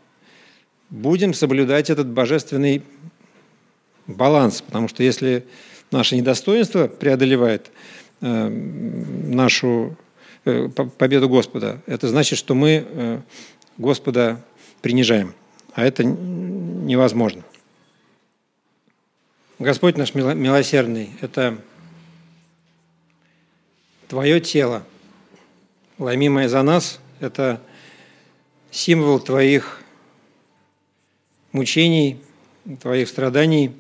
Будем 0.89 1.33
соблюдать 1.33 1.89
этот 1.89 2.07
божественный 2.07 2.83
баланс, 4.07 4.61
потому 4.61 4.87
что 4.87 5.03
если 5.03 5.45
наше 5.91 6.15
недостоинство 6.15 6.87
преодолевает 6.87 7.71
э, 8.21 8.49
нашу 8.49 9.95
э, 10.45 10.67
победу 10.67 11.29
Господа, 11.29 11.81
это 11.85 12.07
значит, 12.07 12.37
что 12.39 12.55
мы 12.55 12.85
э, 12.85 13.21
Господа 13.77 14.43
принижаем, 14.81 15.33
а 15.73 15.85
это 15.85 16.03
невозможно. 16.03 17.43
Господь 19.59 19.97
наш 19.97 20.13
милосердный, 20.13 21.11
это 21.21 21.57
Твое 24.09 24.39
тело, 24.41 24.83
ломимое 25.97 26.49
за 26.49 26.61
нас, 26.61 26.99
это 27.19 27.61
символ 28.69 29.19
Твоих 29.19 29.81
мучений, 31.51 32.19
Твоих 32.81 33.07
страданий, 33.07 33.71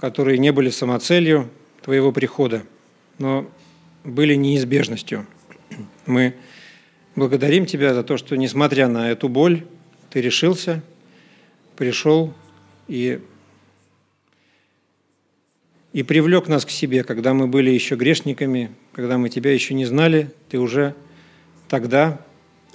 которые 0.00 0.38
не 0.38 0.50
были 0.50 0.70
самоцелью 0.70 1.50
Твоего 1.82 2.10
прихода, 2.10 2.62
но 3.18 3.46
были 4.02 4.34
неизбежностью. 4.34 5.26
Мы 6.06 6.34
благодарим 7.14 7.66
Тебя 7.66 7.92
за 7.92 8.02
то, 8.02 8.16
что, 8.16 8.34
несмотря 8.36 8.88
на 8.88 9.10
эту 9.10 9.28
боль, 9.28 9.66
Ты 10.08 10.22
решился, 10.22 10.82
пришел 11.76 12.32
и 12.88 13.20
и 15.92 16.02
привлек 16.04 16.46
нас 16.46 16.64
к 16.64 16.70
себе, 16.70 17.02
когда 17.02 17.34
мы 17.34 17.48
были 17.48 17.68
еще 17.68 17.96
грешниками, 17.96 18.70
когда 18.92 19.18
мы 19.18 19.28
Тебя 19.28 19.52
еще 19.52 19.74
не 19.74 19.84
знали, 19.84 20.30
Ты 20.48 20.58
уже 20.58 20.94
тогда 21.68 22.24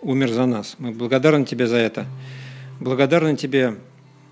умер 0.01 0.29
за 0.29 0.45
нас. 0.45 0.75
Мы 0.77 0.91
благодарны 0.91 1.45
Тебе 1.45 1.65
за 1.65 1.77
это. 1.77 2.05
Благодарны 2.79 3.35
Тебе 3.35 3.77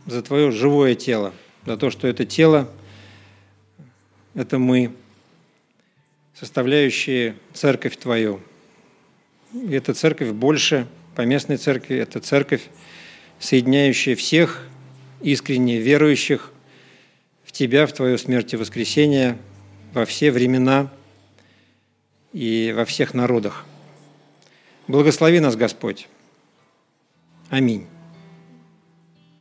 за 0.06 0.22
Твое 0.22 0.52
живое 0.52 0.94
тело, 0.94 1.34
за 1.66 1.76
то, 1.76 1.90
что 1.90 2.08
это 2.08 2.24
тело– 2.24 2.70
это 4.36 4.60
мы, 4.60 4.94
составляющие 6.40 7.36
церковь 7.54 7.98
Твою. 7.98 8.42
И 9.54 9.72
эта 9.72 9.94
церковь 9.94 10.32
больше 10.32 10.88
поместной 11.16 11.58
церкви, 11.58 11.98
это 11.98 12.20
церковь, 12.20 12.64
соединяющая 13.40 14.16
всех 14.16 14.68
искренне 15.22 15.80
верующих 15.80 16.52
Тебя, 17.54 17.86
в 17.86 17.94
Твою 17.94 18.18
смерть 18.18 18.52
и 18.54 18.58
воскресение 18.58 19.38
во 19.94 20.06
все 20.06 20.32
времена 20.32 20.92
и 22.34 22.74
во 22.76 22.84
всех 22.84 23.14
народах. 23.14 23.64
Благослови 24.88 25.40
нас, 25.40 25.56
Господь. 25.56 26.10
Аминь. 27.52 27.93